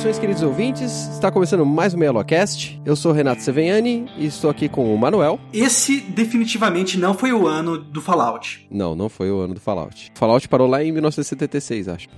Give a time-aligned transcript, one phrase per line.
[0.00, 1.08] Saudações, queridos ouvintes.
[1.08, 2.80] Está começando mais um Meia-Lua-Cast.
[2.86, 5.38] Eu sou Renato Seveniani e estou aqui com o Manuel.
[5.52, 8.66] Esse definitivamente não foi o ano do Fallout.
[8.70, 10.10] Não, não foi o ano do Fallout.
[10.14, 12.08] Fallout parou lá em 1976, acho.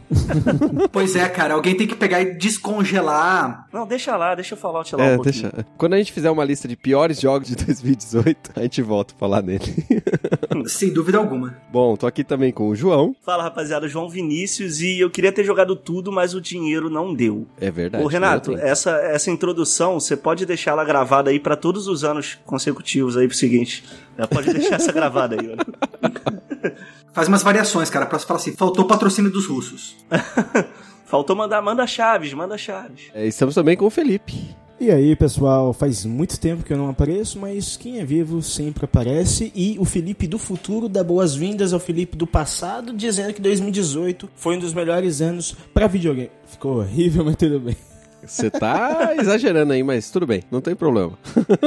[0.93, 1.55] pois é, cara.
[1.55, 3.67] Alguém tem que pegar e descongelar.
[3.73, 5.51] Não, deixa lá, deixa o Fallout lá É, um pouquinho.
[5.51, 5.67] deixa.
[5.77, 9.19] Quando a gente fizer uma lista de piores jogos de 2018, a gente volta a
[9.19, 9.85] falar nele.
[10.67, 11.57] Sem dúvida alguma.
[11.73, 13.17] Bom, tô aqui também com o João.
[13.23, 17.45] Fala, rapaziada, João Vinícius e eu queria ter jogado tudo, mas o dinheiro não deu.
[17.61, 18.05] É verdade.
[18.05, 22.39] Ô, Renato, essa, essa introdução, você pode deixar ela gravada aí pra todos os anos
[22.47, 23.85] consecutivos aí pro seguinte.
[24.17, 26.73] Já pode deixar essa gravada aí, olha.
[27.13, 29.97] Faz umas variações, cara, pra falar assim, faltou patrocínio dos russos.
[31.05, 33.11] Faltou mandar, manda chaves, manda chaves.
[33.13, 34.57] É, estamos também com o Felipe.
[34.81, 38.85] E aí, pessoal, faz muito tempo que eu não apareço, mas quem é vivo sempre
[38.85, 39.53] aparece.
[39.55, 44.57] E o Felipe do futuro dá boas-vindas ao Felipe do passado, dizendo que 2018 foi
[44.57, 46.31] um dos melhores anos pra videogame.
[46.47, 47.77] Ficou horrível, mas tudo bem.
[48.25, 51.19] Você tá exagerando aí, mas tudo bem, não tem problema.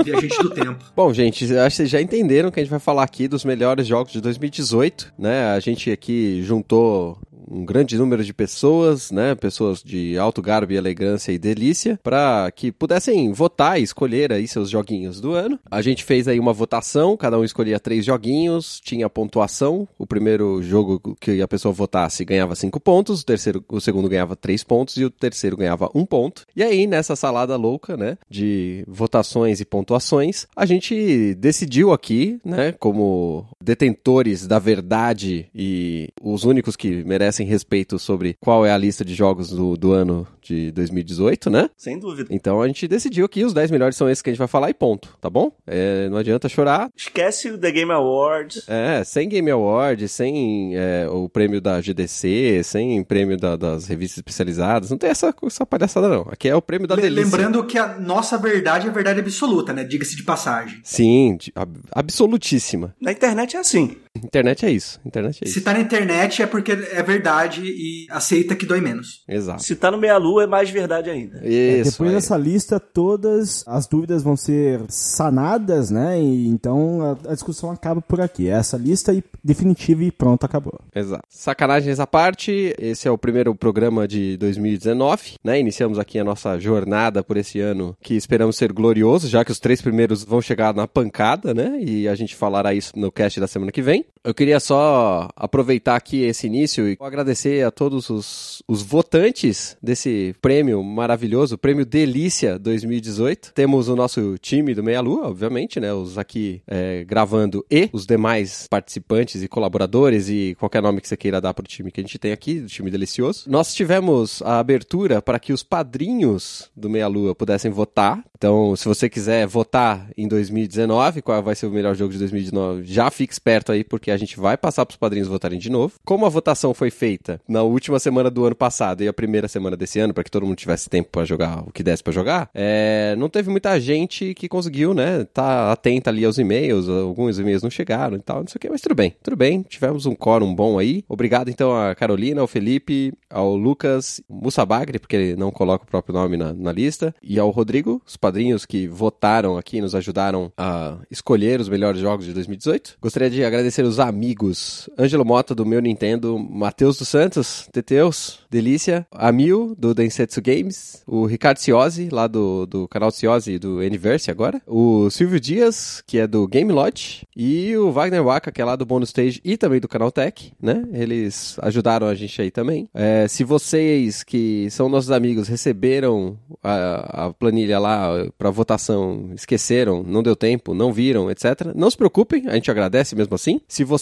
[0.03, 0.85] Viajante do tempo.
[0.95, 3.85] Bom, gente, acho que vocês já entenderam que a gente vai falar aqui dos melhores
[3.85, 5.47] jogos de 2018, né?
[5.53, 7.17] A gente aqui juntou
[7.49, 9.35] um grande número de pessoas, né?
[9.35, 14.47] Pessoas de alto garbo e elegância e delícia, para que pudessem votar e escolher aí
[14.47, 15.59] seus joguinhos do ano.
[15.69, 19.87] A gente fez aí uma votação, cada um escolhia três joguinhos, tinha pontuação.
[19.97, 24.35] O primeiro jogo que a pessoa votasse ganhava cinco pontos, o terceiro, o segundo ganhava
[24.35, 26.45] três pontos e o terceiro ganhava um ponto.
[26.55, 28.17] E aí, nessa salada louca, né?
[28.29, 32.71] De votações e pontuações, a gente decidiu aqui, né?
[32.73, 39.03] Como detentores da verdade e os únicos que merecem respeito sobre qual é a lista
[39.03, 41.69] de jogos do, do ano de 2018, né?
[41.75, 42.29] Sem dúvida.
[42.31, 44.69] Então a gente decidiu que os 10 melhores são esses que a gente vai falar
[44.69, 45.51] e ponto, tá bom?
[45.65, 46.89] É, não adianta chorar.
[46.95, 48.63] Esquece o The Game Awards.
[48.69, 54.17] É, sem Game Award, sem é, o prêmio da GDC, sem prêmio da- das revistas
[54.19, 56.27] especializadas, não tem essa, essa palhaçada não.
[56.29, 57.23] Aqui é o prêmio da Le- delícia.
[57.23, 59.83] Lembrando que a nossa verdade é a verdade absoluta, né?
[59.83, 60.79] Diga-se de passagem.
[60.83, 62.93] Sim, de- ab- absolutíssima.
[63.01, 63.97] Na internet é assim.
[64.15, 65.63] Internet é isso, internet é Se isso.
[65.65, 67.24] tá na internet é porque é verdade
[67.63, 69.23] e aceita que dói menos.
[69.27, 69.63] Exato.
[69.63, 71.39] Se tá no meia-lua é mais verdade ainda.
[71.43, 72.15] É, Isso, depois aí.
[72.15, 76.21] dessa lista, todas as dúvidas vão ser sanadas, né?
[76.21, 78.47] E então a, a discussão acaba por aqui.
[78.47, 80.79] É Essa lista e definitiva e pronto, acabou.
[80.93, 81.23] Exato.
[81.29, 85.59] Sacanagens à parte, esse é o primeiro programa de 2019, né?
[85.59, 89.59] Iniciamos aqui a nossa jornada por esse ano que esperamos ser glorioso, já que os
[89.59, 91.79] três primeiros vão chegar na pancada, né?
[91.81, 94.05] E a gente falará isso no cast da semana que vem.
[94.25, 100.35] Eu queria só aproveitar aqui esse início e agradecer a todos os, os votantes desse
[100.41, 103.53] prêmio maravilhoso, prêmio Delícia 2018.
[103.53, 105.93] Temos o nosso time do Meia Lua, obviamente, né?
[105.93, 111.15] Os aqui é, gravando e os demais participantes e colaboradores e qualquer nome que você
[111.15, 113.43] queira dar pro time que a gente tem aqui, do time delicioso.
[113.47, 118.25] Nós tivemos a abertura para que os padrinhos do Meia Lua pudessem votar.
[118.35, 122.85] Então, se você quiser votar em 2019, qual vai ser o melhor jogo de 2019,
[122.85, 125.95] já fique esperto aí, porque a gente vai passar pros padrinhos votarem de novo.
[126.03, 129.75] Como a votação foi feita na última semana do ano passado e a primeira semana
[129.75, 132.49] desse ano, para que todo mundo tivesse tempo para jogar o que desse para jogar,
[132.53, 137.63] é, não teve muita gente que conseguiu, né, tá atenta ali aos e-mails, alguns e-mails
[137.63, 140.15] não chegaram e tal, não sei o que, mas tudo bem, tudo bem, tivemos um
[140.15, 141.03] quórum bom aí.
[141.07, 146.13] Obrigado então a Carolina, ao Felipe, ao Lucas Mussabagri, porque ele não coloca o próprio
[146.13, 150.97] nome na, na lista, e ao Rodrigo, os padrinhos que votaram aqui, nos ajudaram a
[151.09, 152.97] escolher os melhores jogos de 2018.
[153.01, 159.05] Gostaria de agradecer os amigos Ângelo Mota do meu Nintendo, Matheus dos Santos, Teteus, Delícia,
[159.11, 164.61] Amil do Densetsu Games, o Ricardo Ciosi, lá do, do canal Ciosi do Anniversary agora,
[164.67, 168.75] o Silvio Dias, que é do Game Lodge, e o Wagner Waka, que é lá
[168.75, 170.83] do Bonus Stage e também do canal Tech, né?
[170.93, 172.87] Eles ajudaram a gente aí também.
[172.93, 180.03] É, se vocês que são nossos amigos receberam a, a planilha lá para votação, esqueceram,
[180.03, 183.59] não deu tempo, não viram, etc., não se preocupem, a gente agradece mesmo assim.
[183.67, 183.94] Se você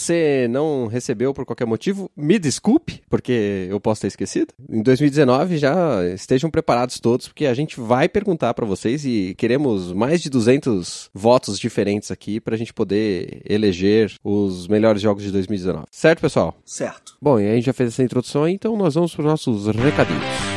[0.50, 4.54] não recebeu por qualquer motivo, me desculpe, porque eu posso ter esquecido.
[4.70, 9.92] Em 2019 já estejam preparados todos, porque a gente vai perguntar para vocês e queremos
[9.94, 15.32] mais de 200 votos diferentes aqui para a gente poder eleger os melhores jogos de
[15.32, 15.86] 2019.
[15.92, 16.56] Certo, pessoal?
[16.66, 17.16] Certo.
[17.22, 19.68] Bom, e aí a gente já fez essa introdução, então nós vamos para os nossos
[19.76, 20.53] recadinhos.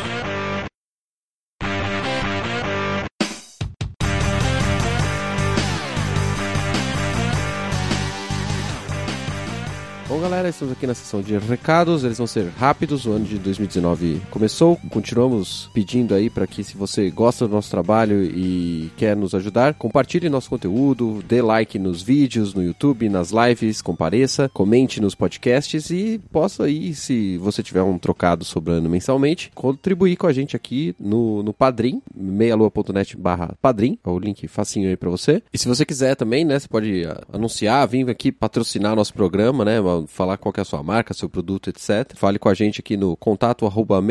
[10.28, 12.02] Galera, estamos aqui na sessão de recados.
[12.02, 13.06] Eles vão ser rápidos.
[13.06, 14.76] O ano de 2019 começou.
[14.90, 19.75] Continuamos pedindo aí para que, se você gosta do nosso trabalho e quer nos ajudar,
[19.75, 25.90] compartilhe nosso conteúdo, dê like nos vídeos, no YouTube, nas lives, compareça, comente nos podcasts
[25.90, 30.93] e possa aí, se você tiver um trocado sobrando mensalmente, contribuir com a gente aqui
[30.99, 33.96] no, no Padrim, meialua.net barra Padrim.
[34.05, 35.40] É o link facinho aí para você.
[35.52, 39.64] E se você quiser também, né, você pode ah, anunciar, vir aqui patrocinar nosso programa,
[39.64, 39.81] né,
[40.16, 42.16] falar qual é a sua marca, seu produto, etc.
[42.16, 44.02] Fale com a gente aqui no contato arroba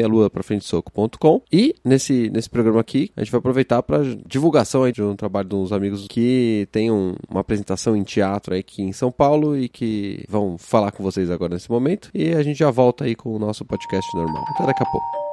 [0.62, 1.42] soco.com.
[1.52, 5.50] E nesse, nesse programa aqui, a gente vai aproveitar para divulgação aí de um trabalho
[5.50, 9.58] de uns amigos que tem um, uma apresentação em teatro aí aqui em São Paulo
[9.58, 12.10] e que vão falar com vocês agora nesse momento.
[12.14, 14.44] E a gente já volta aí com o nosso podcast normal.
[14.50, 15.25] Até daqui a pouco.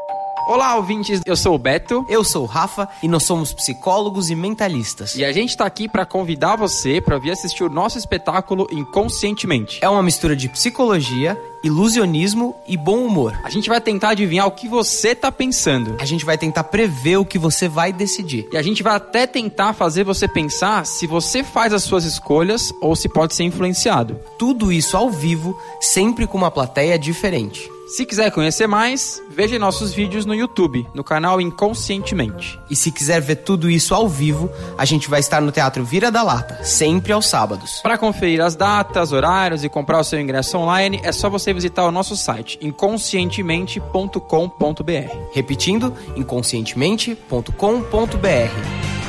[0.47, 1.21] Olá, ouvintes.
[1.25, 2.05] Eu sou o Beto.
[2.09, 5.15] Eu sou o Rafa e nós somos psicólogos e mentalistas.
[5.15, 9.79] E a gente tá aqui para convidar você para vir assistir o nosso espetáculo Inconscientemente.
[9.83, 13.39] É uma mistura de psicologia, ilusionismo e bom humor.
[13.45, 15.97] A gente vai tentar adivinhar o que você tá pensando.
[16.01, 18.49] A gente vai tentar prever o que você vai decidir.
[18.53, 22.73] E a gente vai até tentar fazer você pensar se você faz as suas escolhas
[22.81, 24.19] ou se pode ser influenciado.
[24.39, 27.71] Tudo isso ao vivo, sempre com uma plateia diferente.
[27.87, 32.59] Se quiser conhecer mais, veja nossos vídeos no YouTube, no canal Inconscientemente.
[32.71, 36.11] E se quiser ver tudo isso ao vivo, a gente vai estar no Teatro Vira
[36.11, 37.81] da Lata, sempre aos sábados.
[37.83, 41.85] Para conferir as datas, horários e comprar o seu ingresso online, é só você visitar
[41.85, 45.17] o nosso site inconscientemente.com.br.
[45.33, 49.02] Repetindo, inconscientemente.com.br.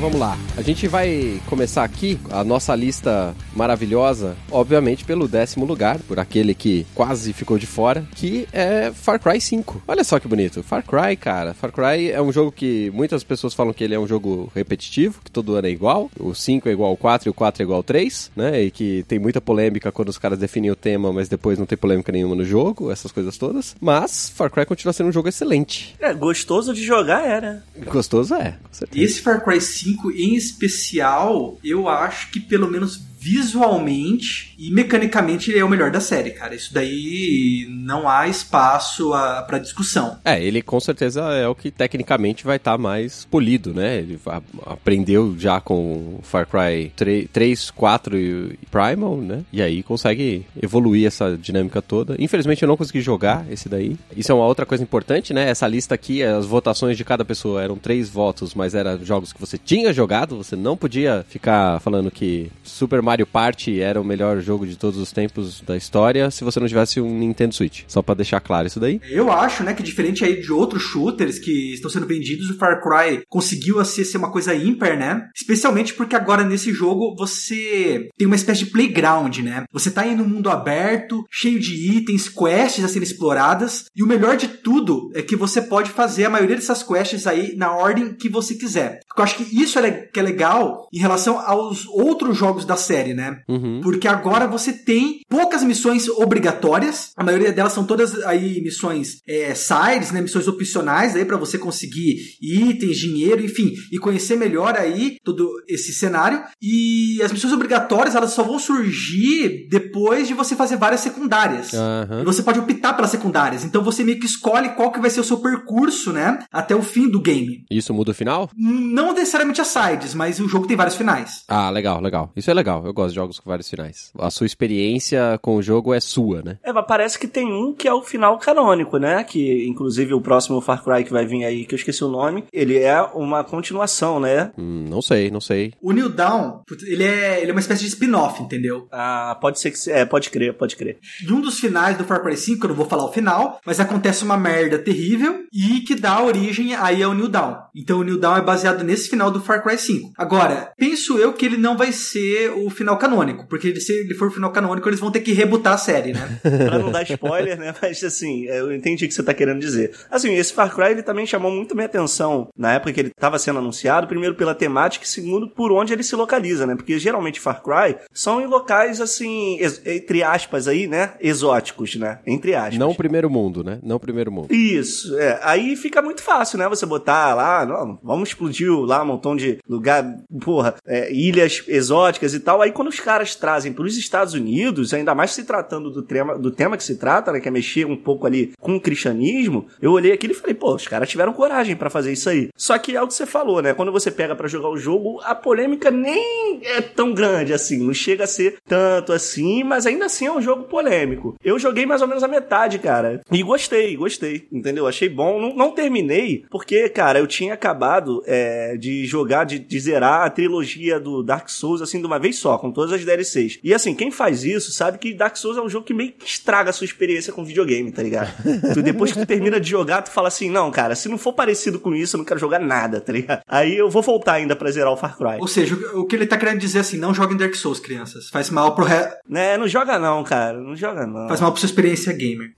[0.00, 0.49] vamos lá.
[0.56, 6.54] A gente vai começar aqui a nossa lista maravilhosa, obviamente pelo décimo lugar, por aquele
[6.54, 9.84] que quase ficou de fora, que é Far Cry 5.
[9.86, 10.62] Olha só que bonito.
[10.62, 11.54] Far Cry, cara.
[11.54, 15.20] Far Cry é um jogo que muitas pessoas falam que ele é um jogo repetitivo,
[15.24, 16.10] que todo ano é igual.
[16.18, 18.62] O 5 é igual ao 4 e o 4 é igual ao 3, né?
[18.62, 21.78] E que tem muita polêmica quando os caras definem o tema, mas depois não tem
[21.78, 23.76] polêmica nenhuma no jogo, essas coisas todas.
[23.80, 25.94] Mas Far Cry continua sendo um jogo excelente.
[26.00, 27.62] É, gostoso de jogar é, né?
[27.86, 29.04] Gostoso é, com certeza.
[29.04, 35.58] Esse Far Cry 5 em especial, eu acho que pelo menos visualmente e mecanicamente ele
[35.58, 36.54] é o melhor da série, cara.
[36.54, 39.10] Isso daí não há espaço
[39.46, 40.18] para discussão.
[40.24, 43.98] É, ele com certeza é o que tecnicamente vai estar tá mais polido, né?
[43.98, 44.18] Ele
[44.66, 49.44] aprendeu já com Far Cry 3, 3 4 e Primal, né?
[49.52, 52.16] E aí consegue evoluir essa dinâmica toda.
[52.18, 53.98] Infelizmente eu não consegui jogar esse daí.
[54.16, 55.50] Isso é uma outra coisa importante, né?
[55.50, 59.40] Essa lista aqui, as votações de cada pessoa eram três votos, mas eram jogos que
[59.40, 64.40] você tinha jogado, você não podia ficar falando que Super Mario Party era o melhor
[64.40, 67.82] jogo de todos os tempos da história se você não tivesse um Nintendo Switch.
[67.86, 69.00] Só para deixar claro isso daí.
[69.08, 72.80] Eu acho, né, que diferente aí de outros shooters que estão sendo vendidos, o Far
[72.82, 75.28] Cry conseguiu assim, ser uma coisa ímpar, né?
[75.34, 79.64] Especialmente porque agora nesse jogo você tem uma espécie de playground, né?
[79.72, 84.06] Você tá aí no mundo aberto, cheio de itens, quests a serem exploradas, e o
[84.06, 88.14] melhor de tudo é que você pode fazer a maioria dessas quests aí na ordem
[88.14, 89.00] que você quiser.
[89.16, 92.99] Eu acho que isso é, que é legal em relação aos outros jogos da série,
[93.08, 93.42] né?
[93.48, 93.80] Uhum.
[93.82, 99.54] Porque agora você tem poucas missões obrigatórias, a maioria delas são todas aí missões é,
[99.54, 100.20] sides, né?
[100.20, 105.92] Missões opcionais aí para você conseguir itens, dinheiro, enfim, e conhecer melhor aí todo esse
[105.92, 106.42] cenário.
[106.60, 111.72] E as missões obrigatórias elas só vão surgir depois de você fazer várias secundárias.
[111.72, 112.20] Uhum.
[112.22, 113.64] E você pode optar pelas secundárias.
[113.64, 116.38] Então você meio que escolhe qual que vai ser o seu percurso, né?
[116.52, 117.64] Até o fim do game.
[117.70, 118.50] Isso muda o final?
[118.56, 121.42] Não necessariamente as sides, mas o jogo tem vários finais.
[121.48, 122.32] Ah, legal, legal.
[122.36, 122.84] Isso é legal.
[122.84, 124.12] Eu gosto de jogos com vários finais.
[124.18, 126.58] A sua experiência com o jogo é sua, né?
[126.62, 129.24] É, mas parece que tem um que é o final canônico, né?
[129.24, 132.44] Que inclusive o próximo Far Cry que vai vir aí, que eu esqueci o nome,
[132.52, 134.52] ele é uma continuação, né?
[134.58, 135.72] Hum, não sei, não sei.
[135.80, 138.88] O New Dawn, ele é, ele é uma espécie de spin-off, entendeu?
[138.90, 139.90] Ah, pode ser que.
[139.90, 140.98] É, pode crer, pode crer.
[141.26, 143.80] E um dos finais do Far Cry 5, eu não vou falar o final, mas
[143.80, 147.56] acontece uma merda terrível e que dá origem aí ao New Dawn.
[147.74, 150.12] Então o New Dawn é baseado nesse final do Far Cry 5.
[150.16, 154.28] Agora, penso eu que ele não vai ser o final canônico, porque se ele for
[154.28, 156.40] o final canônico, eles vão ter que rebutar a série, né?
[156.42, 157.74] pra não dar spoiler, né?
[157.80, 159.92] Mas assim, eu entendi o que você tá querendo dizer.
[160.10, 163.38] Assim, esse Far Cry ele também chamou muito minha atenção na época que ele tava
[163.38, 166.74] sendo anunciado, primeiro pela temática e segundo por onde ele se localiza, né?
[166.74, 171.12] Porque geralmente Far Cry são em locais assim, entre aspas aí, né?
[171.20, 172.20] Exóticos, né?
[172.26, 172.78] Entre aspas.
[172.78, 173.78] Não o primeiro mundo, né?
[173.82, 174.52] Não o primeiro mundo.
[174.52, 175.38] Isso, é.
[175.42, 176.68] Aí fica muito fácil, né?
[176.68, 180.04] Você botar lá, não, vamos explodir lá um montão de lugar,
[180.40, 182.62] porra, é, ilhas exóticas e tal.
[182.62, 186.38] Aí quando os caras trazem para os Estados Unidos, ainda mais se tratando do tema,
[186.38, 187.40] do tema que se trata, né?
[187.40, 190.74] Que é mexer um pouco ali com o cristianismo, eu olhei aquilo e falei, pô,
[190.74, 192.48] os caras tiveram coragem para fazer isso aí.
[192.56, 193.74] Só que é o que você falou, né?
[193.74, 197.94] Quando você pega para jogar o jogo, a polêmica nem é tão grande assim, não
[197.94, 201.36] chega a ser tanto assim, mas ainda assim é um jogo polêmico.
[201.42, 203.20] Eu joguei mais ou menos a metade, cara.
[203.30, 204.86] E gostei, gostei, entendeu?
[204.86, 205.40] Achei bom.
[205.40, 210.30] Não, não terminei, porque, cara, eu tinha acabado é, de jogar, de, de zerar a
[210.30, 213.58] trilogia do Dark Souls, assim, de uma vez só, com todas as DLCs.
[213.62, 216.26] E assim, quem faz isso sabe que Dark Souls é um jogo que meio que
[216.26, 218.32] estraga a sua experiência com videogame, tá ligado?
[218.74, 221.32] tu, depois que tu termina de jogar, tu fala assim, não, cara, se não for
[221.32, 223.42] parecido com isso, eu não quero jogar nada, tá ligado?
[223.46, 225.38] Aí eu vou voltar ainda pra zerar o Far Cry.
[225.40, 228.28] Ou seja, o que ele tá querendo dizer assim, não joguem Dark Souls, crianças.
[228.30, 229.08] Faz mal pro re...
[229.28, 231.28] Né, não joga não, cara, não joga não.
[231.28, 232.52] faz mal pra sua experiência gamer.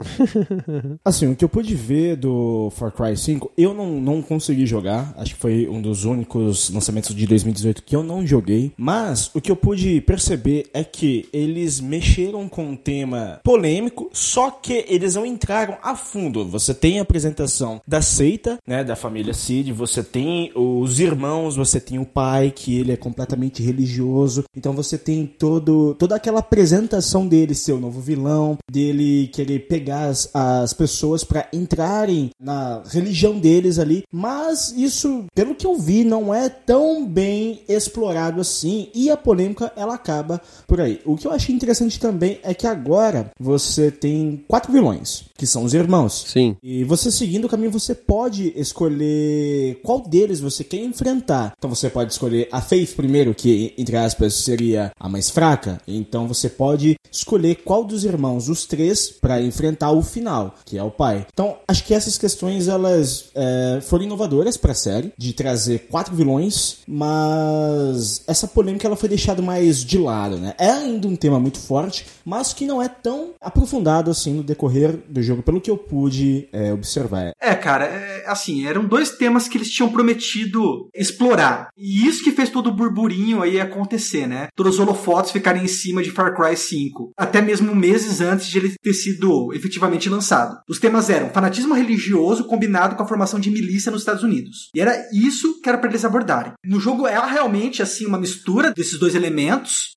[1.05, 5.13] Assim, o que eu pude ver do Far Cry 5, eu não, não consegui jogar.
[5.17, 8.73] Acho que foi um dos únicos lançamentos de 2018 que eu não joguei.
[8.77, 14.51] Mas o que eu pude perceber é que eles mexeram com um tema polêmico, só
[14.51, 16.45] que eles não entraram a fundo.
[16.47, 21.81] Você tem a apresentação da seita, né, da família Cid, você tem os irmãos, você
[21.81, 24.45] tem o pai, que ele é completamente religioso.
[24.57, 30.07] Então você tem todo, toda aquela apresentação dele ser o novo vilão, dele querer pegar
[30.07, 34.05] as, as pessoas para entrarem na religião deles ali.
[34.13, 38.89] Mas isso, pelo que eu vi, não é tão bem explorado assim.
[38.95, 41.01] E a polêmica ela acaba por aí.
[41.05, 45.65] O que eu achei interessante também é que agora você tem quatro vilões, que são
[45.65, 46.25] os irmãos.
[46.29, 46.57] Sim.
[46.63, 51.55] E você seguindo o caminho, você pode escolher qual deles você quer enfrentar.
[51.57, 55.81] Então você pode escolher a Faith primeiro, que entre aspas seria a mais fraca.
[55.87, 60.83] Então você pode escolher qual dos irmãos, os três, para enfrentar o final, que é
[60.83, 61.27] o pai.
[61.33, 66.15] Então acho que essas questões elas é, foram inovadoras para a série, de trazer quatro
[66.15, 70.55] vilões, mas essa polêmica ela foi deixada mais de lado, né?
[70.59, 74.99] É ainda um tema muito forte, mas que não é tão aprofundado assim no decorrer
[75.09, 77.33] do jogo, pelo que eu pude é, observar.
[77.41, 81.69] É, cara, é, assim, eram dois temas que eles tinham prometido explorar.
[81.77, 84.49] E isso que fez todo o burburinho aí acontecer, né?
[84.55, 87.13] Todos os holofotes ficarem em cima de Far Cry 5.
[87.17, 90.59] Até mesmo meses antes de ele ter sido efetivamente lançado.
[90.69, 94.71] Os temas eram fanatismo religioso combinado com a formação de milícia nos Estados Unidos.
[94.75, 96.53] E era isso que era pra eles abordarem.
[96.65, 99.33] No jogo é realmente, assim, uma mistura desses dois elementos.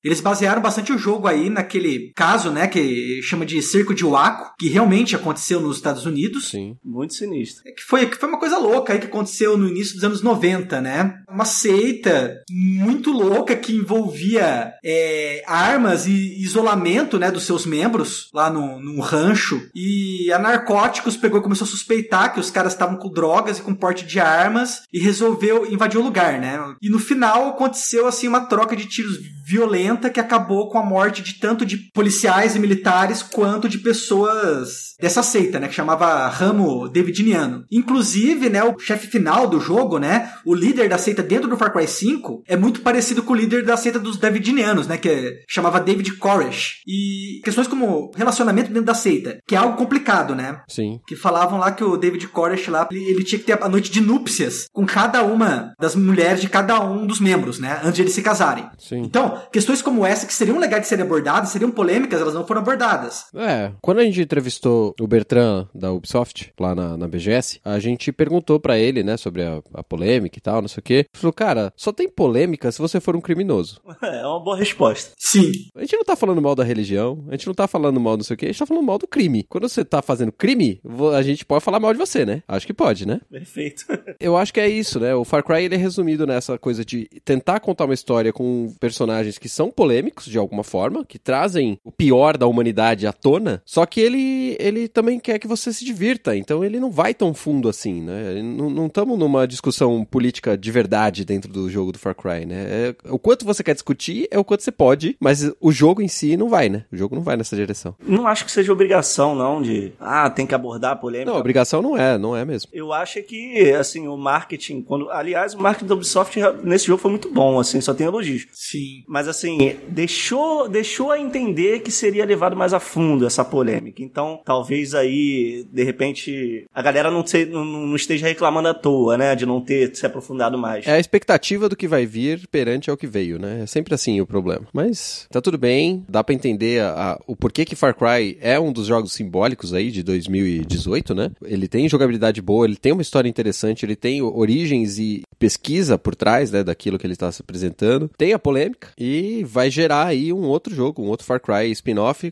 [0.03, 4.53] Eles basearam bastante o jogo aí naquele caso, né, que chama de Cerco de Waco,
[4.57, 6.49] que realmente aconteceu nos Estados Unidos.
[6.49, 6.75] Sim.
[6.83, 7.63] Muito sinistro.
[7.67, 10.21] É que foi, que foi uma coisa louca aí que aconteceu no início dos anos
[10.21, 11.15] 90, né?
[11.29, 18.49] Uma seita muito louca que envolvia é, armas e isolamento, né, dos seus membros lá
[18.49, 19.69] no, num rancho.
[19.75, 23.61] E a Narcóticos pegou e começou a suspeitar que os caras estavam com drogas e
[23.61, 26.59] com porte de armas e resolveu invadir o lugar, né?
[26.81, 31.21] E no final aconteceu, assim, uma troca de tiros violenta que acabou com a morte
[31.21, 36.87] de tanto de policiais e militares quanto de pessoas dessa seita, né, que chamava Ramo
[36.89, 37.65] Davidiniano.
[37.71, 41.71] Inclusive, né, o chefe final do jogo, né, o líder da seita dentro do Far
[41.71, 45.79] Cry 5 é muito parecido com o líder da seita dos Davidinianos, né, que chamava
[45.79, 46.81] David Koresh.
[46.87, 50.61] E questões como relacionamento dentro da seita, que é algo complicado, né?
[50.67, 50.99] Sim.
[51.07, 53.91] que falavam lá que o David Koresh lá, ele, ele tinha que ter a noite
[53.91, 57.79] de núpcias com cada uma das mulheres de cada um dos membros, né?
[57.83, 58.67] Antes de eles se casarem.
[58.77, 59.01] Sim.
[59.01, 62.61] Então, questões como essa que seriam legais de serem abordadas, seriam polêmicas, elas não foram
[62.61, 63.25] abordadas.
[63.35, 67.79] É, quando a gente entrevistou o, o Bertrand da Ubisoft, lá na, na BGS, a
[67.79, 70.93] gente perguntou pra ele, né, sobre a, a polêmica e tal, não sei o quê.
[70.93, 73.81] Ele falou, cara, só tem polêmica se você for um criminoso.
[74.15, 75.11] É uma boa resposta.
[75.17, 75.51] Sim.
[75.75, 78.23] A gente não tá falando mal da religião, a gente não tá falando mal não
[78.23, 79.45] sei o quê, a gente tá falando mal do crime.
[79.49, 80.79] Quando você tá fazendo crime,
[81.13, 82.43] a gente pode falar mal de você, né?
[82.47, 83.19] Acho que pode, né?
[83.29, 83.85] Perfeito.
[84.19, 85.13] Eu acho que é isso, né?
[85.15, 89.37] O Far Cry ele é resumido nessa coisa de tentar contar uma história com personagens
[89.37, 93.85] que são polêmicos de alguma forma, que trazem o pior da humanidade à tona, só
[93.85, 97.69] que ele, ele também quer que você se divirta, então ele não vai tão fundo
[97.69, 98.41] assim, né?
[98.41, 102.65] Não estamos numa discussão política de verdade dentro do jogo do Far Cry, né?
[102.67, 106.07] É, o quanto você quer discutir é o quanto você pode, mas o jogo em
[106.07, 106.85] si não vai, né?
[106.91, 107.95] O jogo não vai nessa direção.
[107.99, 109.93] Não acho que seja obrigação, não, de.
[109.99, 111.31] Ah, tem que abordar a polêmica.
[111.31, 112.69] Não, obrigação não é, não é mesmo.
[112.73, 115.09] Eu acho que, assim, o marketing, quando.
[115.09, 118.47] Aliás, o marketing da Ubisoft nesse jogo foi muito bom, assim, só tem elogios.
[118.51, 119.03] Sim.
[119.07, 124.01] Mas assim, deixou, deixou a entender que seria levado mais a fundo essa polêmica.
[124.01, 129.35] Então, talvez aí, de repente, a galera não, não, não esteja reclamando à toa, né?
[129.35, 130.85] De não ter se aprofundado mais.
[130.87, 133.61] É a expectativa do que vai vir perante ao que veio, né?
[133.63, 134.65] É sempre assim o problema.
[134.73, 138.59] Mas tá tudo bem, dá pra entender a- a- o porquê que Far Cry é
[138.59, 141.31] um dos jogos simbólicos aí de 2018, né?
[141.43, 146.15] Ele tem jogabilidade boa, ele tem uma história interessante, ele tem origens e pesquisa por
[146.15, 148.09] trás, né, daquilo que ele está se apresentando.
[148.17, 152.31] Tem a polêmica e vai gerar aí um outro jogo, um outro Far Cry spin-off,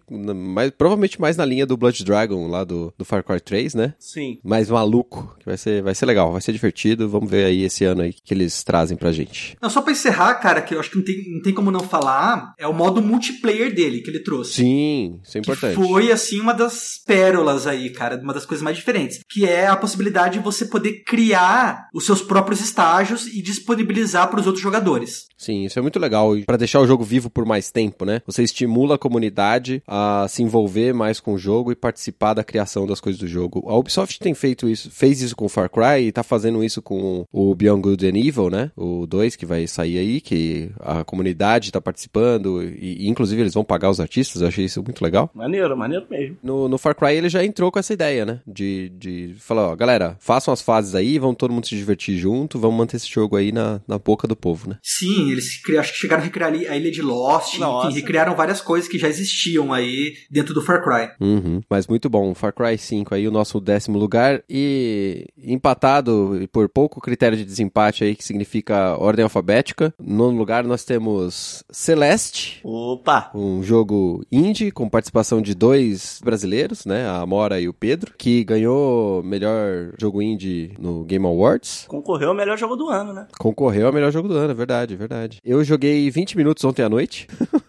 [0.78, 3.94] provavelmente mais na linha do Blood Dragon lá do, do Far Cry 3, né?
[4.00, 4.40] Sim.
[4.44, 7.10] Mais maluco, que vai ser, vai ser legal, vai ser divertido.
[7.10, 9.58] Vamos ver aí esse ano aí que eles trazem pra gente.
[9.62, 11.82] Não, só pra encerrar, cara, que eu acho que não tem, não tem como não
[11.82, 14.54] falar, é o modo multiplayer dele que ele trouxe.
[14.54, 15.76] Sim, isso é importante.
[15.76, 19.20] foi, assim, uma das pérolas aí, cara, uma das coisas mais diferentes.
[19.30, 24.40] Que é a possibilidade de você poder criar os seus próprios estágios e disponibilizar para
[24.40, 25.26] os outros jogadores.
[25.38, 26.38] Sim, isso é muito legal.
[26.38, 28.22] E pra deixar o jogo vivo por mais tempo, né?
[28.26, 32.86] Você estimula a comunidade a se envolver mais com o jogo e participar da criação
[32.88, 33.64] das coisas do jogo.
[33.68, 37.26] A Ubisoft tem feito isso, fez isso com Far Cry e tá fazendo isso com
[37.32, 38.72] o Beyond Good and Evil, né?
[38.76, 43.54] O 2 que vai sair aí, que a comunidade tá participando e, e, inclusive eles
[43.54, 44.42] vão pagar os artistas.
[44.42, 45.30] Eu achei isso muito legal.
[45.34, 46.38] Maneiro, maneiro mesmo.
[46.44, 48.40] No, no Far Cry ele já entrou com essa ideia, né?
[48.48, 52.60] De, de falar, ó, galera, façam as fases aí, vão todo mundo se divertir junto,
[52.60, 54.78] vamos manter esse jogo aí na, na boca do povo, né?
[54.84, 57.88] Sim, eles cri- acho que chegaram a recriar ali a ilha de Lost, Nossa.
[57.90, 61.12] enfim, recriaram várias coisas que já existiam aí dentro do Far Cry.
[61.20, 66.70] Uhum, mas muito bom, Far Cry 5 aí, o nosso décimo lugar e empatado por
[66.70, 69.94] pouco critério de desempate aí, que significa ordem alfabética.
[70.00, 73.32] No nono lugar nós temos Celeste, Opa!
[73.36, 78.44] um jogo indie com participação de dois brasileiros, né, a Amora e o Pedro, que
[78.44, 81.86] ganhou melhor jogo indie no Game Awards.
[81.88, 83.28] Concorreu ao melhor jogo do ano, né?
[83.40, 85.40] Concorreu ao melhor jogo do ano, é verdade, é verdade.
[85.44, 87.28] Eu joguei 20 minutos ontem à noite.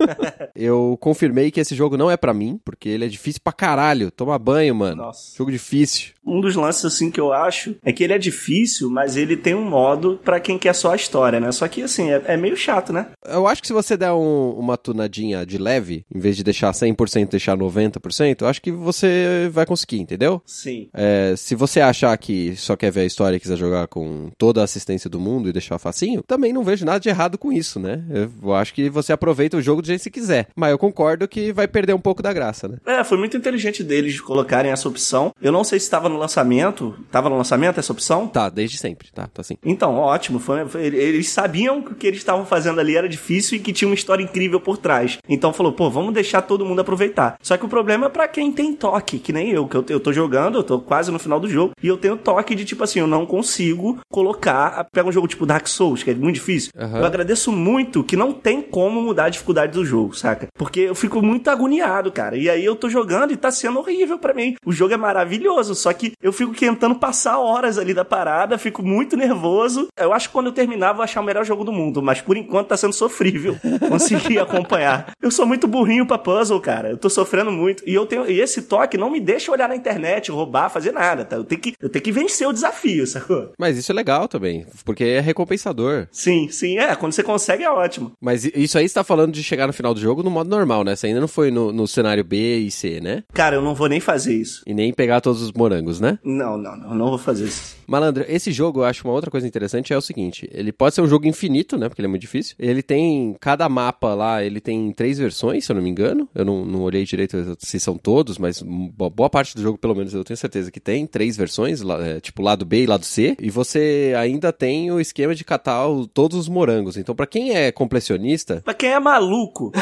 [0.54, 4.10] eu confirmei que esse jogo não é pra mim, porque ele é difícil pra caralho.
[4.24, 4.96] Toma banho, mano.
[5.02, 5.36] Nossa.
[5.36, 6.14] Jogo difícil.
[6.26, 9.54] Um dos lances assim que eu acho é que ele é difícil, mas ele tem
[9.54, 11.52] um modo pra quem quer só a história, né?
[11.52, 13.08] Só que assim, é, é meio chato, né?
[13.26, 16.72] Eu acho que se você der um- uma tunadinha de leve, em vez de deixar
[16.72, 20.40] 100%, deixar 90%, eu acho que você vai conseguir, entendeu?
[20.46, 20.88] Sim.
[20.94, 24.62] É, se você achar que só quer ver a história e quiser jogar com toda
[24.62, 27.78] a assistência do mundo e deixar facinho, também não vejo nada de errado com isso,
[27.78, 28.02] né?
[28.42, 30.48] Eu acho que você aproveita o jogo do jeito que você quiser.
[30.56, 32.78] Mas eu concordo que vai perder um pouco da graça, né?
[32.86, 35.32] É, foi muito inteligente deles de colocarem essa opção.
[35.40, 36.94] Eu não sei se estava no lançamento.
[37.10, 38.26] Tava no lançamento essa opção?
[38.26, 39.26] Tá, desde sempre, tá?
[39.26, 39.56] Tá assim.
[39.64, 40.38] Então, ótimo.
[40.38, 43.72] Foi, foi- eles sabiam que o que eles estavam fazendo ali era difícil e que
[43.72, 45.18] tinha uma história incrível por trás.
[45.28, 47.36] Então falou, pô, vamos deixar todo mundo aproveitar.
[47.42, 50.00] Só que o problema é pra quem tem toque, que nem eu, que eu, eu
[50.00, 52.84] tô jogando, eu tô quase no final do jogo, e eu tenho toque de tipo
[52.84, 54.86] assim, eu não consigo colocar.
[54.92, 56.70] Pega um jogo tipo Dark Souls, que é muito difícil.
[56.76, 56.98] Aham.
[56.98, 60.48] Eu agradeço muito que não tem como mudar a dificuldade do jogo, saca?
[60.56, 62.36] Porque eu fico muito agoniado, cara.
[62.36, 64.56] E aí eu tô jogando e tá sendo horrível pra mim.
[64.64, 68.82] O jogo é maravilhoso, só que eu fico tentando passar horas ali da parada, fico
[68.82, 69.88] muito nervoso.
[69.98, 72.36] Eu acho que quando eu terminar vou achar o melhor jogo do mundo, mas por
[72.36, 73.56] enquanto tá sendo sofrível
[73.88, 75.12] conseguir acompanhar.
[75.20, 76.90] Eu sou muito burrinho pra puzzle, cara.
[76.90, 77.82] Eu tô sofrendo muito.
[77.86, 81.24] E eu tenho e esse toque não me deixa olhar na internet, roubar, fazer nada,
[81.24, 81.36] tá?
[81.36, 83.52] Eu tenho que, eu tenho que vencer o desafio, sacou?
[83.58, 86.06] Mas isso é legal também, porque é recompensador.
[86.10, 86.94] Sim, sim, é.
[86.96, 88.12] Quando você consegue é ótimo.
[88.20, 90.84] Mas isso aí você tá falando de chegar no final do jogo no modo normal,
[90.84, 90.96] né?
[90.96, 93.22] Você ainda não foi no, no cenário B e C, né?
[93.32, 94.62] Cara, eu não vou nem fazer isso.
[94.66, 96.18] E nem pegar todos os morangos, né?
[96.24, 97.76] Não, não, não, não vou fazer isso.
[97.86, 101.02] Malandro, esse jogo eu acho uma outra coisa interessante é o seguinte: ele pode ser
[101.02, 101.88] um jogo infinito, né?
[101.88, 102.54] Porque ele é muito difícil.
[102.58, 103.36] Ele tem.
[103.40, 106.28] Cada mapa lá, ele tem três versões, se eu não me engano.
[106.34, 109.94] Eu não, não olhei direito se são todos, mas bo- boa parte do jogo, pelo
[109.94, 113.36] menos, eu tenho certeza que tem três versões, é, tipo lado B e lado C.
[113.40, 116.96] E você ainda tem o esquema de catar todos os morangos.
[116.96, 119.72] Então, pra quem é completionista, Pra quem é maluco,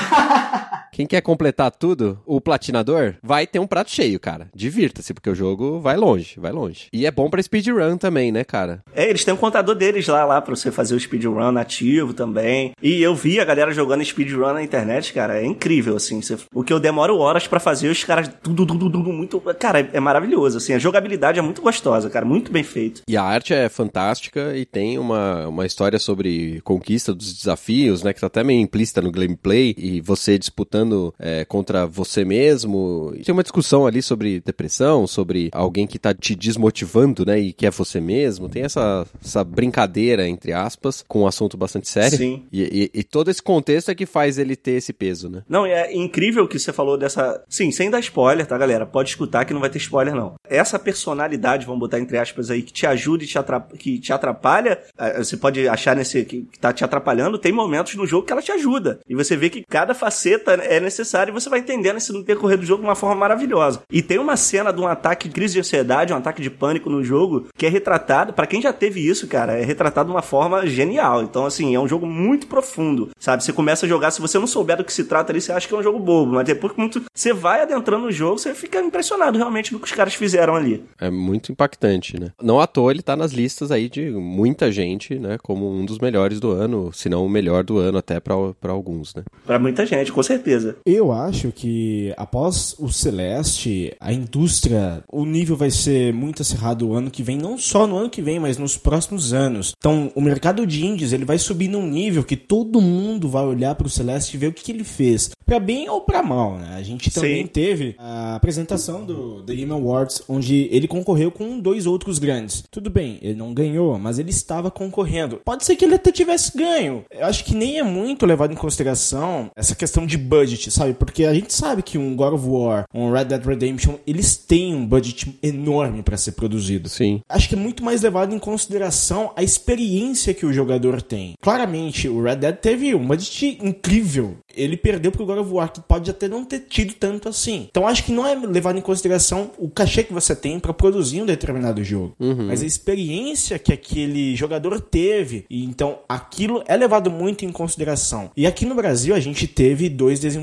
[0.93, 4.49] Quem quer completar tudo, o platinador vai ter um prato cheio, cara.
[4.55, 6.89] Divirta-se, porque o jogo vai longe, vai longe.
[6.93, 8.85] E é bom pra speedrun também, né, cara?
[8.95, 12.73] É, eles têm um contador deles lá, lá pra você fazer o speedrun ativo também.
[12.83, 16.21] E eu vi a galera jogando speedrun na internet, cara, é incrível, assim.
[16.55, 19.41] O que eu demoro horas pra fazer, os caras tudo, tudo, tudo, muito...
[19.59, 20.75] Cara, é, é maravilhoso, assim.
[20.75, 23.01] A jogabilidade é muito gostosa, cara, muito bem feito.
[23.09, 28.13] E a arte é fantástica e tem uma, uma história sobre conquista dos desafios, né?
[28.13, 30.82] Que tá até meio implícita no gameplay e você disputando
[31.19, 33.13] é, contra você mesmo.
[33.17, 37.39] E tem uma discussão ali sobre depressão, sobre alguém que tá te desmotivando, né?
[37.39, 38.49] E que é você mesmo.
[38.49, 42.17] Tem essa, essa brincadeira, entre aspas, com um assunto bastante sério.
[42.19, 42.45] Sim.
[42.53, 45.43] E, e- e todo esse contexto é que faz ele ter esse peso, né?
[45.49, 47.43] Não, é incrível que você falou dessa.
[47.49, 48.87] Sim, sem dar spoiler, tá, galera?
[48.87, 50.35] Pode escutar que não vai ter spoiler, não.
[50.49, 53.73] Essa personalidade, vamos botar entre aspas aí, que te ajuda e te atrap...
[53.77, 57.95] que te atrapalha, eh, você pode achar nesse que que tá te atrapalhando, tem momentos
[57.95, 59.01] no jogo que ela te ajuda.
[59.09, 62.59] E você vê que cada faceta é necessária e você vai entendendo isso no decorrer
[62.59, 63.83] do jogo de uma forma maravilhosa.
[63.91, 66.91] E tem uma cena de um ataque de crise de ansiedade, um ataque de pânico
[66.91, 70.23] no jogo, que é retratado, pra quem já teve isso, cara, é retratado de uma
[70.23, 71.23] forma genial.
[71.23, 73.45] Então, assim, é um jogo muito profundo, sabe?
[73.45, 75.67] Você começa a jogar, se você não souber do que se trata ali, você acha
[75.69, 78.55] que é um jogo bobo, mas depois que muito, você vai adentrando no jogo, você
[78.55, 80.85] fica impressionado realmente do que os caras fizeram ali.
[81.01, 82.29] É muito impactante, né?
[82.43, 85.39] Não à toa ele tá nas listas aí de muita gente, né?
[85.43, 88.35] Como um dos melhores do ano, se não o melhor do ano até pra
[88.69, 89.23] alguns, né?
[89.45, 90.62] Pra muita gente, com certeza.
[90.85, 96.95] Eu acho que após o Celeste, a indústria, o nível vai ser muito acirrado o
[96.95, 99.73] ano que vem, não só no ano que vem, mas nos próximos anos.
[99.77, 103.75] Então, o mercado de indies, ele vai subir num nível que todo mundo vai olhar
[103.75, 105.31] pro Celeste e ver o que, que ele fez.
[105.45, 106.75] Pra bem ou pra mal, né?
[106.77, 107.47] A gente também Sim.
[107.47, 112.65] teve a apresentação do The Game Awards, onde ele concorreu com dois outros grandes.
[112.71, 115.41] Tudo bem, ele não ganhou, mas ele estava concorrendo.
[115.45, 117.05] Pode ser que ele até tivesse ganho.
[117.11, 120.95] Eu acho que nem é muito levado em consideração essa questão de budget, sabe?
[120.95, 124.75] Porque a gente sabe que um God of War, um Red Dead Redemption, eles têm
[124.75, 126.89] um budget enorme para ser produzido.
[126.89, 127.21] Sim.
[127.29, 131.35] Acho que é muito mais levado em consideração a experiência que o jogador tem.
[131.41, 134.37] Claramente, o Red Dead teve um budget incrível.
[134.55, 137.67] Ele perdeu pro God of War, que pode até não ter tido tanto assim.
[137.71, 141.23] Então acho que não é levado em consideração o cachê que você tem para produzir
[141.23, 145.45] um determinado jogo, mas a experiência que aquele jogador teve.
[145.49, 148.31] E então aquilo é levado muito em consideração.
[148.37, 150.42] E aqui no Brasil a gente teve dois desenvolvedores,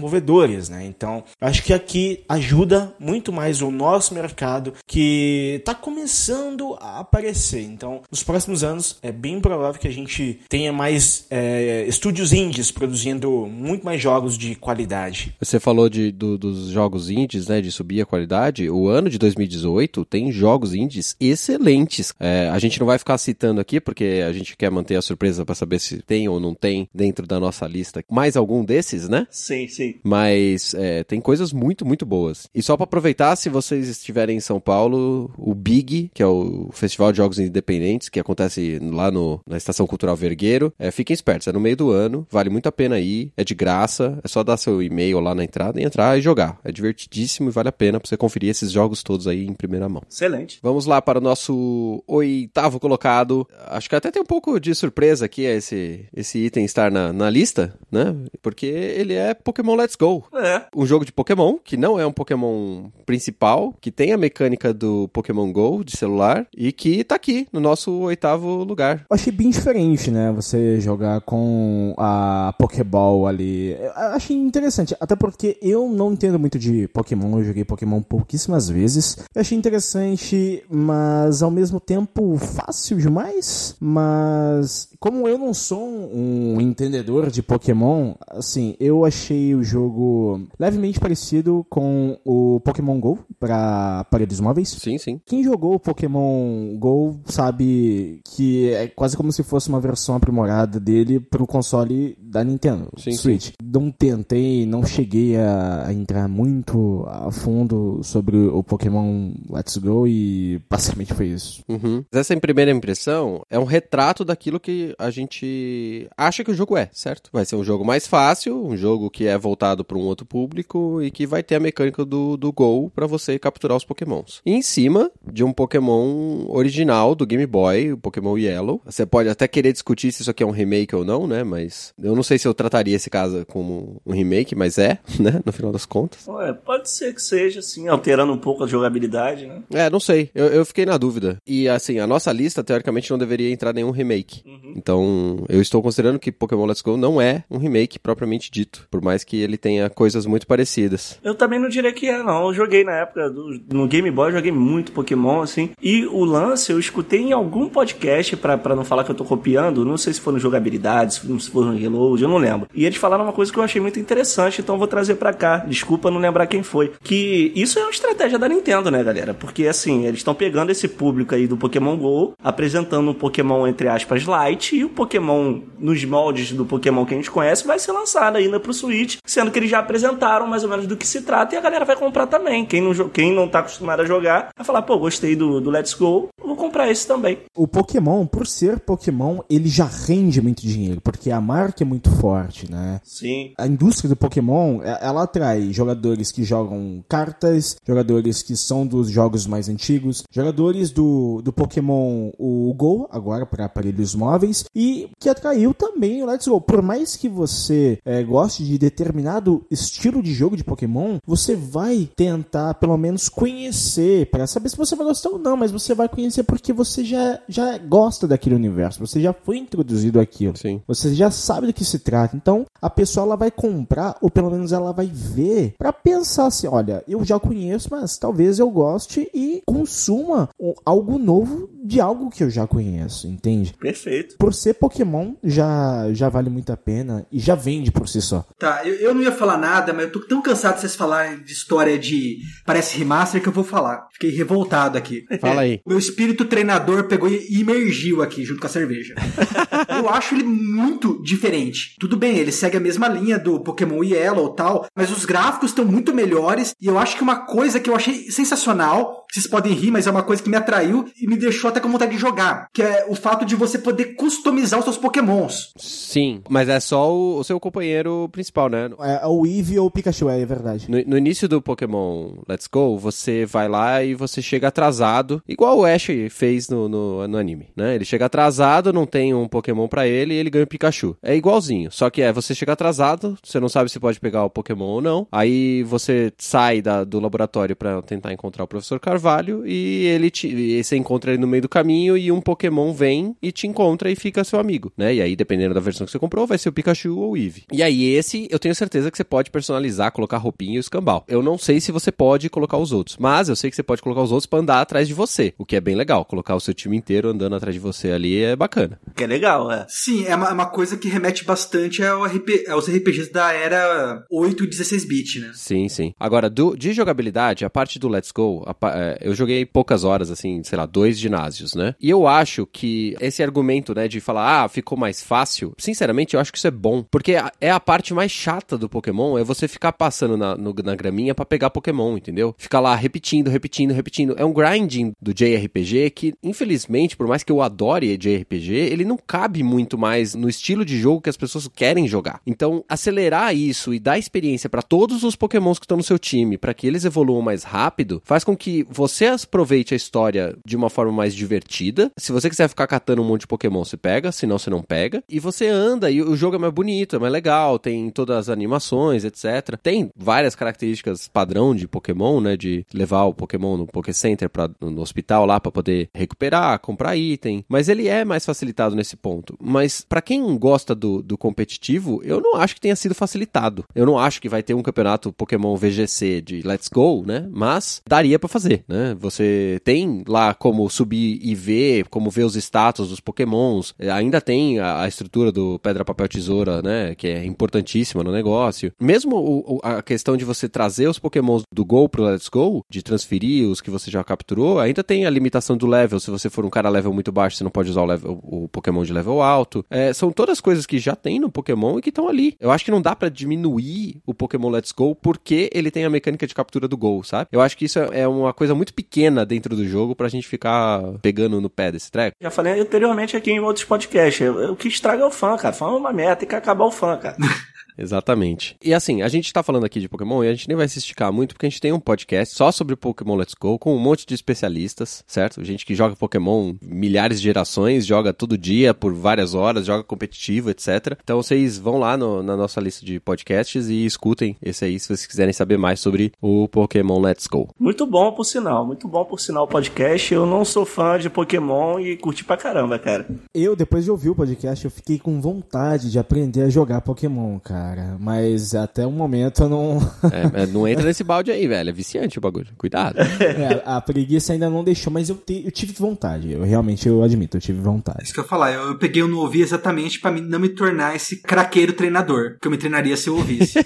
[0.69, 0.85] né?
[0.85, 7.61] Então acho que aqui ajuda muito mais o nosso mercado que tá começando a aparecer.
[7.63, 12.71] Então nos próximos anos é bem provável que a gente tenha mais é, estúdios indies
[12.71, 15.35] produzindo muito mais jogos de qualidade.
[15.39, 17.61] Você falou de, do- dos jogos indies, né?
[17.61, 18.69] De subir a qualidade.
[18.69, 22.13] O ano de 2018 tem jogos indies excelentes.
[22.19, 25.45] É, a gente não vai ficar citando aqui, porque a gente quer manter a surpresa
[25.45, 29.27] pra saber se tem ou não tem dentro da nossa lista mais algum desses, né?
[29.29, 29.88] Sim, sim.
[30.03, 32.47] Mas é, tem coisas muito, muito boas.
[32.53, 36.69] E só pra aproveitar, se vocês estiverem em São Paulo, o Big, que é o
[36.71, 41.47] Festival de Jogos Independentes, que acontece lá no, na Estação Cultural Vergueiro, é, fiquem espertos,
[41.47, 44.43] é no meio do ano, vale muito a pena ir, é de graça, é só
[44.43, 46.59] dar seu e-mail lá na entrada e entrar e jogar.
[46.63, 49.87] É divertidíssimo e vale a pena pra você conferir esses jogos todos aí em primeira
[49.87, 50.01] mão.
[50.09, 50.59] Excelente.
[50.61, 53.47] Vamos lá para o nosso oitavo colocado.
[53.67, 57.29] Acho que até tem um pouco de surpresa aqui esse, esse item estar na, na
[57.29, 58.15] lista, né?
[58.41, 60.25] Porque ele é Pokémon Let's Go.
[60.33, 60.63] É.
[60.75, 65.07] Um jogo de Pokémon, que não é um Pokémon principal, que tem a mecânica do
[65.09, 69.05] Pokémon GO de celular e que tá aqui no nosso oitavo lugar.
[69.09, 70.31] Eu achei bem diferente, né?
[70.33, 73.71] Você jogar com a Pokéball ali.
[73.71, 78.69] Eu achei interessante, até porque eu não entendo muito de Pokémon, eu joguei Pokémon pouquíssimas
[78.69, 79.17] vezes.
[79.33, 83.75] Eu achei interessante, mas ao mesmo tempo fácil demais.
[83.79, 90.99] Mas como eu não sou um entendedor de Pokémon, assim, eu achei o jogo levemente
[90.99, 94.69] parecido com o Pokémon GO para aparelhos móveis.
[94.69, 95.21] Sim, sim.
[95.25, 100.79] Quem jogou o Pokémon GO sabe que é quase como se fosse uma versão aprimorada
[100.79, 103.51] dele pro console da Nintendo, Sim, Switch.
[103.63, 110.07] Não tentei, não cheguei a, a entrar muito a fundo sobre o Pokémon Let's Go
[110.07, 111.63] e basicamente foi isso.
[111.67, 112.03] Uhum.
[112.11, 116.89] Essa primeira impressão é um retrato daquilo que a gente acha que o jogo é,
[116.91, 117.29] certo?
[117.33, 121.01] Vai ser um jogo mais fácil, um jogo que é voltado para um outro público
[121.01, 124.41] e que vai ter a mecânica do, do Go para você capturar os Pokémons.
[124.45, 128.81] E em cima de um Pokémon original do Game Boy, o Pokémon Yellow.
[128.85, 131.43] Você pode até querer discutir se isso aqui é um remake ou não, né?
[131.43, 135.41] Mas eu não sei se eu trataria esse caso como um remake mas é, né?
[135.45, 136.27] No final das contas.
[136.27, 139.63] Ué, pode ser que seja, assim, alterando um pouco a jogabilidade, né?
[139.73, 140.29] É, não sei.
[140.33, 141.37] Eu, eu fiquei na dúvida.
[141.45, 144.43] E assim, a nossa lista, teoricamente, não deveria entrar nenhum remake.
[144.75, 148.87] Então, eu estou considerando que Pokémon Let's Go não é um remake propriamente dito.
[148.91, 151.19] Por mais que ele tenha coisas muito parecidas.
[151.23, 152.47] Eu também não diria que é, não.
[152.47, 155.71] Eu joguei na época do, no Game Boy, joguei muito Pokémon, assim.
[155.81, 159.85] E o lance eu escutei em algum podcast, pra não falar que eu tô copiando,
[159.85, 162.67] não sei se foi no jogabilidade, se foi no Reload, eu não lembro.
[162.73, 165.57] E eles falaram uma coisa que eu achei muito interessante, então vou trazer pra cá.
[165.57, 166.91] Desculpa não lembrar quem foi.
[167.03, 169.33] Que isso é uma estratégia da Nintendo, né, galera?
[169.33, 173.87] Porque assim, eles estão pegando esse público aí do Pokémon GO, apresentando um Pokémon, entre
[173.87, 177.91] aspas, light, e o Pokémon, nos moldes do Pokémon que a gente conhece, vai ser
[177.91, 181.21] lançado ainda pro Switch, sendo que eles já apresentaram mais ou menos do que se
[181.21, 182.65] trata e a galera vai comprar também.
[182.65, 185.93] Quem não, quem não tá acostumado a jogar, vai falar, pô, gostei do, do Let's
[185.93, 186.29] Go,
[186.59, 187.39] comprar esse também.
[187.55, 192.09] O Pokémon, por ser Pokémon, ele já rende muito dinheiro, porque a marca é muito
[192.09, 192.99] forte, né?
[193.03, 193.53] Sim.
[193.57, 199.09] A indústria do Pokémon, é- ela atrai jogadores que jogam cartas, jogadores que são dos
[199.09, 205.29] jogos mais antigos, jogadores do, do Pokémon o Go, agora para aparelhos móveis, e que
[205.29, 206.59] atraiu também o Let's Go.
[206.61, 212.09] Por mais que você é, goste de determinado estilo de jogo de Pokémon, você vai
[212.15, 216.09] tentar pelo menos conhecer, para saber se você vai gostar ou não, mas você vai
[216.09, 220.57] conhecer porque você já, já gosta daquele universo, você já foi introduzido àquilo.
[220.57, 220.81] Sim.
[220.87, 222.35] Você já sabe do que se trata.
[222.35, 226.67] Então, a pessoa ela vai comprar, ou pelo menos ela vai ver, pra pensar assim:
[226.67, 232.29] olha, eu já conheço, mas talvez eu goste e consuma um- algo novo de algo
[232.29, 233.73] que eu já conheço, entende?
[233.79, 234.35] Perfeito.
[234.37, 238.45] Por ser Pokémon, já, já vale muito a pena e já vende por si só.
[238.57, 241.41] Tá, eu, eu não ia falar nada, mas eu tô tão cansado de vocês falarem
[241.43, 244.07] de história de parece remaster que eu vou falar.
[244.13, 245.25] Fiquei revoltado aqui.
[245.39, 245.79] Fala aí.
[245.87, 249.15] Meu espírito treinador pegou e imergiu aqui junto com a cerveja.
[249.89, 251.95] eu acho ele muito diferente.
[251.99, 255.71] Tudo bem, ele segue a mesma linha do Pokémon Yellow e tal, mas os gráficos
[255.71, 259.73] estão muito melhores e eu acho que uma coisa que eu achei sensacional, vocês podem
[259.73, 262.17] rir, mas é uma coisa que me atraiu e me deixou até com vontade de
[262.17, 265.73] jogar, que é o fato de você poder customizar os seus Pokémons.
[265.77, 268.89] Sim, mas é só o, o seu companheiro principal, né?
[268.99, 270.89] É, o Eevee ou o Pikachu, é verdade.
[270.89, 275.79] No, no início do Pokémon Let's Go, você vai lá e você chega atrasado, igual
[275.79, 277.95] o Ash fez no, no, no anime, né?
[277.95, 281.15] Ele chega atrasado, não tem um Pokémon pra ele e ele ganha o Pikachu.
[281.21, 284.49] É igualzinho, só que é, você chega atrasado, você não sabe se pode pegar o
[284.49, 289.65] Pokémon ou não, aí você sai da- do laboratório pra tentar encontrar o Professor Carvalho
[289.67, 293.35] e ele te, e você encontra ele no meio do caminho e um Pokémon vem
[293.41, 295.13] e te encontra e fica seu amigo, né?
[295.13, 297.63] E aí, dependendo da versão que você comprou, vai ser o Pikachu ou o Eevee.
[297.71, 301.23] E aí, esse eu tenho certeza que você pode personalizar, colocar roupinha e o escambau.
[301.27, 304.01] Eu não sei se você pode colocar os outros, mas eu sei que você pode
[304.01, 306.08] colocar os outros pra andar atrás de você, o que é bem legal.
[306.25, 308.99] Colocar o seu time inteiro andando atrás de você ali é bacana.
[309.15, 309.85] Que é legal, é.
[309.89, 314.23] Sim, é uma, é uma coisa que remete bastante ao RP, aos RPGs da era
[314.31, 315.51] 8 e 16 bit, né?
[315.53, 316.13] Sim, sim.
[316.19, 320.31] Agora, do, de jogabilidade, a parte do Let's Go, a é, eu joguei poucas horas,
[320.31, 321.93] assim, sei lá, dois ginásios, né?
[321.99, 326.39] E eu acho que esse argumento, né, de falar, ah, ficou mais fácil, sinceramente, eu
[326.39, 327.03] acho que isso é bom.
[327.03, 330.73] Porque a- é a parte mais chata do Pokémon, é você ficar passando na, no-
[330.83, 332.55] na graminha pra pegar Pokémon, entendeu?
[332.57, 334.35] Ficar lá repetindo, repetindo, repetindo.
[334.37, 339.17] É um grinding do JRPG que, infelizmente, por mais que eu adore JRPG, ele não
[339.17, 342.41] cabe muito mais no estilo de jogo que as pessoas querem jogar.
[342.45, 346.57] Então, acelerar isso e dar experiência pra todos os Pokémons que estão no seu time,
[346.57, 350.89] pra que eles evoluam mais rápido, faz com que você aproveite a história de uma
[350.89, 352.11] forma mais divertida.
[352.17, 355.23] Se você quiser ficar catando um monte de Pokémon, você pega, senão você não pega.
[355.27, 358.49] E você anda e o jogo é mais bonito, é mais legal, tem todas as
[358.49, 359.77] animações, etc.
[359.81, 364.69] Tem várias características padrão de Pokémon, né, de levar o Pokémon no Poké Center para
[364.81, 369.55] no hospital lá pra poder recuperar, comprar item, mas ele é mais facilitado nesse ponto.
[369.61, 373.83] Mas pra quem gosta do, do competitivo, eu não acho que tenha sido facilitado.
[373.93, 377.47] Eu não acho que vai ter um campeonato Pokémon VGC de Let's Go, né?
[377.51, 379.15] Mas daria pra fazer, né?
[379.19, 383.93] Você tem lá como subir e ver, como ver os status dos Pokémons.
[383.99, 387.15] É, Ainda tem a, a estrutura do pedra, papel, tesoura, né?
[387.15, 388.91] Que é importantíssima no negócio.
[388.99, 393.01] Mesmo o- a questão de você trazer os Pokémons do Go pro Let's Go, de
[393.01, 396.19] transferir os que você já capturou, ainda tem a limitação do level.
[396.19, 398.67] Se você for um cara level muito baixo, você não pode usar o, level- o
[398.69, 399.83] Pokémon de level alto.
[399.89, 402.55] É, são todas coisas que já tem no Pokémon e que estão ali.
[402.59, 406.09] Eu acho que não dá pra diminuir o Pokémon Let's Go porque ele tem a
[406.09, 407.47] mecânica de captura do Go, sabe?
[407.51, 410.45] Eu acho que isso é é uma coisa muito pequena dentro do jogo pra gente
[410.47, 412.35] ficar pegando no pé desse treco.
[412.41, 414.45] Já falei anteriormente aqui em outros podcasts.
[414.69, 415.73] O que estraga é o fã, cara.
[415.73, 417.37] Fã é uma merda, tem que acabar o fã, cara.
[417.99, 418.77] Exatamente.
[418.83, 420.99] E assim, a gente tá falando aqui de Pokémon e a gente nem vai se
[420.99, 423.99] esticar muito porque a gente tem um podcast só sobre Pokémon Let's Go com um
[423.99, 425.63] monte de especialistas, certo?
[425.63, 430.69] Gente que joga Pokémon milhares de gerações, joga todo dia por várias horas, joga competitivo,
[430.69, 431.17] etc.
[431.21, 435.07] Então vocês vão lá no, na nossa lista de podcasts e escutem esse aí se
[435.07, 437.69] vocês quiserem saber mais sobre o Pokémon Let's Go.
[437.77, 438.85] Muito bom, por sinal.
[438.85, 440.33] Muito bom, por sinal, o podcast.
[440.33, 443.27] Eu não sou fã de Pokémon e curti pra caramba, cara.
[443.53, 447.59] Eu, depois de ouvir o podcast, eu fiquei com vontade de aprender a jogar Pokémon,
[447.59, 447.88] cara.
[448.19, 449.99] Mas até o momento eu não.
[450.53, 451.89] É, não entra nesse balde aí, velho.
[451.89, 452.67] É viciante o bagulho.
[452.77, 453.19] Cuidado.
[453.19, 456.51] É, a preguiça ainda não deixou, mas eu, te- eu tive vontade.
[456.51, 458.23] Eu realmente eu admito, eu tive vontade.
[458.23, 460.59] Isso que eu ia falar, eu, eu peguei o não ouvir exatamente pra mim não
[460.59, 463.79] me tornar esse craqueiro treinador, que eu me treinaria se eu ouvisse.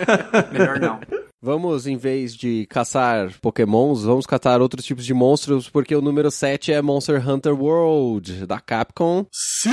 [0.52, 1.00] Melhor não.
[1.42, 6.30] Vamos, em vez de caçar pokémons, vamos caçar outros tipos de monstros, porque o número
[6.30, 9.24] 7 é Monster Hunter World, da Capcom.
[9.32, 9.70] Sim!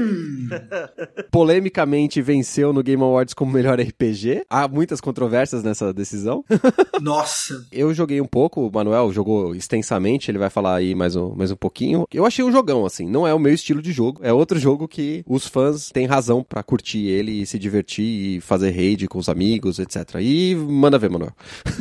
[1.30, 4.44] Polemicamente venceu no Game Awards como melhor RPG.
[4.48, 6.44] Há muitas controvérsias nessa decisão.
[7.00, 7.66] Nossa.
[7.72, 11.50] Eu joguei um pouco, o Manuel jogou extensamente, ele vai falar aí mais um, mais
[11.50, 12.06] um pouquinho.
[12.12, 14.20] Eu achei um jogão, assim, não é o meu estilo de jogo.
[14.22, 18.40] É outro jogo que os fãs têm razão pra curtir ele e se divertir e
[18.40, 20.16] fazer raid com os amigos, etc.
[20.20, 21.32] E manda ver, Manuel.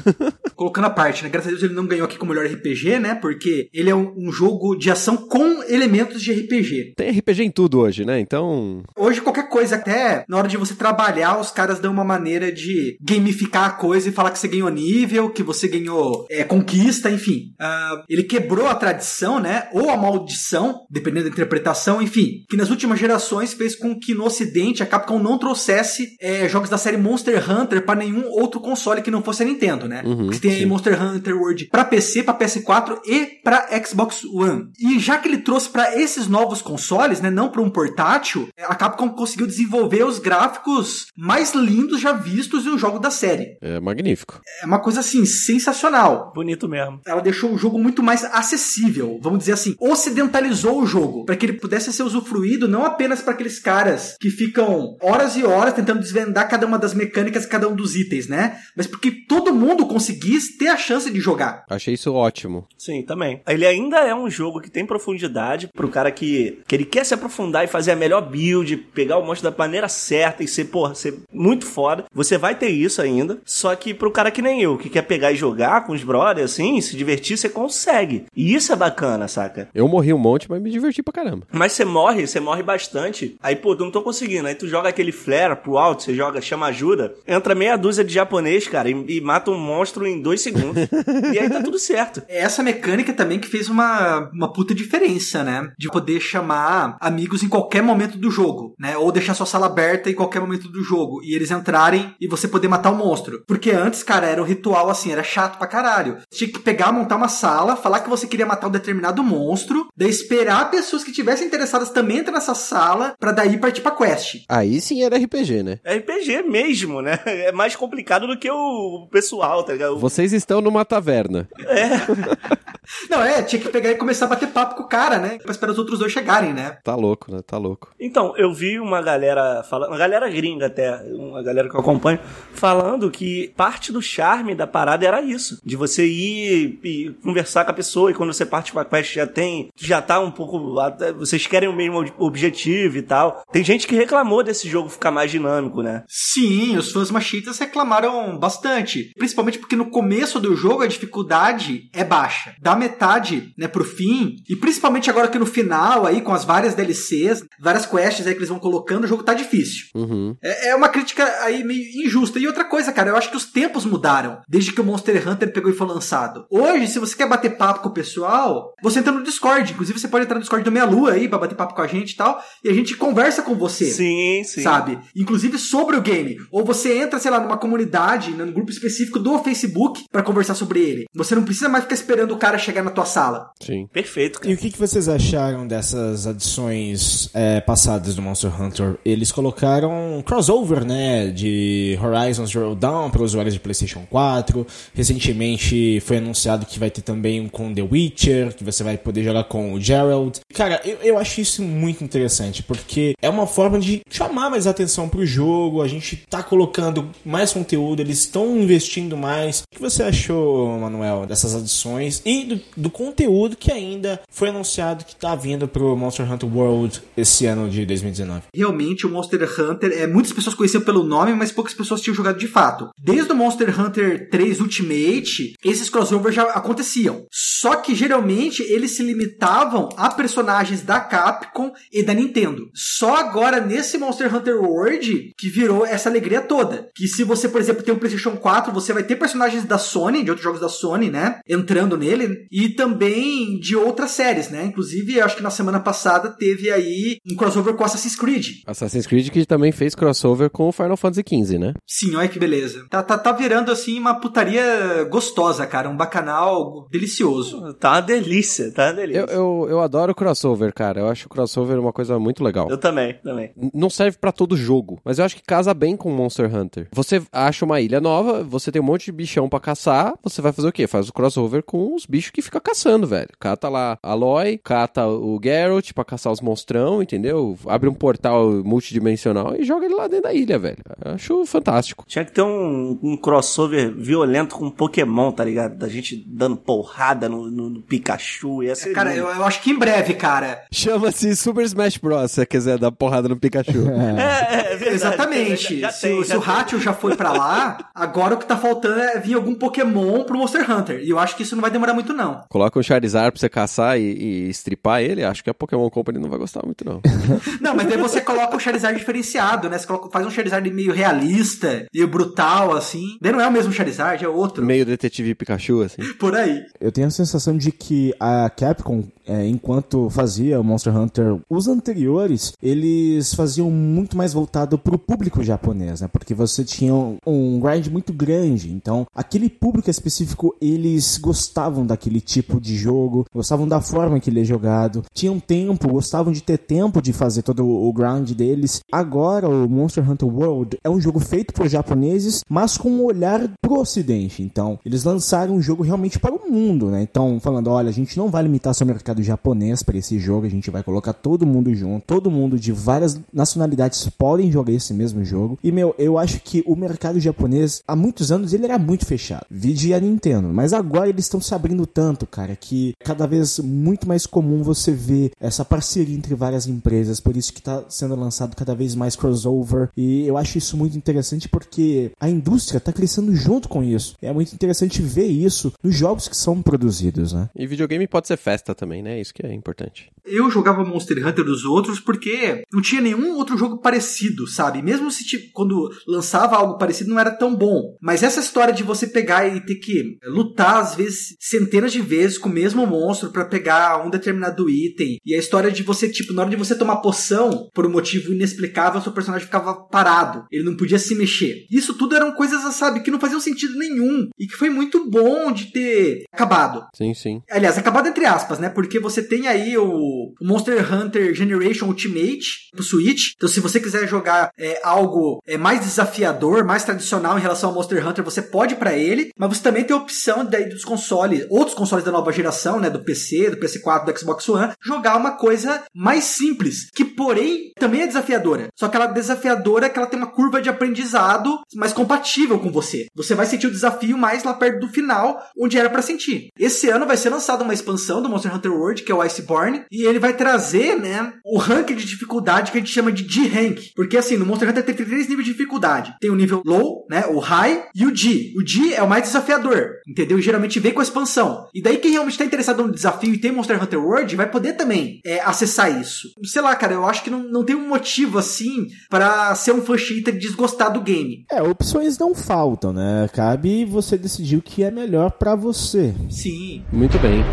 [0.56, 1.30] Colocando a parte, né?
[1.30, 3.16] Graças a Deus ele não ganhou aqui como melhor RPG, né?
[3.16, 6.94] Porque ele é um, um jogo de ação com elementos de RPG.
[6.98, 8.09] Tem RPG em tudo hoje, né?
[8.18, 12.52] Então, Hoje, qualquer coisa, até na hora de você trabalhar, os caras dão uma maneira
[12.52, 17.10] de gamificar a coisa e falar que você ganhou nível, que você ganhou é, conquista,
[17.10, 17.54] enfim.
[17.60, 19.68] Ah, ele quebrou a tradição, né?
[19.74, 22.44] Ou a maldição, dependendo da interpretação, enfim.
[22.50, 26.70] Que nas últimas gerações fez com que no ocidente a Capcom não trouxesse é, jogos
[26.70, 30.04] da série Monster Hunter para nenhum outro console que não fosse a Nintendo, né?
[30.06, 30.66] Uhum, que tem aí sim.
[30.66, 34.66] Monster Hunter World pra PC, pra PS4 e pra Xbox One.
[34.80, 38.76] E já que ele trouxe pra esses novos consoles, né, não pra um portátil, a
[38.76, 43.58] Capcom conseguiu desenvolver os gráficos mais lindos já vistos em um jogo da série.
[43.62, 44.42] é magnífico.
[44.62, 46.32] É uma coisa assim sensacional.
[46.34, 47.02] Bonito mesmo.
[47.06, 51.46] Ela deixou o jogo muito mais acessível, vamos dizer assim, ocidentalizou o jogo para que
[51.46, 56.00] ele pudesse ser usufruído não apenas para aqueles caras que ficam horas e horas tentando
[56.00, 58.60] desvendar cada uma das mecânicas, cada um dos itens, né?
[58.76, 61.66] Mas porque todo mundo conseguisse ter a chance de jogar.
[61.70, 62.68] Achei isso ótimo.
[62.78, 63.42] Sim, também.
[63.48, 67.14] Ele ainda é um jogo que tem profundidade pro cara que, que ele quer se
[67.14, 70.96] aprofundar e fazer a melhor build, pegar o monstro da maneira certa e ser, porra,
[70.96, 72.06] ser muito foda.
[72.14, 73.40] Você vai ter isso ainda.
[73.46, 76.52] Só que pro cara que nem eu, que quer pegar e jogar com os brothers,
[76.52, 78.26] assim, se divertir, você consegue.
[78.36, 79.70] E isso é bacana, saca?
[79.74, 81.48] Eu morri um monte, mas me diverti pra caramba.
[81.52, 83.38] Mas você morre, você morre bastante.
[83.42, 84.48] Aí, pô, tu não tô conseguindo.
[84.48, 87.14] Aí tu joga aquele flare pro alto, você joga, chama ajuda.
[87.28, 90.88] Entra meia dúzia de japonês, cara, e, e mata um monstro em dois segundos.
[91.34, 92.22] e aí tá tudo certo.
[92.28, 95.72] É essa mecânica também que fez uma, uma puta diferença, né?
[95.78, 98.98] De poder chamar amigos em qualquer momento do jogo, né?
[98.98, 101.22] Ou deixar sua sala aberta em qualquer momento do jogo.
[101.24, 103.44] E eles entrarem e você poder matar o monstro.
[103.48, 106.18] Porque antes, cara, era um ritual assim, era chato pra caralho.
[106.30, 109.88] Você tinha que pegar, montar uma sala, falar que você queria matar um determinado monstro,
[109.96, 114.44] daí esperar pessoas que tivessem interessadas também entrar nessa sala, pra daí partir pra quest.
[114.48, 115.80] Aí sim era RPG, né?
[115.84, 117.20] É RPG mesmo, né?
[117.40, 119.98] É mais complicado do que o pessoal, tá ligado?
[119.98, 121.48] Vocês estão numa taverna.
[123.10, 125.38] Não, é, tinha que pegar e começar a bater papo com o cara, né?
[125.42, 126.78] Pra esperar os outros dois chegarem, né?
[126.84, 127.40] Tá louco, né?
[127.46, 127.90] Tá louco.
[128.00, 132.20] Então, eu vi uma galera falando, uma galera gringa até, uma galera que eu acompanho,
[132.54, 135.60] falando que parte do charme da parada era isso.
[135.64, 139.14] De você ir e conversar com a pessoa e quando você parte com a quest
[139.14, 140.76] já tem, já tá um pouco.
[141.18, 143.44] Vocês querem o mesmo ob- objetivo e tal.
[143.52, 146.04] Tem gente que reclamou desse jogo ficar mais dinâmico, né?
[146.08, 149.12] Sim, os fãs machitas reclamaram bastante.
[149.18, 152.56] Principalmente porque no começo do jogo a dificuldade é baixa.
[152.62, 156.74] Da metade, né, pro fim, e principalmente agora que no final, aí, com as várias
[156.74, 159.88] DLCs, várias quests aí que eles vão colocando, o jogo tá difícil.
[159.96, 160.36] Uhum.
[160.42, 162.40] É, é uma crítica aí meio injusta.
[162.40, 165.52] E outra coisa, cara, eu acho que os tempos mudaram desde que o Monster Hunter
[165.52, 166.46] pegou e foi lançado.
[166.50, 169.74] Hoje, se você quer bater papo com o pessoal, você entra no Discord.
[169.74, 171.88] Inclusive, você pode entrar no Discord do Meia Lua aí pra bater papo com a
[171.88, 172.42] gente e tal.
[172.64, 174.62] E a gente conversa com você Sim, sim.
[174.62, 175.00] sabe?
[175.16, 176.38] Inclusive sobre o game.
[176.52, 180.80] Ou você entra, sei lá, numa comunidade, num grupo específico do Facebook pra conversar sobre
[180.80, 181.06] ele.
[181.14, 183.52] Você não precisa mais ficar esperando o cara chegar na tua sala.
[183.60, 183.88] Sim.
[183.92, 184.54] Perfeito, E cara.
[184.54, 188.98] o que, que vocês acharam dessas adições é, passadas do Monster Hunter?
[189.04, 194.66] Eles colocaram um crossover, né, de Horizon Zero Dawn para usuários de PlayStation 4.
[194.94, 199.24] Recentemente foi anunciado que vai ter também um com The Witcher, que você vai poder
[199.24, 200.40] jogar com o Geralt.
[200.54, 205.10] Cara, eu, eu acho isso muito interessante, porque é uma forma de chamar mais atenção
[205.10, 205.82] pro jogo.
[205.82, 209.62] A gente tá colocando mais conteúdo, eles estão investindo mais.
[209.62, 212.22] O que você achou, Manuel, dessas adições?
[212.26, 217.02] E do, do conteúdo que ainda foi anunciado que tá vindo pro Monster Hunter World
[217.16, 218.44] esse ano de 2019.
[218.54, 222.38] Realmente, o Monster Hunter, é, muitas pessoas conheciam pelo nome, mas poucas pessoas tinham jogado
[222.38, 222.90] de fato.
[222.98, 227.26] Desde o Monster Hunter 3 Ultimate, esses crossovers já aconteciam.
[227.32, 232.70] Só que geralmente eles se limitavam a personagens da Capcom e da Nintendo.
[232.74, 236.90] Só agora nesse Monster Hunter World que virou essa alegria toda.
[236.96, 240.24] Que se você, por exemplo, tem um PlayStation 4, você vai ter personagens da Sony,
[240.24, 241.40] de outros jogos da Sony, né?
[241.48, 242.39] Entrando nele.
[242.52, 244.66] E também de outras séries, né?
[244.66, 248.62] Inclusive, acho que na semana passada teve aí um crossover com Assassin's Creed.
[248.66, 251.74] Assassin's Creed que também fez crossover com o Final Fantasy XV, né?
[251.88, 252.86] Sim, olha que beleza.
[252.90, 255.90] Tá, tá, tá virando assim uma putaria gostosa, cara.
[255.90, 257.74] Um bacanal delicioso.
[257.76, 259.20] Tá uma delícia, tá uma delícia.
[259.22, 261.02] Eu, eu, eu adoro crossover, cara.
[261.02, 262.70] Eu acho o crossover uma coisa muito legal.
[262.70, 263.52] Eu também, também.
[263.74, 266.88] Não serve pra todo jogo, mas eu acho que casa bem com Monster Hunter.
[266.94, 270.52] Você acha uma ilha nova, você tem um monte de bichão pra caçar, você vai
[270.52, 270.88] fazer o quê?
[270.88, 273.30] Faz o crossover com os bichos que fica caçando, velho.
[273.40, 277.58] Cata lá a Aloy, cata o Geralt pra caçar os monstrão, entendeu?
[277.68, 280.78] Abre um portal multidimensional e joga ele lá dentro da ilha, velho.
[281.04, 282.04] Eu acho fantástico.
[282.08, 285.76] Tinha que ter um, um crossover violento com Pokémon, tá ligado?
[285.78, 288.64] Da gente dando porrada no, no- no Pikachu.
[288.64, 289.28] Ia ser Cara, lindo.
[289.28, 290.64] eu, eu acho que em breve, cara.
[290.72, 292.32] Chama-se Super Smash Bros.
[292.32, 293.70] Se você quiser dar porrada no Pikachu.
[294.20, 294.96] É, é verdade.
[294.96, 295.80] Exatamente.
[295.80, 296.40] Já- já se, tem, se o.
[296.42, 300.38] Hatchel já foi pra lá, agora o que tá faltando é vir algum Pokémon pro
[300.38, 301.00] Monster Hunter.
[301.04, 302.19] E eu acho que isso não vai demorar muito, não.
[302.50, 306.20] Coloca um Charizard pra você caçar e, e estripar ele, acho que a Pokémon Company
[306.20, 307.02] não vai gostar muito, não.
[307.62, 309.78] Não, mas daí você coloca o Charizard diferenciado, né?
[309.78, 313.18] Você coloca- faz um Charizard meio realista, meio brutal, assim.
[313.22, 314.66] Daí não é o mesmo Charizard, é outro.
[314.66, 316.02] Meio detetive Pikachu, assim.
[316.16, 316.62] Por aí.
[316.80, 321.68] Eu tenho a sensação de que a Capcom, é, enquanto fazia o Monster Hunter, os
[321.68, 326.08] anteriores, eles faziam muito mais voltado pro público japonês, né?
[326.08, 326.94] Porque você tinha
[327.26, 328.72] um, grind muito grande.
[328.72, 334.42] Então, aquele público específico, eles gostavam daquele tipo de jogo, gostavam da forma que ele
[334.42, 338.82] é jogado, tinham tempo, gostavam de ter tempo de fazer todo o grind deles.
[338.92, 343.48] Agora, o Monster Hunter World é um jogo feito por japoneses, mas com um olhar
[343.62, 344.42] pro ocidente.
[344.42, 347.04] Então, eles lançaram um jogo realmente para o mundo, né?
[347.04, 350.46] Então, falando, olha, a gente não vai limitar só o mercado japonês para esse jogo,
[350.46, 354.94] a gente vai colocar todo mundo junto, todo mundo de várias nacionalidades podem jogar esse
[354.94, 355.60] mesmo jogo.
[355.64, 359.46] E, meu, eu acho que o mercado japonês, há muitos anos, ele era muito fechado.
[359.50, 360.50] Vide a Nintendo.
[360.50, 364.92] Mas agora eles estão se abrindo tanto, cara, que cada vez muito mais comum você
[364.92, 367.20] ver essa parceria entre várias empresas.
[367.20, 369.90] Por isso que tá sendo lançado cada vez mais crossover.
[369.96, 374.16] E eu acho isso muito interessante porque a indústria tá crescendo junto com isso.
[374.22, 377.50] É muito interessante ver isso nos jogos que são produzidos, né?
[377.56, 379.20] E videogame pode ser festa também, né?
[379.20, 380.12] Isso que é importante.
[380.26, 384.82] Eu jogava Monster Hunter dos outros porque não tinha nenhum outro jogo parecido, sabe?
[384.82, 387.96] Mesmo se tipo, quando lançava algo parecido não era tão bom.
[388.02, 392.38] Mas essa história de você pegar e ter que lutar às vezes centenas de vezes
[392.38, 396.34] com o mesmo monstro pra pegar um determinado item e a história de você tipo
[396.34, 400.64] na hora de você tomar poção por um motivo inexplicável seu personagem ficava parado, ele
[400.64, 401.66] não podia se mexer.
[401.72, 405.52] Isso tudo eram coisas, sabe, que não faziam sentido nenhum e que foi muito bom
[405.52, 406.86] de ter acabado.
[406.96, 407.42] Sim, sim.
[407.50, 408.70] Aliás, acabado entre aspas, né?
[408.70, 410.00] Porque você tem aí o
[410.40, 413.34] o Monster Hunter Generation Ultimate pro Switch.
[413.36, 417.76] Então, se você quiser jogar é, algo é, mais desafiador, mais tradicional em relação ao
[417.76, 419.32] Monster Hunter, você pode para ele.
[419.38, 422.90] Mas você também tem a opção daí dos consoles, outros consoles da nova geração, né?
[422.90, 428.02] Do PC, do PS4, do Xbox One, jogar uma coisa mais simples, que porém também
[428.02, 428.70] é desafiadora.
[428.76, 432.72] Só que ela é desafiadora que ela tem uma curva de aprendizado mais compatível com
[432.72, 433.08] você.
[433.16, 436.50] Você vai sentir o desafio mais lá perto do final, onde era para sentir.
[436.58, 439.84] Esse ano vai ser lançada uma expansão do Monster Hunter World, que é o Iceborne,
[439.92, 443.92] e ele vai trazer, né, o rank de dificuldade que a gente chama de G-Rank.
[443.96, 446.16] Porque assim, no Monster Hunter tem três níveis de dificuldade.
[446.20, 448.54] Tem o nível low, né, o high e o G.
[448.58, 450.40] O G é o mais desafiador, entendeu?
[450.40, 451.68] E geralmente vem com a expansão.
[451.74, 454.74] E daí quem realmente tá interessado no desafio e tem Monster Hunter World vai poder
[454.74, 456.30] também é, acessar isso.
[456.46, 459.82] Sei lá, cara, eu acho que não, não tem um motivo assim para ser um
[459.82, 461.46] fã cheater e desgostar do game.
[461.52, 463.30] É, opções não faltam, né?
[463.34, 466.14] Cabe você decidir o que é melhor pra você.
[466.30, 466.84] Sim.
[466.92, 467.44] Muito bem.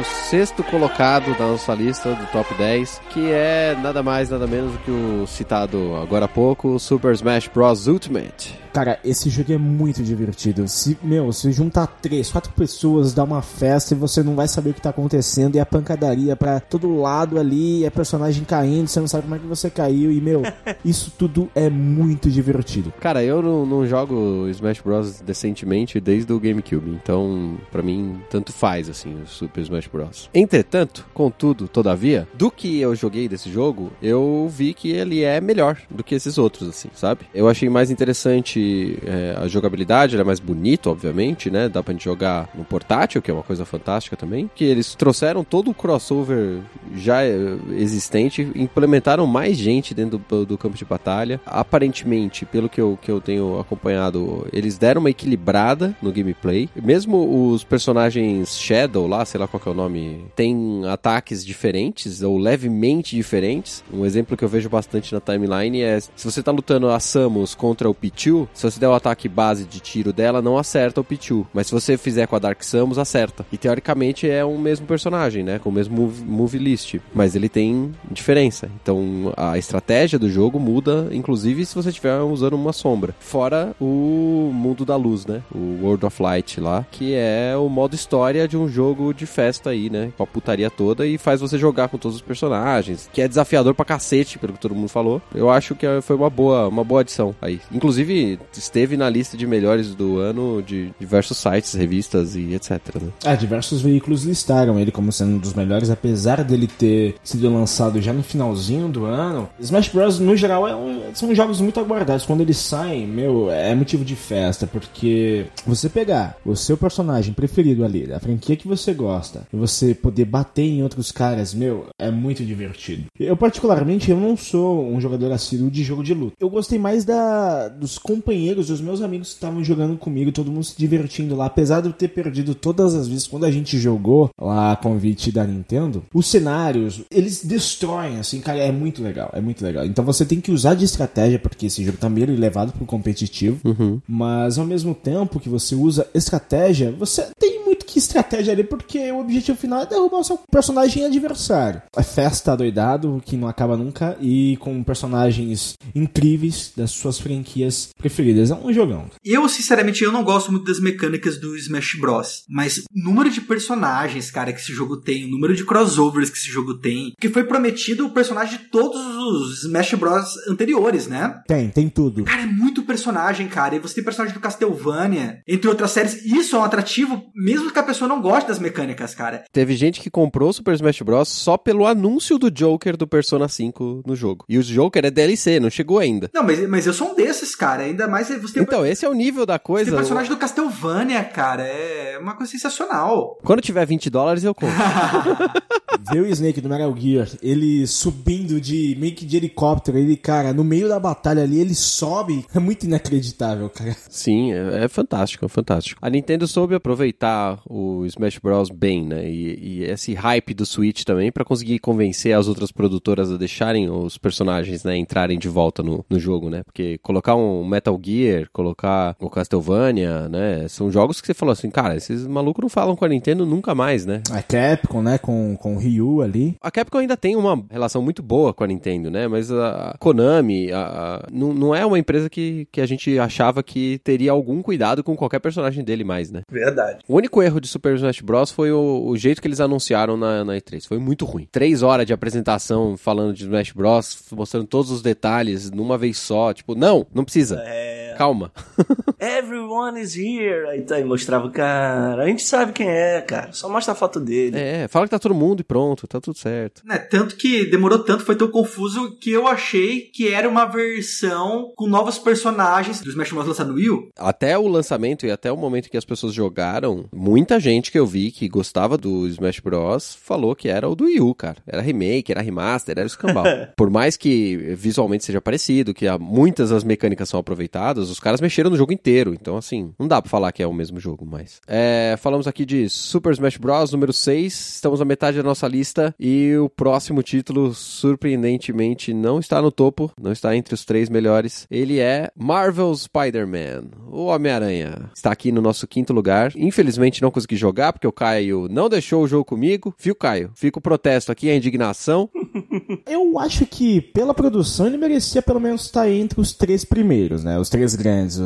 [0.00, 4.72] Pro sexto colocado da nossa lista do top 10, que é nada mais, nada menos
[4.72, 7.86] do que o citado agora há pouco, Super Smash Bros.
[7.86, 8.58] Ultimate.
[8.72, 10.66] Cara, esse jogo é muito divertido.
[10.68, 14.70] Se, meu, se juntar três, quatro pessoas, dá uma festa e você não vai saber
[14.70, 19.00] o que tá acontecendo, e a pancadaria pra todo lado ali, é personagem caindo, você
[19.00, 20.42] não sabe como é que você caiu, e, meu,
[20.84, 22.92] isso tudo é muito divertido.
[23.00, 25.20] Cara, eu não, não jogo Smash Bros.
[25.20, 30.30] decentemente desde o GameCube, então pra mim tanto faz assim o Super Smash Bros.
[30.32, 35.78] Entretanto, contudo, todavia, do que eu joguei desse jogo, eu vi que ele é melhor
[35.90, 37.26] do que esses outros, assim, sabe?
[37.34, 38.59] Eu achei mais interessante
[39.04, 41.68] é, a jogabilidade, é mais bonito, obviamente, né?
[41.68, 44.50] Dá pra gente jogar no portátil, que é uma coisa fantástica também.
[44.54, 46.58] Que eles trouxeram todo o crossover
[46.94, 51.40] já é, existente, implementaram mais gente dentro do, do campo de batalha.
[51.46, 56.68] Aparentemente, pelo que eu, que eu tenho acompanhado, eles deram uma equilibrada no gameplay.
[56.74, 62.22] Mesmo os personagens Shadow lá, sei lá qual que é o nome, tem ataques diferentes
[62.22, 63.84] ou levemente diferentes.
[63.92, 67.54] Um exemplo que eu vejo bastante na timeline é se você tá lutando a Samus
[67.54, 71.04] contra o Pichu, se você der o ataque base de tiro dela, não acerta o
[71.04, 71.46] Pichu.
[71.52, 73.44] Mas se você fizer com a Dark Samus, acerta.
[73.52, 75.58] E teoricamente é o mesmo personagem, né?
[75.58, 76.96] Com o mesmo move, move list.
[77.14, 78.70] Mas ele tem diferença.
[78.82, 83.14] Então a estratégia do jogo muda, inclusive se você estiver usando uma sombra.
[83.18, 85.42] Fora o mundo da luz, né?
[85.54, 89.70] O World of Light lá, que é o modo história de um jogo de festa
[89.70, 90.12] aí, né?
[90.16, 93.74] Com a putaria toda e faz você jogar com todos os personagens, que é desafiador
[93.74, 95.22] pra cacete, pelo que todo mundo falou.
[95.34, 97.60] Eu acho que foi uma boa, uma boa adição aí.
[97.72, 102.80] Inclusive, esteve na lista de melhores do ano de diversos sites, revistas e etc.
[103.00, 103.10] Né?
[103.24, 108.00] Ah, diversos veículos listaram ele como sendo um dos melhores, apesar dele ter sido lançado
[108.00, 109.48] já no finalzinho do ano.
[109.58, 110.18] Smash Bros.
[110.18, 112.26] no geral é um, são jogos muito aguardados.
[112.26, 117.84] Quando eles saem, meu, é motivo de festa, porque você pegar o seu personagem preferido
[117.84, 122.10] ali, da franquia que você gosta, e você poder bater em outros caras, meu, é
[122.10, 123.04] muito divertido.
[123.18, 126.36] Eu, particularmente, eu não sou um jogador assíduo de jogo de luta.
[126.40, 130.64] Eu gostei mais da dos companheiros, dos meus amigos que estavam jogando comigo, todo mundo
[130.64, 134.30] se divertindo lá, apesar de eu ter perdido todas as vezes quando a gente jogou
[134.40, 139.40] lá a convite da Nintendo, os cenários, eles destroem, assim, cara, é muito legal, é
[139.40, 139.84] muito legal.
[139.84, 143.60] Então você tem que usar de estratégia, porque esse jogo tá meio levado pro competitivo,
[144.06, 149.10] mas ao mesmo tempo que você usa estratégia, você tem muito que estratégia ali, porque
[149.10, 151.82] o objetivo final é derrubar o seu personagem adversário.
[151.96, 158.19] É festa doidado, que não acaba nunca, e com personagens incríveis das suas franquias preferidas.
[158.20, 159.10] É um jogão.
[159.24, 162.44] Eu, sinceramente, eu não gosto muito das mecânicas do Smash Bros.
[162.48, 166.38] Mas o número de personagens, cara, que esse jogo tem, o número de crossovers que
[166.38, 171.40] esse jogo tem, que foi prometido o personagem de todos os Smash Bros anteriores, né?
[171.46, 172.24] Tem, tem tudo.
[172.24, 173.76] Cara, é muito personagem, cara.
[173.76, 176.24] E você tem personagem do Castlevania, entre outras séries.
[176.24, 179.44] Isso é um atrativo, mesmo que a pessoa não goste das mecânicas, cara.
[179.52, 181.28] Teve gente que comprou o Super Smash Bros.
[181.28, 184.44] só pelo anúncio do Joker do Persona 5 no jogo.
[184.48, 186.30] E o Joker é DLC, não chegou ainda.
[186.34, 187.82] Não, mas, mas eu sou um desses, cara.
[187.84, 189.90] Ainda mais você tem, Então, esse é o nível da você coisa.
[189.90, 191.62] tem personagem do Castlevania, cara.
[191.62, 193.38] É uma coisa sensacional.
[193.42, 194.74] Quando tiver 20 dólares, eu compro.
[196.12, 200.52] Ver o Snake do Metal Gear, ele subindo de meio que de helicóptero, ele, cara,
[200.52, 202.44] no meio da batalha ali, ele sobe.
[202.54, 203.94] É muito inacreditável, cara.
[204.08, 205.98] Sim, é, é fantástico, é fantástico.
[206.02, 208.70] A Nintendo soube aproveitar o Smash Bros.
[208.70, 209.28] bem, né?
[209.28, 213.90] E, e esse hype do Switch também pra conseguir convencer as outras produtoras a deixarem
[213.90, 216.62] os personagens, né, entrarem de volta no, no jogo, né?
[216.64, 220.66] Porque colocar um Metal Gear, colocar o Castlevania, né?
[220.68, 223.74] São jogos que você falou assim, cara, esses malucos não falam com a Nintendo nunca
[223.74, 224.22] mais, né?
[224.30, 226.56] A Capcom, né, com, com o Ryu ali.
[226.60, 229.28] A Capcom ainda tem uma relação muito boa com a Nintendo, né?
[229.28, 230.78] Mas a Konami a-
[231.22, 235.02] a- não, não é uma empresa que, que a gente achava que teria algum cuidado
[235.04, 236.42] com qualquer personagem dele mais, né?
[236.50, 236.98] Verdade.
[237.08, 238.50] O único erro de Super Smash Bros.
[238.50, 240.86] foi o, o jeito que eles anunciaram na, na E3.
[240.86, 241.46] Foi muito ruim.
[241.50, 246.52] Três horas de apresentação falando de Smash Bros., mostrando todos os detalhes numa vez só.
[246.52, 247.60] Tipo, não, não precisa.
[247.66, 247.89] É.
[248.20, 248.52] Calma.
[249.18, 250.68] Everyone is here.
[250.68, 252.22] Aí, tá, aí mostrava o cara.
[252.22, 253.50] A gente sabe quem é, cara.
[253.50, 254.58] Só mostra a foto dele.
[254.58, 256.82] É, fala que tá todo mundo e pronto, tá tudo certo.
[256.84, 261.72] Né, tanto que demorou tanto, foi tão confuso que eu achei que era uma versão
[261.74, 263.46] com novos personagens do Smash Bros.
[263.46, 264.10] lançado no Wii U.
[264.18, 268.06] Até o lançamento e até o momento que as pessoas jogaram, muita gente que eu
[268.06, 270.14] vi que gostava do Smash Bros.
[270.14, 271.56] falou que era o do Wii U, cara.
[271.66, 273.44] Era remake, era remaster, era escambau.
[273.74, 278.40] Por mais que visualmente seja parecido, que há muitas das mecânicas são aproveitadas, os caras
[278.40, 279.34] mexeram no jogo inteiro.
[279.34, 281.60] Então, assim, não dá pra falar que é o mesmo jogo, mas.
[281.66, 283.92] É, falamos aqui de Super Smash Bros.
[283.92, 284.74] número 6.
[284.74, 286.14] Estamos na metade da nossa lista.
[286.18, 291.66] E o próximo título, surpreendentemente, não está no topo, não está entre os três melhores.
[291.70, 295.10] Ele é Marvel Spider-Man, o Homem-Aranha.
[295.14, 296.52] Está aqui no nosso quinto lugar.
[296.56, 299.94] Infelizmente não consegui jogar, porque o Caio não deixou o jogo comigo.
[299.98, 300.50] Viu, Caio?
[300.54, 302.28] Fica o protesto aqui, a indignação.
[303.06, 307.58] Eu acho que, pela produção, ele merecia pelo menos estar entre os três primeiros, né?
[307.58, 308.38] Os três grandes.
[308.38, 308.42] O,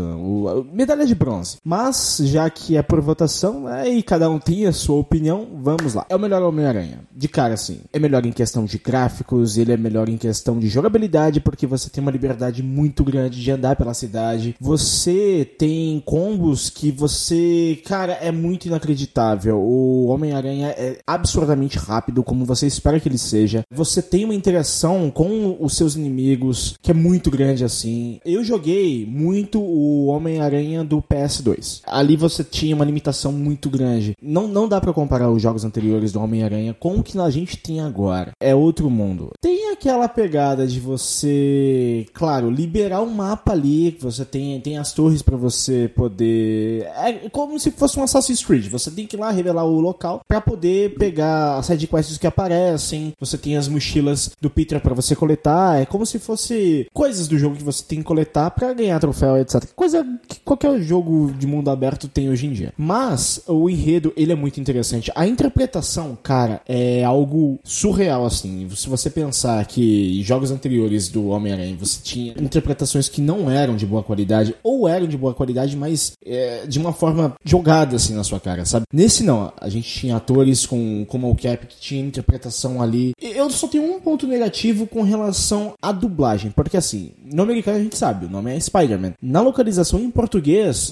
[0.61, 1.57] o- medalha de bronze.
[1.65, 5.95] Mas, já que é por votação, né, e cada um tem a sua opinião, vamos
[5.95, 6.05] lá.
[6.09, 7.01] É o melhor Homem-Aranha.
[7.15, 7.81] De cara, assim.
[7.93, 11.89] É melhor em questão de gráficos, ele é melhor em questão de jogabilidade, porque você
[11.89, 14.55] tem uma liberdade muito grande de andar pela cidade.
[14.61, 17.81] Você tem combos que você.
[17.87, 19.59] Cara, é muito inacreditável.
[19.61, 23.63] O Homem-Aranha é absurdamente rápido, como você espera que ele seja.
[23.71, 28.19] Você tem uma interação com os seus inimigos que é muito grande assim.
[28.25, 31.83] Eu joguei muito o Homem-Aranha do PS2.
[31.87, 34.17] Ali você tinha uma limitação muito grande.
[34.21, 37.57] Não, não dá pra comparar os jogos anteriores do Homem-Aranha com o que a gente
[37.57, 38.33] tem agora.
[38.41, 39.31] É outro mundo.
[39.41, 43.97] Tem aquela pegada de você, claro, liberar um mapa ali.
[44.01, 46.83] Você tem, tem as torres pra você poder.
[46.97, 48.69] É como se fosse um Assassin's Creed.
[48.69, 53.13] Você tem que ir lá revelar o local pra poder pegar as sidequests que aparecem.
[53.19, 55.81] Você tem as mochilas do Peter pra você coletar.
[55.81, 59.24] É como se fosse coisas do jogo que você tem que coletar pra ganhar troféu,
[59.39, 59.65] etc.
[59.75, 62.73] Coisa que qualquer jogo de mundo aberto tem hoje em dia.
[62.77, 65.11] Mas o enredo, ele é muito interessante.
[65.15, 68.69] A interpretação, cara, é algo surreal, assim.
[68.71, 73.87] Se você pensar que jogos anteriores do Homem-Aranha você tinha interpretações que não eram de
[73.87, 78.25] boa qualidade, ou eram de boa qualidade, mas é, de uma forma jogada, assim, na
[78.25, 78.87] sua cara, sabe?
[78.93, 83.13] Nesse não, a gente tinha atores com, com mocap que tinha interpretação ali.
[83.21, 87.83] Eu só tenho um ponto negativo com relação à dublagem, porque assim, no americano a
[87.83, 89.14] gente sabe, o nome é Spider-Man.
[89.21, 90.91] Na localização em português,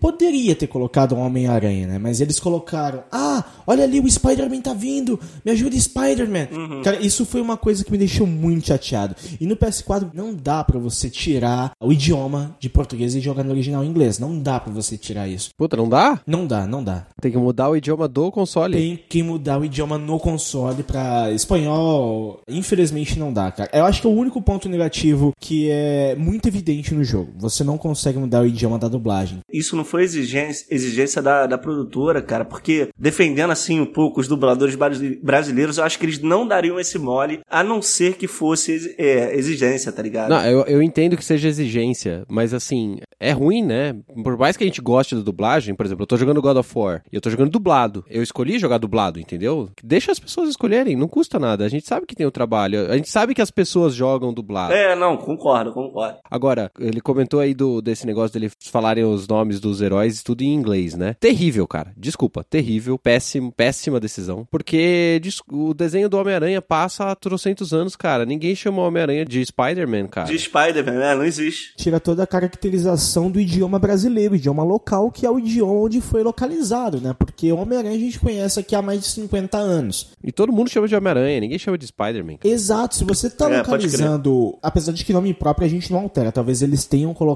[0.00, 1.98] poderia ter colocado um Homem-Aranha, né?
[1.98, 6.48] Mas eles colocaram, ah, olha ali, o Spider-Man tá vindo, me ajuda, Spider-Man.
[6.82, 9.14] Cara, isso foi uma coisa que me deixou muito chateado.
[9.40, 13.50] E no PS4 não dá pra você tirar o idioma de português e jogar no
[13.50, 14.18] original em inglês.
[14.18, 15.50] Não dá pra você tirar isso.
[15.56, 16.20] Puta, não dá?
[16.26, 17.06] Não dá, não dá.
[17.20, 18.76] Tem que mudar o idioma do console.
[18.76, 22.40] Tem que mudar o idioma no console pra espanhol.
[22.48, 23.70] Infelizmente não dá, cara.
[23.72, 27.32] Eu acho que é o único ponto negativo que é muito evidente no jogo.
[27.38, 29.38] Você não consegue mudar o idioma da dublagem.
[29.52, 34.28] Isso não foi exigência, exigência da, da produtora, cara, porque defendendo assim um pouco os
[34.28, 38.26] dubladores brasi- brasileiros, eu acho que eles não dariam esse mole, a não ser que
[38.26, 40.30] fosse é, exigência, tá ligado?
[40.30, 43.94] Não, eu, eu entendo que seja exigência, mas assim, é ruim, né?
[44.22, 46.72] Por mais que a gente goste da dublagem, por exemplo, eu tô jogando God of
[46.78, 48.04] War e eu tô jogando dublado.
[48.10, 49.68] Eu escolhi jogar dublado, entendeu?
[49.82, 51.64] Deixa as pessoas escolherem, não custa nada.
[51.64, 54.72] A gente sabe que tem o trabalho, a gente sabe que as pessoas jogam dublado.
[54.72, 56.18] É, não, concordo, concordo.
[56.30, 60.54] Agora, ele comentou aí do, desse negócio dele falarem os nomes dos heróis tudo em
[60.54, 61.14] inglês, né?
[61.18, 61.92] Terrível, cara.
[61.96, 64.46] Desculpa, terrível, péssimo, péssima decisão.
[64.50, 65.20] Porque
[65.50, 68.24] o desenho do Homem-Aranha passa há trocentos anos, cara.
[68.24, 70.26] Ninguém chama o Homem-Aranha de Spider-Man, cara.
[70.26, 71.14] De Spider-Man, né?
[71.14, 71.74] Não existe.
[71.76, 76.22] Tira toda a caracterização do idioma brasileiro, idioma local, que é o idioma onde foi
[76.22, 77.14] localizado, né?
[77.18, 80.08] Porque Homem-Aranha a gente conhece aqui há mais de 50 anos.
[80.22, 82.38] E todo mundo chama de Homem-Aranha, ninguém chama de Spider-Man.
[82.44, 86.32] Exato, se você tá É, localizando, apesar de que nome próprio a gente não altera,
[86.32, 87.35] talvez eles tenham colocado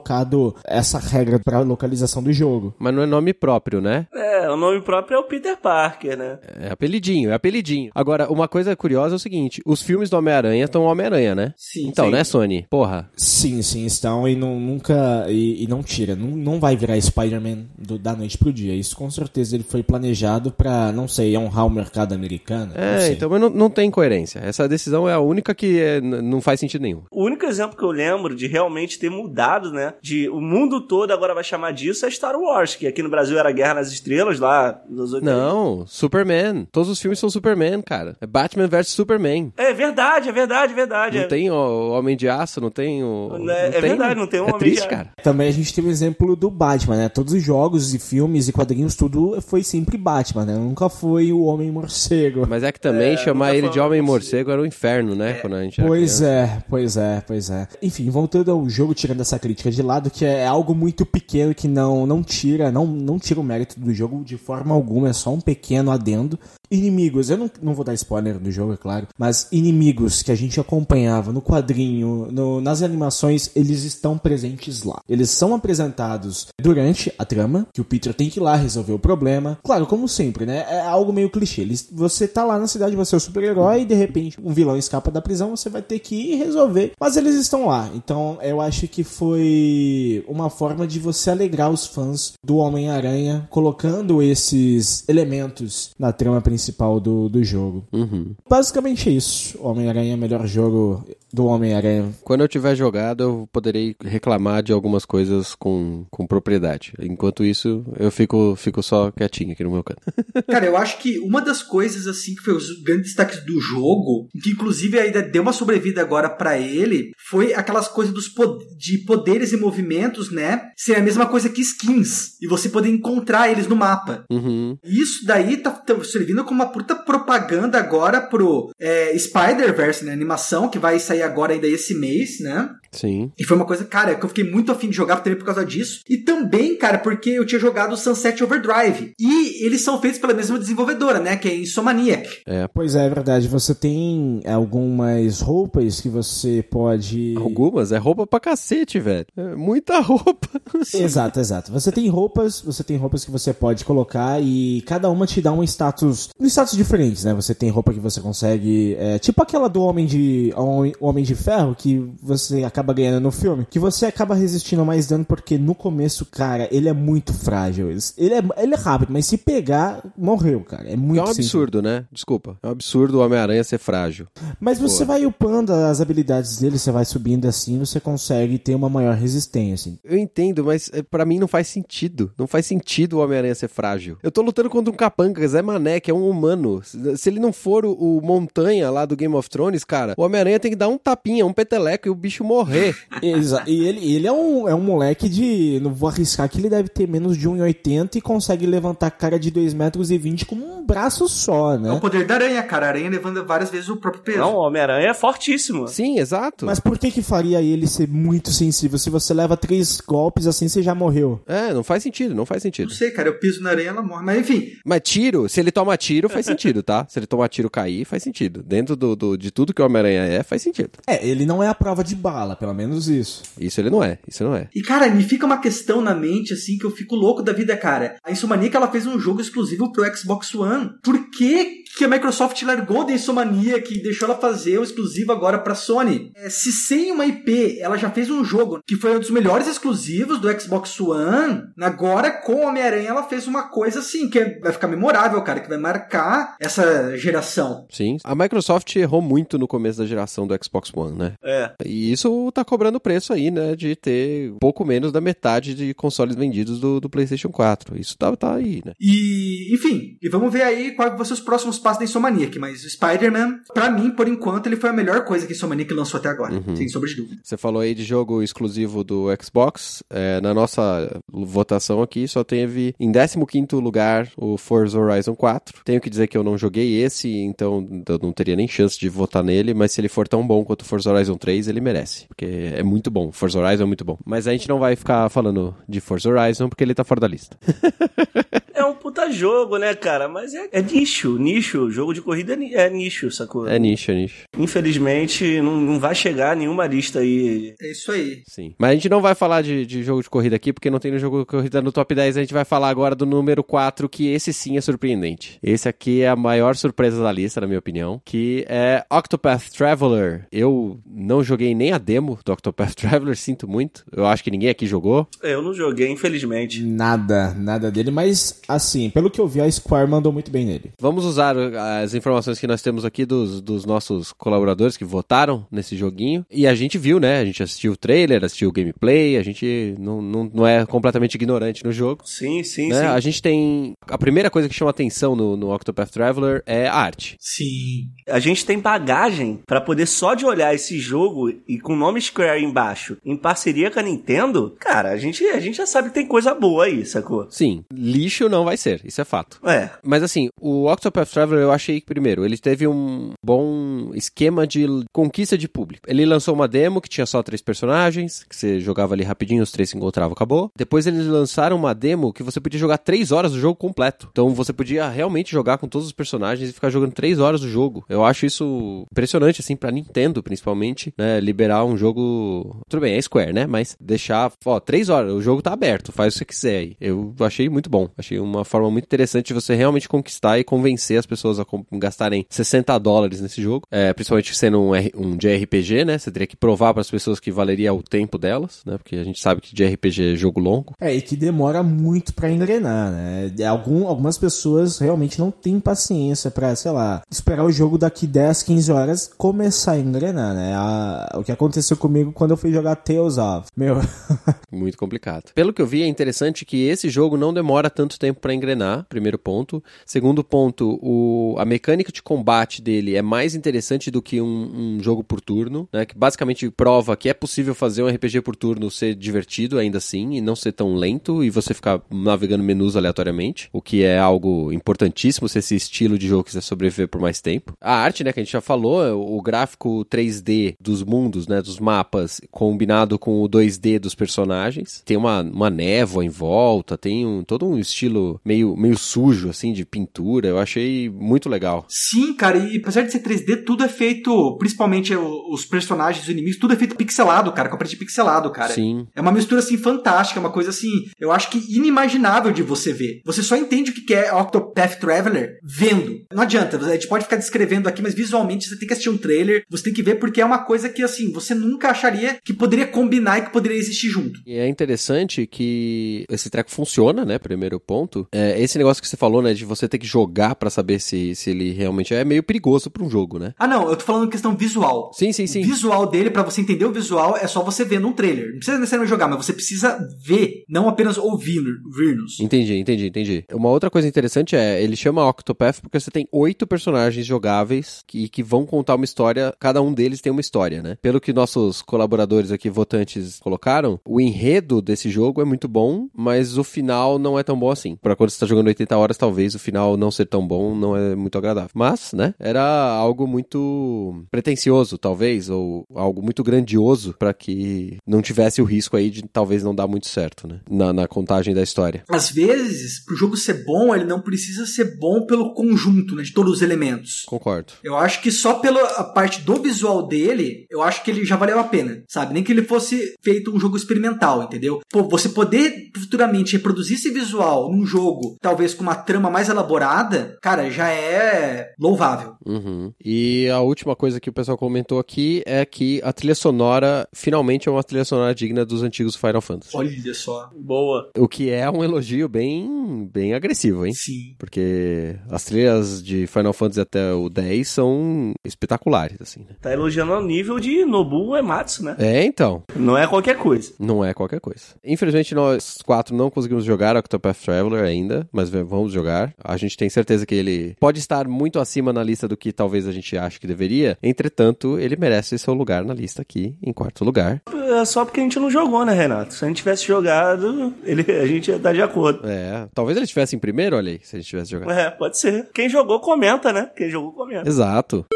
[0.65, 2.75] essa regra pra localização do jogo.
[2.79, 4.07] Mas não é nome próprio, né?
[4.15, 6.39] É, o nome próprio é o Peter Parker, né?
[6.61, 7.91] É apelidinho, é apelidinho.
[7.95, 11.55] Agora, uma coisa curiosa é o seguinte: os filmes do Homem-Aranha estão Homem-Aranha, né?
[11.57, 12.11] Sim, Então, sim.
[12.13, 12.67] né, Sony?
[12.71, 13.11] Porra.
[13.17, 15.27] Sim, sim, estão e não, nunca.
[15.29, 16.15] E, e não tira.
[16.17, 18.75] Não, não vai virar Spider-Man do- da noite pro dia.
[18.75, 22.73] Isso com certeza ele foi planejado pra, não sei, honrar o mercado americano.
[22.75, 24.39] É, então, mas não, não tem coerência.
[24.41, 27.03] Essa decisão é a única que é, não faz sentido nenhum.
[27.11, 29.90] O único exemplo que eu lembro de realmente ter mudado, né?
[30.03, 33.39] De o mundo todo agora vai chamar disso é Star Wars, que aqui no Brasil
[33.39, 35.31] era Guerra nas Estrelas, lá nos 80.
[35.33, 36.67] Não, Superman.
[36.71, 38.17] Todos os filmes são Superman, cara.
[38.21, 39.53] É Batman vs Superman.
[39.57, 41.17] É verdade, é verdade, é verdade.
[41.19, 43.37] Não é, tem o, o Homem de Aço, não tem o.
[43.39, 44.89] Não é- é verdade, não tem um É Homem de triste, Aço.
[44.89, 45.11] cara.
[45.23, 47.09] Também a gente tem o exemplo do Batman, né?
[47.09, 50.55] Todos os jogos e filmes e quadrinhos, tudo foi sempre Batman, né?
[50.55, 52.47] Nunca foi o Homem Morcego.
[52.49, 54.01] Mas é que também É, chamar ele de Homem.
[54.03, 55.35] Morcego era um inferno, né?
[55.35, 56.27] Quando a gente era Pois criança.
[56.27, 57.69] é, pois é, pois é.
[57.83, 61.69] Enfim, voltando ao jogo, tirando essa crítica de lado, que é algo muito pequeno que
[61.69, 65.33] não, não tira, não, não tira o mérito do jogo de forma alguma, é só
[65.33, 66.39] um pequeno adendo.
[66.73, 70.37] Inimigos, eu não, não vou dar spoiler do jogo, é claro, mas inimigos que a
[70.37, 75.01] gente acompanhava no quadrinho, no- nas animações, eles estão presentes lá.
[75.09, 79.01] Eles são apresentados durante a trama, que o Peter tem que ir lá resolver o
[79.01, 79.59] problema.
[79.65, 80.65] Claro, como sempre, né?
[80.69, 81.63] É algo meio clichê.
[81.63, 84.77] Eles, você tá lá na cidade, você é o super-herói, e de repente um vilão
[84.77, 86.93] escapa da prisão, você vai ter que ir resolver.
[87.01, 87.91] Mas eles estão lá.
[87.97, 94.23] Então eu acho que foi uma forma de você alegrar os fãs do Homem-Aranha, colocando
[94.23, 97.87] esses elementos na trama principal principal do, do jogo.
[97.93, 98.35] Uhum.
[98.49, 99.59] Basicamente é isso.
[99.63, 101.03] Homem-Aranha é o melhor jogo
[101.33, 102.13] do Homem-Aranha.
[102.23, 106.93] Quando eu tiver jogado, eu poderei reclamar de algumas coisas com, com propriedade.
[107.01, 110.01] Enquanto isso, eu fico, fico só quietinho aqui no meu canto.
[110.49, 114.29] Cara, eu acho que uma das coisas, assim, que foi os grandes destaques do jogo,
[114.43, 118.99] que inclusive ainda deu uma sobrevida agora pra ele, foi aquelas coisas dos po- de
[118.99, 120.61] poderes e movimentos, né?
[120.77, 122.33] Ser a mesma coisa que skins.
[122.43, 124.25] E você poder encontrar eles no mapa.
[124.31, 124.77] Uhum.
[124.85, 130.13] Isso daí tá, tá servindo como uma puta propaganda agora pro é, Spider-Verse, né?
[130.13, 132.69] Animação, que vai sair agora ainda esse mês, né?
[132.93, 133.31] Sim.
[133.39, 135.65] E foi uma coisa, cara, que eu fiquei muito afim de jogar também por causa
[135.65, 136.01] disso.
[136.09, 139.13] E também, cara, porque eu tinha jogado Sunset Overdrive.
[139.19, 141.37] E eles são feitos pela mesma desenvolvedora, né?
[141.37, 142.29] Que é a Insomaniac.
[142.75, 143.49] Pois é, é verdade.
[143.49, 147.35] Você tem algumas roupas que você pode.
[147.37, 147.93] Algumas?
[147.93, 149.27] É roupa pra cacete, velho.
[149.37, 150.49] É muita roupa.
[150.95, 151.73] Exato, exato.
[151.73, 155.53] Você tem roupas, você tem roupas que você pode colocar e cada uma te dá
[155.53, 157.35] um status, um status diferentes, né?
[157.35, 161.35] Você tem roupa que você consegue, é, tipo aquela do Homem de Homem, Homem de
[161.35, 165.75] Ferro que você acaba ganhando no filme, que você acaba resistindo mais dano porque no
[165.75, 167.91] começo, cara, ele é muito frágil.
[167.91, 170.89] Ele é, ele é rápido, mas se pegar, morreu, cara.
[170.91, 171.47] É muito É um simples.
[171.47, 172.05] absurdo, né?
[172.11, 172.57] Desculpa.
[172.63, 174.27] É um absurdo o Homem-Aranha ser frágil.
[174.59, 178.89] Mas você vai upando as habilidades dele, você vai subindo assim, você consegue ter uma
[178.89, 179.93] maior resistência.
[180.05, 182.33] Eu entendo, mas é, pra mim não faz sentido.
[182.39, 184.17] Não faz sentido o Homem-Aranha ser frágil.
[184.23, 186.81] Eu tô lutando contra um capanga, Zé Mané, que é um humano.
[187.17, 190.59] Se ele não for o, o Montanha lá do Game of Thrones, cara, o Homem-Aranha
[190.61, 192.97] tem que dar um tapinha, um peteleco e o bicho morrer.
[193.23, 195.79] Exa e ele, ele é, um, é um moleque de.
[195.83, 199.51] Não vou arriscar que ele deve ter menos de 1,80 e consegue levantar cara de
[199.51, 202.01] 2,20 metros e 20 com um braço só, É o né?
[202.01, 202.87] poder da aranha, cara.
[202.87, 204.39] A aranha levando várias vezes o próprio peso.
[204.39, 205.87] Não, o Homem-Aranha é fortíssimo.
[205.89, 206.67] Sim, exato.
[206.67, 208.99] Mas por que que faria ele ser muito sensível?
[208.99, 211.41] Se você leva três golpes assim, você já morreu.
[211.47, 212.93] É, não faz sentido, não faz Não sentido.
[212.93, 213.29] sei, cara.
[213.29, 214.25] Eu piso na aranha ela morre.
[214.25, 217.07] Mas enfim, Mas tiro, se ele toma tiro, faz sentido, tá?
[217.09, 218.63] Se ele toma tiro cair, faz sentido.
[218.63, 220.91] Dentro do, do- de tudo que o Homem-Aranha é, faz sentido.
[221.07, 223.43] É, ele não é a prova de bala, pelo menos isso.
[223.59, 224.69] Isso ele não é, isso não é.
[224.75, 227.75] E, cara, me fica uma questão na mente, assim, que eu fico louco da vida,
[227.75, 228.17] cara.
[228.23, 230.91] A Insomaniac, ela fez um jogo exclusivo pro Xbox One.
[231.03, 235.59] Por que que a Microsoft largou da Insomaniac e deixou ela fazer o exclusivo agora
[235.59, 236.31] pra Sony?
[236.37, 239.67] É, se sem uma IP, ela já fez um jogo que foi um dos melhores
[239.67, 244.59] exclusivos do Xbox One, agora com o Homem-Aranha ela fez uma coisa, assim, que é-
[244.61, 247.87] vai ficar memorável, cara, que vai marcar essa geração.
[247.91, 248.19] Sim.
[248.25, 251.33] A Microsoft errou muito no começo da geração do Xbox One, né?
[251.45, 251.73] É.
[251.85, 253.75] E isso tá cobrando preço aí, né?
[253.75, 257.99] De ter pouco menos da metade de consoles vendidos do, do PlayStation 4.
[258.01, 258.93] Isso tá, tá aí, né?
[259.01, 262.59] E, enfim, e vamos ver aí quais vão ser os próximos passos da Insomaniac.
[262.59, 265.93] Mas o Spider-Man, pra mim, por enquanto, ele foi a melhor coisa que a Insomaniac
[265.93, 266.63] lançou até agora.
[266.75, 267.41] Sem sombra de dúvida.
[267.43, 270.03] Você falou aí de jogo exclusivo do Xbox.
[270.11, 275.83] É, na nossa votação aqui só teve em 15 lugar o Forza Horizon 4.
[275.85, 279.09] Tenho que dizer que eu não joguei esse, então eu não teria nem chance de
[279.09, 282.27] votar nele, mas se ele for tão bom quanto o Forza Horizon 3, ele merece.
[282.29, 283.33] Porque é muito bom.
[283.33, 284.19] Forza Horizon é muito bom.
[284.25, 287.29] Mas a gente não vai ficar falando de Forza Horizon porque ele tá fora da
[287.29, 287.57] lista.
[288.81, 290.27] É um puta jogo, né, cara?
[290.27, 291.70] Mas é, é nicho, nicho.
[291.91, 293.69] Jogo de corrida é, é nicho, sacou?
[293.69, 294.45] É nicho, é nicho.
[294.59, 297.75] Infelizmente, não, não vai chegar nenhuma lista aí.
[297.81, 298.43] É isso aí.
[298.47, 298.75] Sim.
[298.79, 301.13] Mas a gente não vai falar de, de jogo de corrida aqui, porque não tem
[301.13, 302.37] no jogo de corrida no top 10.
[302.37, 305.59] A gente vai falar agora do número 4, que esse sim é surpreendente.
[305.63, 310.47] Esse aqui é a maior surpresa da lista, na minha opinião, que é Octopath Traveler.
[310.51, 314.05] Eu não joguei nem a demo do Octopath Traveler, sinto muito.
[314.15, 315.29] Eu acho que ninguém aqui jogou.
[315.43, 316.83] Eu não joguei, infelizmente.
[316.83, 320.93] Nada, nada dele, mas assim, pelo que eu vi, a Square mandou muito bem nele.
[321.01, 325.97] Vamos usar as informações que nós temos aqui dos, dos nossos colaboradores que votaram nesse
[325.97, 326.45] joguinho.
[326.51, 327.41] E a gente viu, né?
[327.41, 331.35] A gente assistiu o trailer, assistiu o gameplay, a gente não, não, não é completamente
[331.35, 332.23] ignorante no jogo.
[332.25, 333.01] Sim, sim, né?
[333.01, 333.07] sim.
[333.07, 333.93] A gente tem.
[334.09, 337.37] A primeira coisa que chama atenção no, no Octopath Traveler é a arte.
[337.39, 338.09] Sim.
[338.29, 342.21] A gente tem bagagem pra poder só de olhar esse jogo e com o nome
[342.21, 346.15] Square embaixo, em parceria com a Nintendo, cara, a gente, a gente já sabe que
[346.15, 347.47] tem coisa boa aí, sacou?
[347.51, 349.59] Sim, lixo não vai ser, isso é fato.
[349.65, 354.67] É, Mas assim, o Octopath Traveler eu achei que, primeiro, ele teve um bom esquema
[354.67, 356.09] de conquista de público.
[356.09, 359.73] Ele lançou uma demo que tinha só três personagens, que você jogava ali rapidinho, os
[359.73, 360.71] três se encontravam, acabou.
[360.77, 364.29] Depois eles lançaram uma demo que você podia jogar três horas do jogo completo.
[364.31, 367.69] Então você podia realmente jogar com todos os personagens e ficar jogando três horas do
[367.69, 368.05] jogo.
[368.09, 371.41] Eu acho isso impressionante, assim, pra Nintendo, principalmente, né?
[371.41, 372.81] Liberar um jogo.
[372.89, 373.67] Tudo bem, é Square, né?
[373.67, 376.97] Mas deixar, ó, três horas, o jogo tá aberto, faz o que você quiser aí.
[377.01, 378.09] Eu achei muito bom.
[378.17, 381.65] Achei um, uma forma muito interessante de você realmente conquistar e convencer as pessoas a
[381.65, 383.87] com- gastarem 60 dólares nesse jogo.
[383.91, 386.19] É, principalmente sendo um, R- um JRPG, né?
[386.19, 388.99] Você teria que provar para as pessoas que valeria o tempo delas, né?
[388.99, 390.95] Porque a gente sabe que JRPG é jogo longo.
[391.01, 393.53] É, e que demora muito pra engrenar, né?
[393.59, 398.27] É, Algum, algumas pessoas realmente não têm paciência pra, sei lá, esperar o jogo daqui
[398.27, 400.75] 10, 15 horas começar a engrenar, né?
[400.75, 403.69] A- o que aconteceu comigo quando eu fui jogar Tales of.
[403.77, 403.97] Meu,
[404.73, 405.53] Muito complicado.
[405.55, 409.05] Pelo que eu vi, é interessante que esse jogo não demora tanto tempo para engrenar,
[409.09, 409.83] primeiro ponto.
[410.07, 415.03] Segundo ponto, o, a mecânica de combate dele é mais interessante do que um, um
[415.03, 416.05] jogo por turno, né?
[416.05, 420.35] Que basicamente prova que é possível fazer um RPG por turno ser divertido ainda assim
[420.35, 424.73] e não ser tão lento e você ficar navegando menus aleatoriamente, o que é algo
[424.73, 427.75] importantíssimo se esse estilo de jogo quiser sobreviver por mais tempo.
[427.81, 431.79] A arte, né, que a gente já falou, o gráfico 3D dos mundos, né, dos
[431.79, 435.03] mapas, combinado com o 2D dos personagens.
[435.05, 439.73] Tem uma, uma névoa em volta, tem um, todo um estilo meio, meio sujo, assim,
[439.73, 440.49] de pintura.
[440.49, 441.87] Eu achei muito legal.
[441.89, 446.59] Sim, cara, e apesar de ser 3D, tudo é feito, principalmente os personagens, os inimigos,
[446.59, 448.73] tudo é feito pixelado, cara, com a parede pixelado, cara.
[448.73, 449.07] Sim.
[449.15, 453.21] É uma mistura assim fantástica, uma coisa assim, eu acho que inimaginável de você ver.
[453.25, 456.21] Você só entende o que é Octopath Traveler vendo.
[456.33, 459.19] Não adianta, a gente pode ficar descrevendo aqui, mas visualmente você tem que assistir um
[459.19, 462.53] trailer, você tem que ver porque é uma coisa que assim, você nunca acharia que
[462.53, 464.41] poderia combinar e que poderia existir junto.
[464.47, 467.39] E é interessante que esse treco funciona, né?
[467.39, 468.27] Primeiro ponto.
[468.33, 469.55] É, esse negócio que você falou, né?
[469.55, 473.05] De você ter que jogar pra saber se, se ele realmente é meio perigoso pra
[473.05, 473.55] um jogo, né?
[473.59, 475.11] Ah, não, eu tô falando questão visual.
[475.15, 475.63] Sim, sim, sim.
[475.63, 478.51] O visual dele, pra você entender o visual, é só você ver num trailer.
[478.51, 482.41] Não precisa necessariamente jogar, mas você precisa ver, não apenas ouvir, ouvir-nos.
[482.41, 483.45] Entendi, entendi, entendi.
[483.53, 488.29] Uma outra coisa interessante é, ele chama Octopath porque você tem oito personagens jogáveis que,
[488.29, 490.97] que vão contar uma história, cada um deles tem uma história, né?
[491.01, 496.59] Pelo que nossos colaboradores aqui, votantes, colocaram, o enredo desse jogo é muito bom, mas
[496.59, 497.97] o final não é tão bom assim.
[497.97, 500.97] Pra quando você tá jogando 80 horas, talvez o final não ser tão bom não
[500.97, 501.71] é muito agradável.
[501.75, 508.61] Mas, né, era algo muito pretencioso, talvez, ou algo muito grandioso pra que não tivesse
[508.61, 510.61] o risco aí de talvez não dar muito certo, né?
[510.69, 512.05] Na, na contagem da história.
[512.09, 516.33] Às vezes, pro jogo ser bom, ele não precisa ser bom pelo conjunto, né, de
[516.33, 517.25] todos os elementos.
[517.27, 517.73] Concordo.
[517.83, 521.37] Eu acho que só pela a parte do visual dele, eu acho que ele já
[521.37, 522.35] valeu a pena, sabe?
[522.35, 524.81] Nem que ele fosse feito um jogo experimental, entendeu?
[524.91, 530.39] Pô, você poder futuramente reproduzir esse visual num jogo, talvez com uma trama mais elaborada,
[530.43, 532.35] cara, já é louvável.
[532.45, 532.93] Uhum.
[533.05, 537.69] E a última coisa que o pessoal comentou aqui é que a trilha sonora finalmente
[537.69, 539.77] é uma trilha sonora digna dos antigos Final Fantasy.
[539.77, 540.51] Olha só.
[540.57, 541.11] Boa.
[541.17, 543.93] O que é um elogio bem, bem agressivo, hein?
[543.93, 544.35] Sim.
[544.39, 549.57] Porque as trilhas de Final Fantasy até o 10 são espetaculares, assim, né?
[549.61, 551.97] Tá elogiando ao nível de Nobu Ematsu, né?
[551.99, 552.63] É, então.
[552.75, 553.73] Não é qualquer coisa.
[553.79, 554.61] Não é qualquer coisa.
[554.85, 559.35] Infelizmente, nós quatro não conseguimos jogar Octopath Traveler ainda, mas vamos jogar.
[559.43, 562.87] A gente tem certeza que ele pode estar muito acima na lista do que talvez
[562.87, 563.99] a gente ache que deveria.
[564.03, 567.43] Entretanto, ele merece seu lugar na lista aqui, em quarto lugar.
[567.81, 569.35] É só porque a gente não jogou, né, Renato?
[569.35, 572.21] Se a gente tivesse jogado, ele, a gente ia estar de acordo.
[572.29, 574.71] É, talvez ele estivesse em primeiro, olha aí, se a gente tivesse jogado.
[574.73, 575.49] É, pode ser.
[575.55, 576.71] Quem jogou, comenta, né?
[576.77, 577.49] Quem jogou, comenta.
[577.49, 578.07] Exato.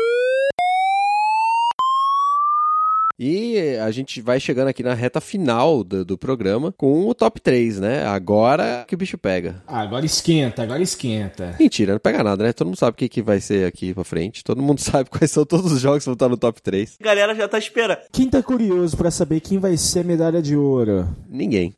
[3.19, 7.41] E a gente vai chegando aqui na reta final do, do programa com o top
[7.41, 8.05] 3, né?
[8.05, 9.62] Agora que o bicho pega.
[9.69, 11.55] Ah, agora esquenta, agora esquenta.
[11.61, 12.53] Mentira, não pega nada, né?
[12.53, 14.43] Todo mundo sabe o que, que vai ser aqui pra frente.
[14.43, 16.97] Todo mundo sabe quais são todos os jogos que vão estar no top 3.
[17.01, 17.99] A galera já tá esperando.
[18.11, 21.09] Quem tá curioso pra saber quem vai ser a medalha de ouro?
[21.29, 21.73] Ninguém.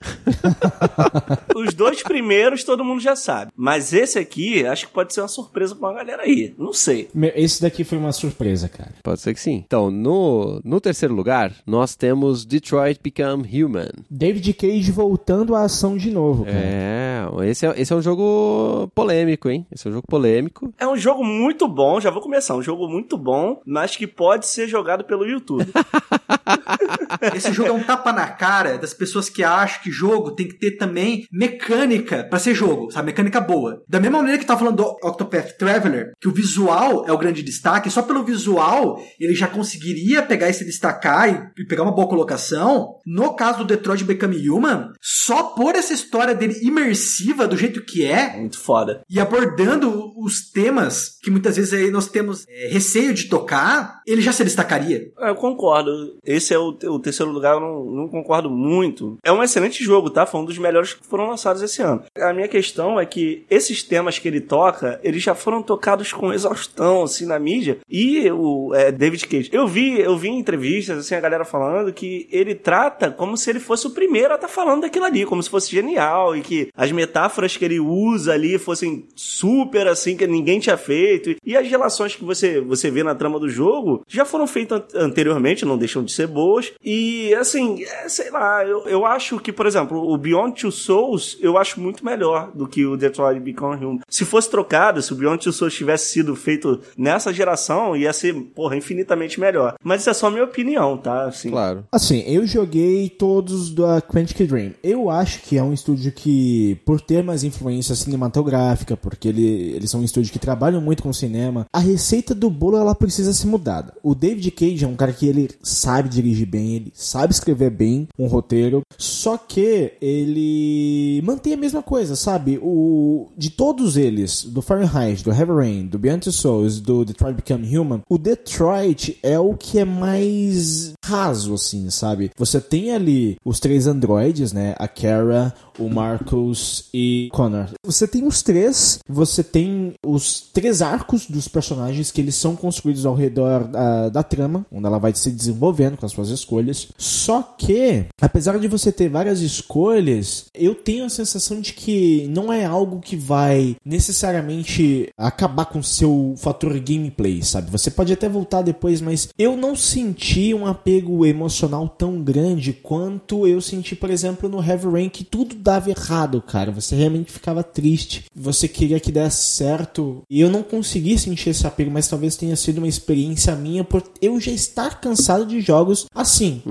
[1.55, 3.53] Os dois primeiros todo mundo já sabe.
[3.55, 6.55] Mas esse aqui, acho que pode ser uma surpresa pra uma galera aí.
[6.59, 7.09] Não sei.
[7.35, 8.93] Esse daqui foi uma surpresa, cara.
[9.03, 9.63] Pode ser que sim.
[9.67, 11.26] Então, no, no terceiro lugar,
[11.67, 13.91] nós temos Detroit Become Human.
[14.09, 16.57] David Cage voltando à ação de novo, cara.
[16.57, 17.06] É,
[17.45, 19.67] esse é, esse é um jogo polêmico, hein?
[19.71, 20.73] Esse é um jogo polêmico.
[20.79, 22.55] É um jogo muito bom, já vou começar.
[22.55, 25.67] Um jogo muito bom, mas que pode ser jogado pelo YouTube.
[27.35, 30.59] Esse jogo é um tapa na cara das pessoas que acham que jogo tem que
[30.59, 33.07] ter também mecânica pra ser jogo, sabe?
[33.07, 33.83] Mecânica boa.
[33.89, 37.43] Da mesma maneira que tá falando do Octopath Traveler, que o visual é o grande
[37.43, 41.95] destaque, só pelo visual ele já conseguiria pegar e se destacar e, e pegar uma
[41.95, 42.97] boa colocação.
[43.05, 47.06] No caso do Detroit Become Human, só por essa história dele imersiva
[47.49, 49.03] do jeito que é, muito foda.
[49.09, 54.21] e abordando os temas que muitas vezes aí nós temos é, receio de tocar, ele
[54.21, 55.11] já se destacaria.
[55.19, 56.17] É, Eu concordo.
[56.25, 59.17] Esse é o, o terceiro lugar, eu não, não concordo muito.
[59.25, 60.27] É um excelente jogo, tá?
[60.27, 62.03] Foi um dos melhores que foram lançados esse ano.
[62.19, 66.33] A minha questão é que esses temas que ele toca, eles já foram tocados com
[66.33, 67.79] exaustão, assim, na mídia.
[67.89, 71.93] E o é, David Cage, eu vi, eu vi em entrevistas, assim, a galera falando
[71.93, 75.43] que ele trata como se ele fosse o primeiro a estar falando daquilo ali, como
[75.43, 80.27] se fosse genial, e que as metáforas que ele usa ali fossem super assim, que
[80.27, 81.37] ninguém tinha feito.
[81.45, 85.65] E as relações que você, você vê na trama do jogo já foram feitas anteriormente,
[85.65, 86.73] não deixam de ser boas.
[86.83, 91.39] E assim, é, sei lá, eu, eu acho que, por exemplo, o Beyond Two Souls
[91.41, 94.01] eu acho muito melhor do que o Detroit Become Human.
[94.09, 98.35] Se fosse trocado, se o Beyond Two Souls tivesse sido feito nessa geração, ia ser,
[98.55, 99.75] porra, infinitamente melhor.
[99.83, 101.25] Mas isso é só minha opinião, tá?
[101.25, 101.85] Assim, Claro.
[101.93, 104.73] Assim, eu joguei todos da Quantic Dream.
[104.83, 109.91] Eu acho que é um estúdio que, por ter mais influência cinematográfica, porque ele, eles
[109.91, 113.49] são um estúdio que trabalham muito com cinema, a receita do bolo ela precisa ser
[113.49, 113.93] mudada.
[114.05, 118.07] O David Cage é um cara que ele sabe dirigir bem, ele sabe escrever bem
[118.17, 122.61] um roteiro, só que ele mantém a mesma coisa, sabe?
[122.63, 127.35] O de todos eles, do Fahrenheit, do Heavy Rain, do Beyond Two Souls, do Detroit
[127.35, 132.31] Become Human, o Detroit é o que é mais raso, assim, sabe?
[132.37, 134.77] Você tem ali os três androides, né?
[134.79, 137.71] A Kara, o Marcus e Connor.
[137.85, 143.07] Você tem os três, você tem os três arcos dos personagens que eles são construídos
[143.07, 146.89] ao redor da, da trama, onde ela vai se desenvolvendo com as suas escolhas.
[146.97, 152.53] Só que, apesar de você ter várias escolhas, eu tenho a sensação de que não
[152.53, 157.71] é algo que vai necessariamente acabar com o seu fator gameplay, sabe?
[157.71, 163.47] Você pode até voltar depois, mas eu não senti um apego emocional tão grande quanto
[163.47, 166.66] eu senti, por exemplo, no Heavy Rain, que tudo dava errado, cara.
[166.73, 168.25] Você realmente ficava triste.
[168.35, 170.23] Você queria que desse certo.
[170.29, 174.03] E eu não consegui sentir esse apego, mas talvez tenha sido uma experiência minha por
[174.21, 176.63] eu já estar cansado de jogos assim.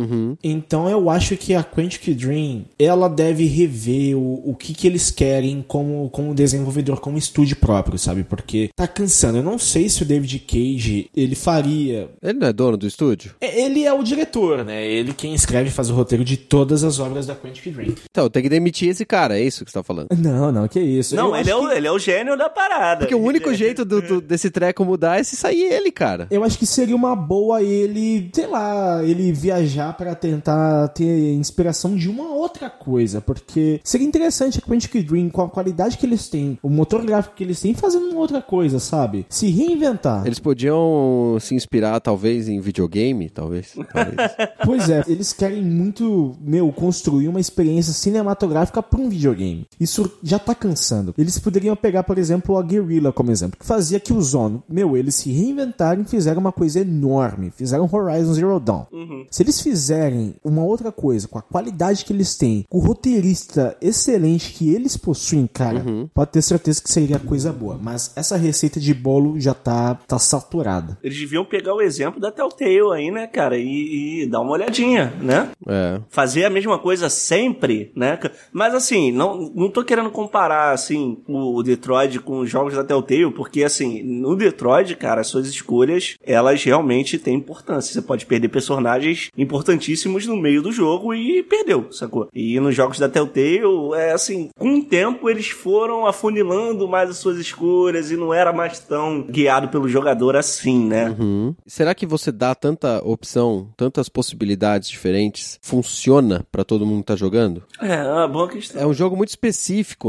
[0.44, 5.12] Então eu acho que a Quantic Dream, ela deve rever o, o que, que eles
[5.12, 8.24] querem como, como desenvolvedor, como estúdio próprio, sabe?
[8.24, 9.38] Porque tá cansando.
[9.38, 12.10] Eu não sei se o David Cage, ele faria...
[12.22, 13.36] Ele não é dono do estúdio?
[13.42, 14.86] É, Ele é o diretor, né?
[14.86, 17.96] Ele quem escreve e faz o roteiro de todas as obras da Quantic Dream.
[18.10, 20.08] Então, tem que demitir esse cara, é isso que você tá falando.
[20.18, 21.16] Não, não, que isso.
[21.16, 23.00] Não, Eu ele é, o, que- ele é o gênio da parada.
[23.00, 26.28] Porque o único Ele- jeito do, do- desse treco mudar é se sair ele, cara.
[26.32, 31.96] Eu acho que seria uma boa ele, sei lá, ele viajar pra tentar ter inspiração
[31.96, 36.28] de uma outra coisa, porque seria interessante a Quantic Dream com a qualidade que eles
[36.28, 39.26] têm, o motor gráfico que eles têm, fazendo uma outra coisa, sabe?
[39.30, 40.26] Se reinventar.
[40.26, 43.74] Eles podiam se inspirar, talvez, em videogame, talvez.
[43.94, 44.16] talvez.
[44.66, 49.65] Pois é, eles querem muito, meu, construir uma experiência cinematográfica pra um videogame.
[49.80, 51.14] Isso já tá cansando.
[51.18, 54.96] Eles poderiam pegar, por exemplo, a Guerrilla como exemplo, que fazia que o Zone, meu,
[54.96, 57.52] eles se reinventaram e fizeram uma coisa enorme.
[57.56, 58.86] Fizeram Horizon Zero Dawn.
[59.30, 63.76] Se eles fizerem uma outra coisa com a qualidade que eles têm, com o roteirista
[63.82, 67.78] excelente que eles possuem, cara, pode ter certeza que seria coisa boa.
[67.82, 70.98] Mas essa receita de bolo já tá, tá saturada.
[71.04, 75.14] Eles deviam pegar o exemplo da Telltale aí, né, cara, e, e dar uma olhadinha,
[75.22, 75.50] né?
[75.68, 76.00] É.
[76.10, 78.20] Fazer a mesma coisa sempre, né?
[78.52, 83.32] Mas assim, não, não tô querendo comparar, assim, o Detroit com os jogos da Telltale,
[83.32, 87.94] porque assim, no Detroit, cara, as suas escolhas, elas realmente têm importância.
[87.94, 92.28] Você pode perder personagens importantíssimos no meio do jogo e perdeu, sacou?
[92.34, 97.18] E nos jogos da Telltale, é assim, com o tempo eles foram afunilando mais as
[97.18, 101.16] suas escolhas e não era mais tão guiado pelo jogador assim, né?
[101.18, 101.56] Uhum.
[101.66, 107.16] Será que você dá tanta opção, tantas possibilidades diferentes, funciona pra todo mundo que tá
[107.16, 107.64] jogando?
[107.82, 108.82] É, é uma boa questão.
[108.82, 109.45] É um jogo muito específico,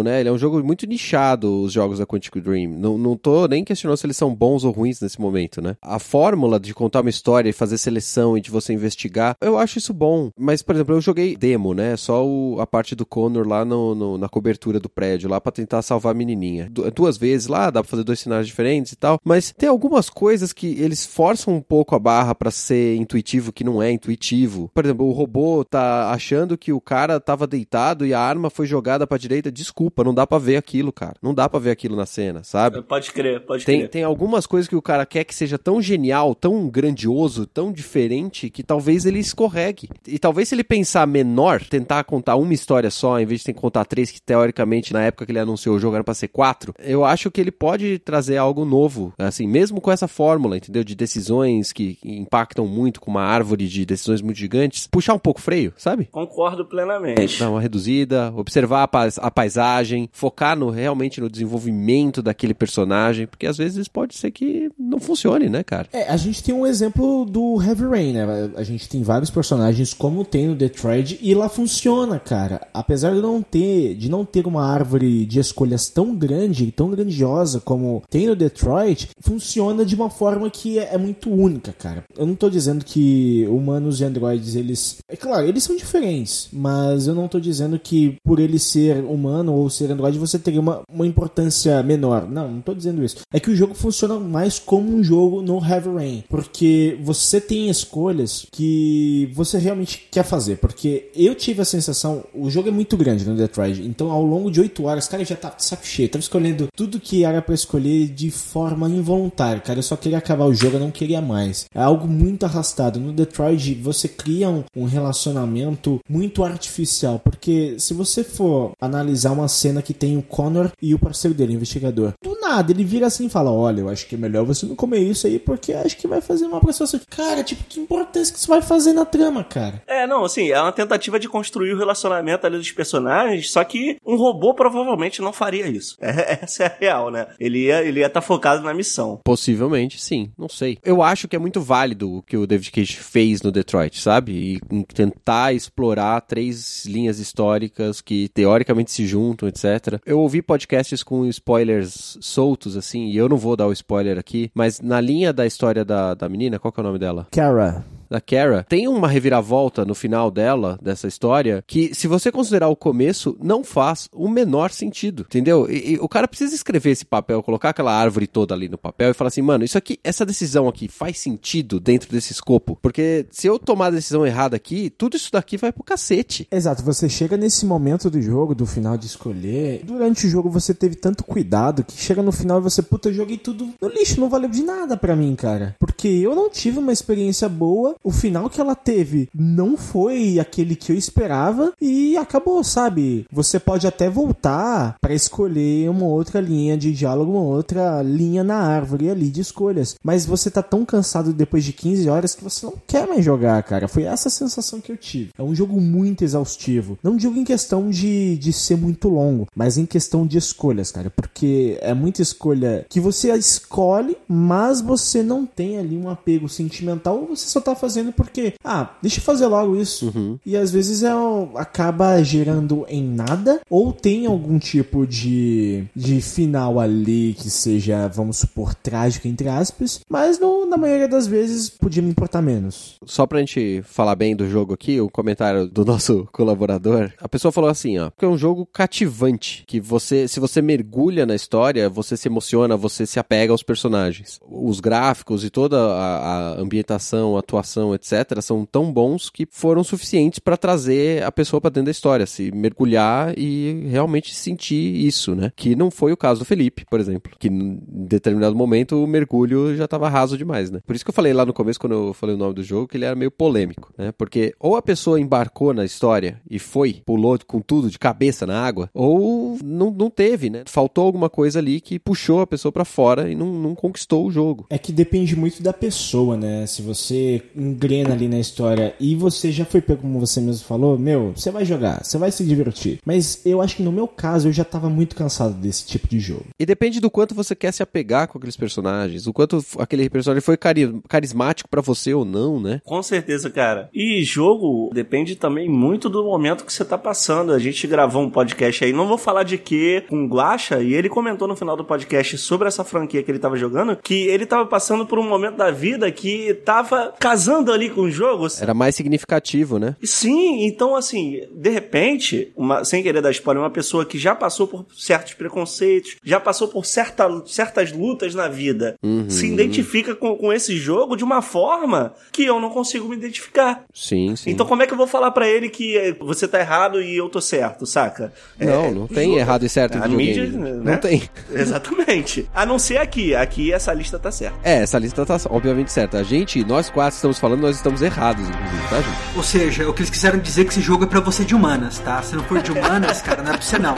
[0.03, 0.21] né?
[0.21, 2.71] Ele é um jogo muito nichado, os jogos da Quantic Dream.
[2.71, 5.77] Não, não tô nem questionando se eles são bons ou ruins nesse momento, né?
[5.83, 9.79] A fórmula de contar uma história e fazer seleção e de você investigar, eu acho
[9.79, 10.31] isso bom.
[10.39, 11.97] Mas, por exemplo, eu joguei demo, né?
[11.97, 15.53] Só o- a parte do Connor lá no, no- na cobertura do prédio, lá pra
[15.53, 16.69] tentar salvar a menininha.
[16.71, 19.19] Du- duas vezes lá, dá pra fazer dois cenários diferentes e tal.
[19.25, 23.65] Mas tem algumas coisas que eles forçam um pouco a barra pra ser intuitivo que
[23.65, 24.71] não é intuitivo.
[24.75, 28.67] Por exemplo, o robô tá achando que o cara tava deitado e a arma foi
[28.67, 29.51] jogada pra direita.
[29.51, 31.15] Desculpa, não dá pra ver aquilo, cara.
[31.23, 32.83] Não dá pra ver aquilo na cena, sabe?
[32.83, 33.91] Pode crer, pode Tem, crer.
[33.91, 38.49] tem algumas coisas que o cara quer que seja tão genial, tão grandioso, tão diferente,
[38.51, 39.89] que talvez ele escorregue.
[40.07, 43.53] E talvez se ele pensar menor, tentar contar uma história só, em vez de ter
[43.55, 46.29] que contar três, que teoricamente na época que ele anunciou o jogo era pra ser
[46.29, 50.85] quatro, eu acho que ele pode trazer algo novo, assim, mesmo com essa fórmula, entendeu?
[50.85, 55.41] De decisões que impactam muito, com uma árvore de decisões muito gigantes, puxar um pouco
[55.41, 56.07] o freio, sabe?
[56.07, 57.39] Concordo plenamente.
[57.39, 63.47] dar uma reduzida, observar a, a paisagem, focar no, realmente no desenvolvimento daquele personagem, porque
[63.47, 65.89] às vezes pode ser que não funcione, né, cara?
[65.93, 68.51] É, a gente tem um exemplo do Heavy Rain, né?
[68.57, 72.67] A gente tem vários personagens como tem no Detroit e lá funciona, cara.
[72.73, 77.61] Apesar de não ter, de não ter uma árvore de escolhas tão grande, tão grandiosa
[77.61, 82.05] como tem no Detroit, funciona de uma forma que é, é muito única, cara.
[82.17, 87.07] Eu não tô dizendo que humanos e androides eles, é claro, eles são diferentes, mas
[87.07, 90.83] eu não tô dizendo que por ele ser humano ou ser androide você teria uma,
[90.91, 92.29] uma importância menor.
[92.29, 93.19] Não, não tô dizendo isso.
[93.33, 97.69] É que o jogo funciona mais como um jogo no Heavy Rain, porque você tem
[97.69, 100.59] escolhas que você realmente quer fazer.
[100.59, 104.51] Porque eu tive a sensação, o jogo é muito grande no Detroit, então ao longo
[104.51, 106.09] de 8 horas, cara, já tá saco cheio.
[106.09, 109.79] tava escolhendo tudo que era para escolher de forma involuntária, cara.
[109.79, 111.67] Eu só queria acabar o jogo, eu não queria mais.
[111.75, 113.01] É algo muito arrastado.
[113.01, 118.96] No Detroit, você cria um, um relacionamento muito artificial, porque se você for analisar
[119.31, 122.85] uma cena que tem o Connor e o parceiro dele, o investigador, do nada ele
[122.85, 125.39] vira assim e fala: Olha, eu acho que é melhor você não comer isso aí
[125.39, 127.01] porque acho que vai fazer uma pessoa assim.
[127.09, 129.83] Cara, tipo, que importância que isso vai fazer na trama, cara?
[129.87, 133.97] É, não, assim, é uma tentativa de construir o relacionamento ali dos personagens, só que
[134.07, 135.97] um robô provavelmente não faria isso.
[136.17, 137.27] É, essa é a real, né?
[137.39, 139.21] Ele ia estar ele ia tá focado na missão.
[139.23, 140.31] Possivelmente, sim.
[140.39, 140.79] Não sei.
[140.83, 144.33] Eu acho que é muito válido o que o David Cage fez no Detroit, sabe?
[144.73, 150.01] E tentar explorar três linhas históricas que teoricamente se juntam, etc.
[150.05, 154.51] Eu ouvi podcasts com spoilers soltos, assim, e eu não vou dar o spoiler aqui,
[154.55, 157.27] mas na linha da história da, da menina, qual que é o nome dela?
[157.31, 162.69] Kara da Kara, tem uma reviravolta no final dela, dessa história, que se você considerar
[162.69, 165.71] o começo, não faz o menor sentido, entendeu?
[165.71, 169.11] E, e, o cara precisa escrever esse papel, colocar aquela árvore toda ali no papel
[169.11, 172.79] e falar assim, mano, isso aqui, essa decisão aqui faz sentido dentro desse escopo?
[172.81, 176.47] Porque se eu tomar a decisão errada aqui, tudo isso daqui vai pro cacete.
[176.51, 180.73] Exato, você chega nesse momento do jogo, do final de escolher, durante o jogo você
[180.75, 184.21] teve tanto cuidado que chega no final e você, puta, eu joguei tudo no lixo,
[184.21, 185.75] não valeu de nada para mim, cara.
[185.79, 190.77] Porque eu não tive uma experiência boa o final que ela teve não foi aquele
[190.77, 193.27] que eu esperava e acabou, sabe?
[193.33, 198.57] Você pode até voltar para escolher uma outra linha de diálogo, uma outra linha na
[198.57, 202.65] árvore ali de escolhas, mas você tá tão cansado depois de 15 horas que você
[202.65, 203.89] não quer mais jogar, cara.
[203.89, 205.31] Foi essa sensação que eu tive.
[205.37, 206.99] É um jogo muito exaustivo.
[207.03, 211.11] Não digo em questão de, de ser muito longo, mas em questão de escolhas, cara,
[211.11, 217.21] porque é muita escolha que você escolhe, mas você não tem ali um apego sentimental
[217.21, 220.13] ou você só tá fazendo porque, ah, deixa eu fazer logo isso.
[220.15, 220.39] Uhum.
[220.45, 221.11] E às vezes é,
[221.55, 228.39] acaba gerando em nada, ou tem algum tipo de, de final ali que seja, vamos
[228.39, 232.97] supor, trágico, entre aspas, mas no, na maioria das vezes podia me importar menos.
[233.05, 237.29] Só pra gente falar bem do jogo aqui, o um comentário do nosso colaborador, a
[237.29, 241.35] pessoa falou assim, ó, que é um jogo cativante, que você, se você mergulha na
[241.35, 244.39] história, você se emociona, você se apega aos personagens.
[244.49, 249.83] Os gráficos e toda a, a ambientação, a atuação, etc., são tão bons que foram
[249.83, 255.35] suficientes para trazer a pessoa para dentro da história, se mergulhar e realmente sentir isso,
[255.35, 255.53] né?
[255.55, 259.77] Que não foi o caso do Felipe, por exemplo, que em determinado momento o mergulho
[259.77, 260.81] já estava raso demais, né?
[260.87, 262.89] Por isso que eu falei lá no começo, quando eu falei o nome do jogo,
[262.89, 264.13] que ele era meio polêmico, né?
[264.13, 268.61] Porque ou a pessoa embarcou na história e foi, pulou com tudo de cabeça na
[268.61, 270.63] água, ou não, não teve, né?
[270.67, 274.31] Faltou alguma coisa ali que puxou a pessoa para fora e não, não conquistou o
[274.31, 274.67] jogo.
[274.71, 276.67] É que depende muito da pessoa, né?
[276.67, 280.99] Se você engrena ali na história e você já foi pego, como você mesmo falou,
[280.99, 282.99] meu, você vai jogar, você vai se divertir.
[283.05, 286.21] Mas eu acho que no meu caso eu já tava muito cansado desse tipo de
[286.21, 286.47] jogo.
[286.59, 290.43] E depende do quanto você quer se apegar com aqueles personagens, o quanto aquele personagem
[290.43, 292.81] foi cari carismático para você ou não, né?
[292.85, 293.89] Com certeza, cara.
[293.93, 297.53] E jogo depende também muito do momento que você tá passando.
[297.53, 300.95] A gente gravou um podcast aí, não vou falar de que, com o Guacha, e
[300.95, 304.47] ele comentou no final do podcast sobre essa franquia que ele tava jogando, que ele
[304.47, 308.47] tava passando por um momento da vida que tava casando ali com o jogo.
[308.61, 309.97] Era mais significativo, né?
[310.03, 314.67] Sim, então assim, de repente, uma, sem querer dar spoiler, uma pessoa que já passou
[314.67, 319.29] por certos preconceitos, já passou por certa, certas lutas na vida, uhum.
[319.29, 323.85] se identifica com, com esse jogo de uma forma que eu não consigo me identificar.
[323.93, 324.51] Sim, sim.
[324.51, 327.29] Então como é que eu vou falar para ele que você tá errado e eu
[327.29, 328.33] tô certo, saca?
[328.59, 330.73] Não, é, não tem jogo, errado e certo a mídia, né?
[330.73, 331.23] Não tem.
[331.53, 332.49] Exatamente.
[332.55, 333.35] A não ser aqui.
[333.35, 334.57] Aqui essa lista tá certa.
[334.63, 336.19] É, essa lista tá obviamente certa.
[336.19, 339.37] A gente, nós quatro estamos falando, nós estamos errados, inclusive, tá, gente?
[339.37, 341.55] Ou seja, o que eles quiseram dizer é que esse jogo é pra você de
[341.55, 342.23] humanas, tá?
[342.23, 343.95] Se não for de humanas, cara, não é pra você não.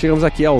[0.00, 0.56] Chegamos aqui ao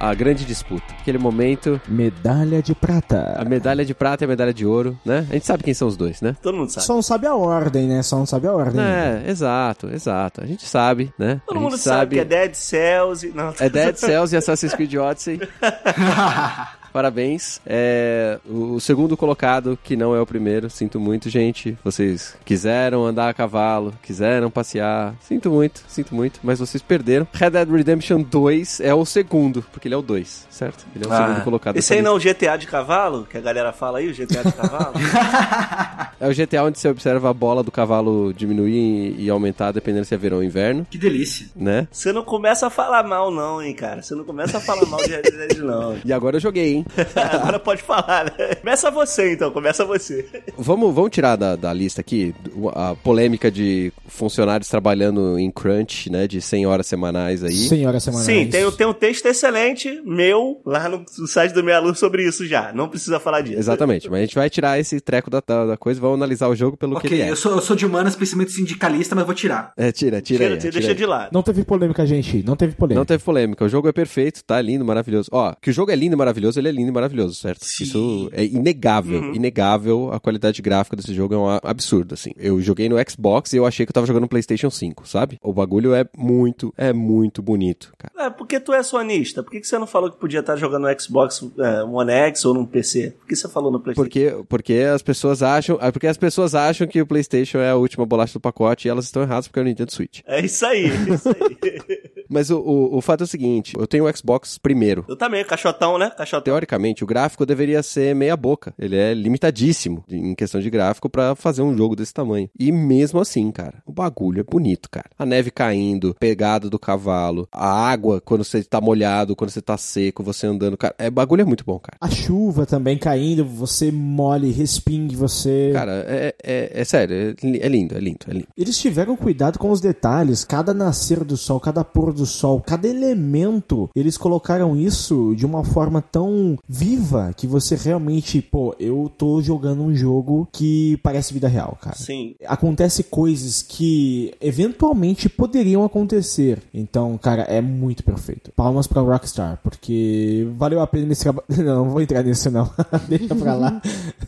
[0.00, 0.82] a grande disputa.
[0.98, 3.44] Aquele momento, Medalha de a prata.
[3.48, 5.24] medalha de prata e a medalha de ouro, né?
[5.30, 6.34] A gente sabe quem são os dois, né?
[6.42, 6.86] Todo mundo sabe.
[6.86, 8.02] Só não sabe a ordem, né?
[8.02, 8.82] Só não sabe a ordem.
[8.82, 10.42] É, exato, exato.
[10.42, 11.40] A gente sabe, né?
[11.46, 13.30] Todo a mundo sabe que é Dead Cells e...
[13.30, 15.38] Não, É Dead Cells e Assassin's Creed Odyssey.
[16.92, 17.60] Parabéns.
[17.66, 21.76] É, o o segundo colocado, que não é o primeiro, sinto muito, gente.
[21.84, 25.14] Vocês quiseram andar a cavalo, quiseram passear.
[25.20, 27.26] Sinto muito, sinto muito, mas vocês perderam.
[27.32, 30.86] Red Dead Redemption 2 é o segundo, porque ele é o 2, certo?
[30.94, 31.76] Ele é o segundo colocado.
[31.76, 33.26] Esse aí não é o GTA de cavalo?
[33.28, 34.94] Que a galera fala aí, o GTA de cavalo?
[36.20, 40.14] É o GTA onde você observa a bola do cavalo diminuir e aumentar dependendo se
[40.14, 41.46] é verão ou inverno, Que delícia.
[41.56, 41.88] né?
[41.90, 44.02] Você não começa a falar mal não, hein, cara.
[44.02, 45.96] Você não começa a falar mal de Red Dead não.
[46.04, 46.79] E agora eu joguei, hein?
[47.14, 48.54] Agora pode falar, né?
[48.56, 50.26] Começa você então, começa você.
[50.56, 52.34] Vamos, vamos tirar da, da lista aqui
[52.74, 56.26] a polêmica de funcionários trabalhando em crunch, né?
[56.26, 57.52] De 100 horas semanais aí.
[57.52, 58.26] Senhora semanais.
[58.26, 62.46] Sim, tem, tem um texto excelente meu lá no, site do Meia Luz sobre isso
[62.46, 62.72] já.
[62.72, 63.58] Não precisa falar disso.
[63.58, 66.48] Exatamente, mas a gente vai tirar esse treco da, da, da coisa e vamos analisar
[66.48, 67.30] o jogo pelo que Ok, ele é.
[67.30, 69.72] eu sou, eu sou de humanas, pensamento sindicalista, mas vou tirar.
[69.76, 70.94] É, tira, tira, Tira, aí, tira, tira deixa aí.
[70.96, 71.30] de lado.
[71.32, 72.42] Não teve polêmica, gente.
[72.44, 72.98] Não teve polêmica.
[72.98, 75.28] Não teve polêmica, o jogo é perfeito, tá lindo, maravilhoso.
[75.32, 77.64] Ó, que o jogo é lindo e maravilhoso, ele é lindo e maravilhoso, certo?
[77.64, 77.84] Sim.
[77.84, 79.34] Isso é inegável, Uhum.
[79.34, 80.12] inegável.
[80.12, 82.30] A qualidade gráfica desse jogo é um absurdo, assim.
[82.36, 85.38] Eu joguei no Xbox e eu achei que eu tava jogando no PlayStation 5, sabe?
[85.42, 88.26] O bagulho é muito, é muito bonito, cara.
[88.26, 89.42] É, porque tu é sonista.
[89.42, 92.44] Por que, que você não falou que podia estar jogando no Xbox é, One X
[92.44, 93.14] ou num PC?
[93.18, 94.02] Por que você falou no PlayStation?
[94.04, 97.76] Porque, porque as pessoas acham, ah, porque as pessoas acham que o PlayStation é a
[97.76, 100.20] última bolacha do pacote e elas estão erradas porque é o Nintendo Switch.
[100.26, 102.10] É isso aí, é isso aí.
[102.30, 105.04] Mas o, o, o fato é o seguinte, eu tenho o Xbox primeiro.
[105.08, 106.10] Eu também, caixotão, né?
[106.10, 106.44] Caixotão.
[106.44, 108.72] Teoricamente, o gráfico deveria ser meia boca.
[108.78, 112.48] Ele é limitadíssimo em questão de gráfico pra fazer um jogo desse tamanho.
[112.58, 115.10] E mesmo assim, cara, o bagulho é bonito, cara.
[115.18, 119.76] A neve caindo, pegada do cavalo, a água quando você tá molhado, quando você tá
[119.76, 121.96] seco, você andando, cara, é bagulho é muito bom, cara.
[122.00, 125.70] A chuva também caindo, você mole, respingue, você.
[125.72, 128.48] Cara, é, é, é sério, é, é lindo, é lindo, é lindo.
[128.56, 132.88] Eles tiveram cuidado com os detalhes, cada nascer do sol, cada pôr do sol, cada
[132.88, 133.88] elemento.
[133.94, 139.82] Eles colocaram isso de uma forma tão viva que você realmente, pô, eu tô jogando
[139.82, 141.96] um jogo que parece vida real, cara.
[141.96, 142.34] Sim.
[142.46, 146.58] Acontece coisas que eventualmente poderiam acontecer.
[146.72, 148.52] Então, cara, é muito perfeito.
[148.52, 151.46] Palmas pra Rockstar, porque valeu a pena esse trabalho.
[151.70, 152.70] Não, não vou entrar nisso não.
[153.08, 153.82] Deixa pra lá.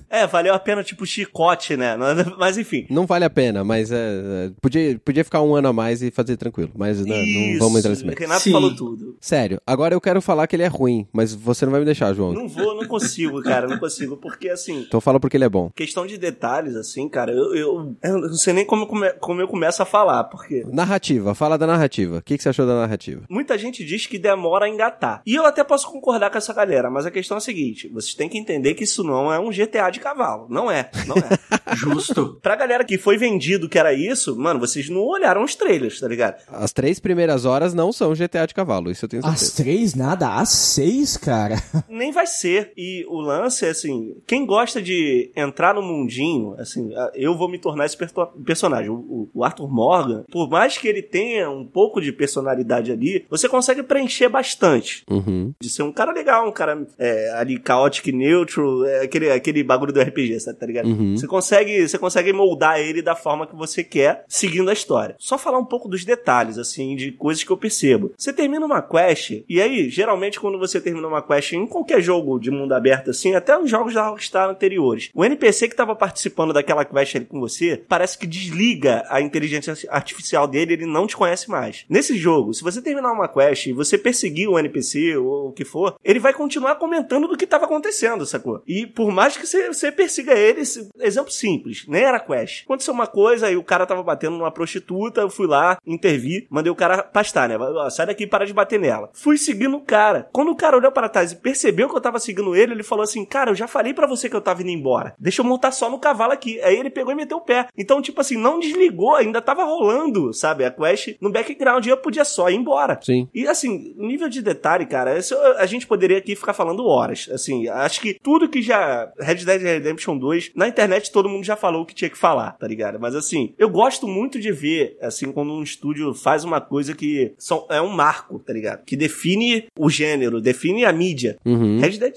[0.09, 1.97] É, valeu a pena, tipo, chicote, né?
[2.39, 2.87] Mas enfim.
[2.91, 6.11] Não vale a pena, mas é, é, podia, podia ficar um ano a mais e
[6.11, 6.71] fazer tranquilo.
[6.75, 7.59] Mas né, não Isso.
[7.59, 8.19] vamos meio.
[8.19, 8.53] Renato Sim.
[8.53, 9.17] falou tudo.
[9.21, 12.13] Sério, agora eu quero falar que ele é ruim, mas você não vai me deixar,
[12.15, 12.33] João.
[12.33, 15.71] Não vou, não consigo, cara, não consigo, porque assim, Então fala porque ele é bom.
[15.75, 19.49] questão de detalhes, assim, cara, eu, eu, eu não sei nem como, come- como eu
[19.49, 22.19] começo a falar, porque Narrativa, fala da narrativa.
[22.19, 23.23] O que, que você achou da narrativa?
[23.29, 25.23] muita gente diz que demora a engatar.
[25.27, 28.15] E eu até posso concordar com essa galera, mas a questão é a seguinte: vocês
[28.15, 30.47] têm que entender que isso não é um GTA de cavalo.
[30.49, 31.39] Não é, não é.
[31.77, 32.39] Justo.
[32.43, 36.09] pra galera que foi vendido que era isso, mano, vocês não olharam os trailers, tá
[36.09, 36.37] ligado?
[36.49, 39.57] As três primeiras horas não são GTA de cavalo, isso eu tenho certeza.
[39.57, 40.35] três, nada.
[40.35, 41.57] Às seis, cara.
[41.89, 42.73] Nem vai ser.
[42.77, 47.59] E o lance é assim: quem gosta de entrar no mundinho, assim, eu vou me
[47.59, 47.97] tornar esse
[48.45, 48.91] personagem.
[48.91, 53.49] O, o- Arthur Morgan, por mais que ele tenha um pouco de personalidade ali, você
[53.49, 55.05] consegue preencher bastante.
[55.11, 55.53] Uhum.
[55.61, 59.93] De ser um cara legal, um cara é, ali chaotic neutral, é, aquele, aquele bagulho
[59.93, 60.87] do RPG, sabe, tá ligado?
[60.89, 61.17] Uhum.
[61.17, 65.17] Você consegue, você consegue moldar ele da forma que você quer, seguindo a história.
[65.19, 68.13] Só falar um pouco dos detalhes, assim, de coisas que eu percebo.
[68.17, 72.39] Você termina uma quest, e aí, geralmente, quando você termina uma quest em qualquer jogo
[72.39, 76.53] de mundo aberto, assim, até os jogos da Rockstar anteriores, o NPC que tava participando
[76.53, 81.17] daquela quest ali com você, parece que desliga a inteligência artificial dele, ele não te
[81.17, 81.85] conhece mais.
[81.89, 85.65] Nesse jogo, se você terminar uma quest e você perseguir o NPC ou o que
[85.65, 88.63] for, ele vai continuar comentando do que tava acontecendo, sacou?
[88.67, 90.63] E por mais que você, persiga ele,
[91.01, 92.65] exemplo simples, nem era quest.
[92.65, 96.71] Aconteceu uma coisa e o cara tava batendo numa prostituta, eu fui lá, intervi, mandei
[96.71, 97.57] o cara pastar, né?
[97.59, 99.11] Ó, Sai daqui e para de bater nela.
[99.13, 100.29] Fui seguindo o cara.
[100.33, 103.03] Quando o cara olhou para trás e percebeu que eu tava seguindo ele, ele falou
[103.03, 105.15] assim: Cara, eu já falei pra você que eu tava indo embora.
[105.19, 106.61] Deixa eu montar só no cavalo aqui.
[106.63, 107.69] Aí ele pegou e meteu o pé.
[107.77, 110.65] Então, tipo assim, não desligou, ainda tava rolando, sabe?
[110.65, 112.99] A quest no background e eu podia só ir embora.
[113.03, 113.29] Sim.
[113.35, 117.29] E assim, nível de detalhe, cara, isso a gente poderia aqui ficar falando horas.
[117.33, 121.57] Assim, acho que tudo que já Red Dead Redemption 2, na internet todo mundo já
[121.57, 122.99] falou o que tinha que falar, tá ligado?
[123.01, 127.32] Mas assim, eu gosto muito de ver, assim, quando um estúdio faz uma coisa que
[127.39, 128.85] são, é um marco, tá ligado?
[128.85, 131.37] Que define o gênero, define a mídia.
[131.45, 131.81] Uhum.
[131.81, 132.15] Red Dead,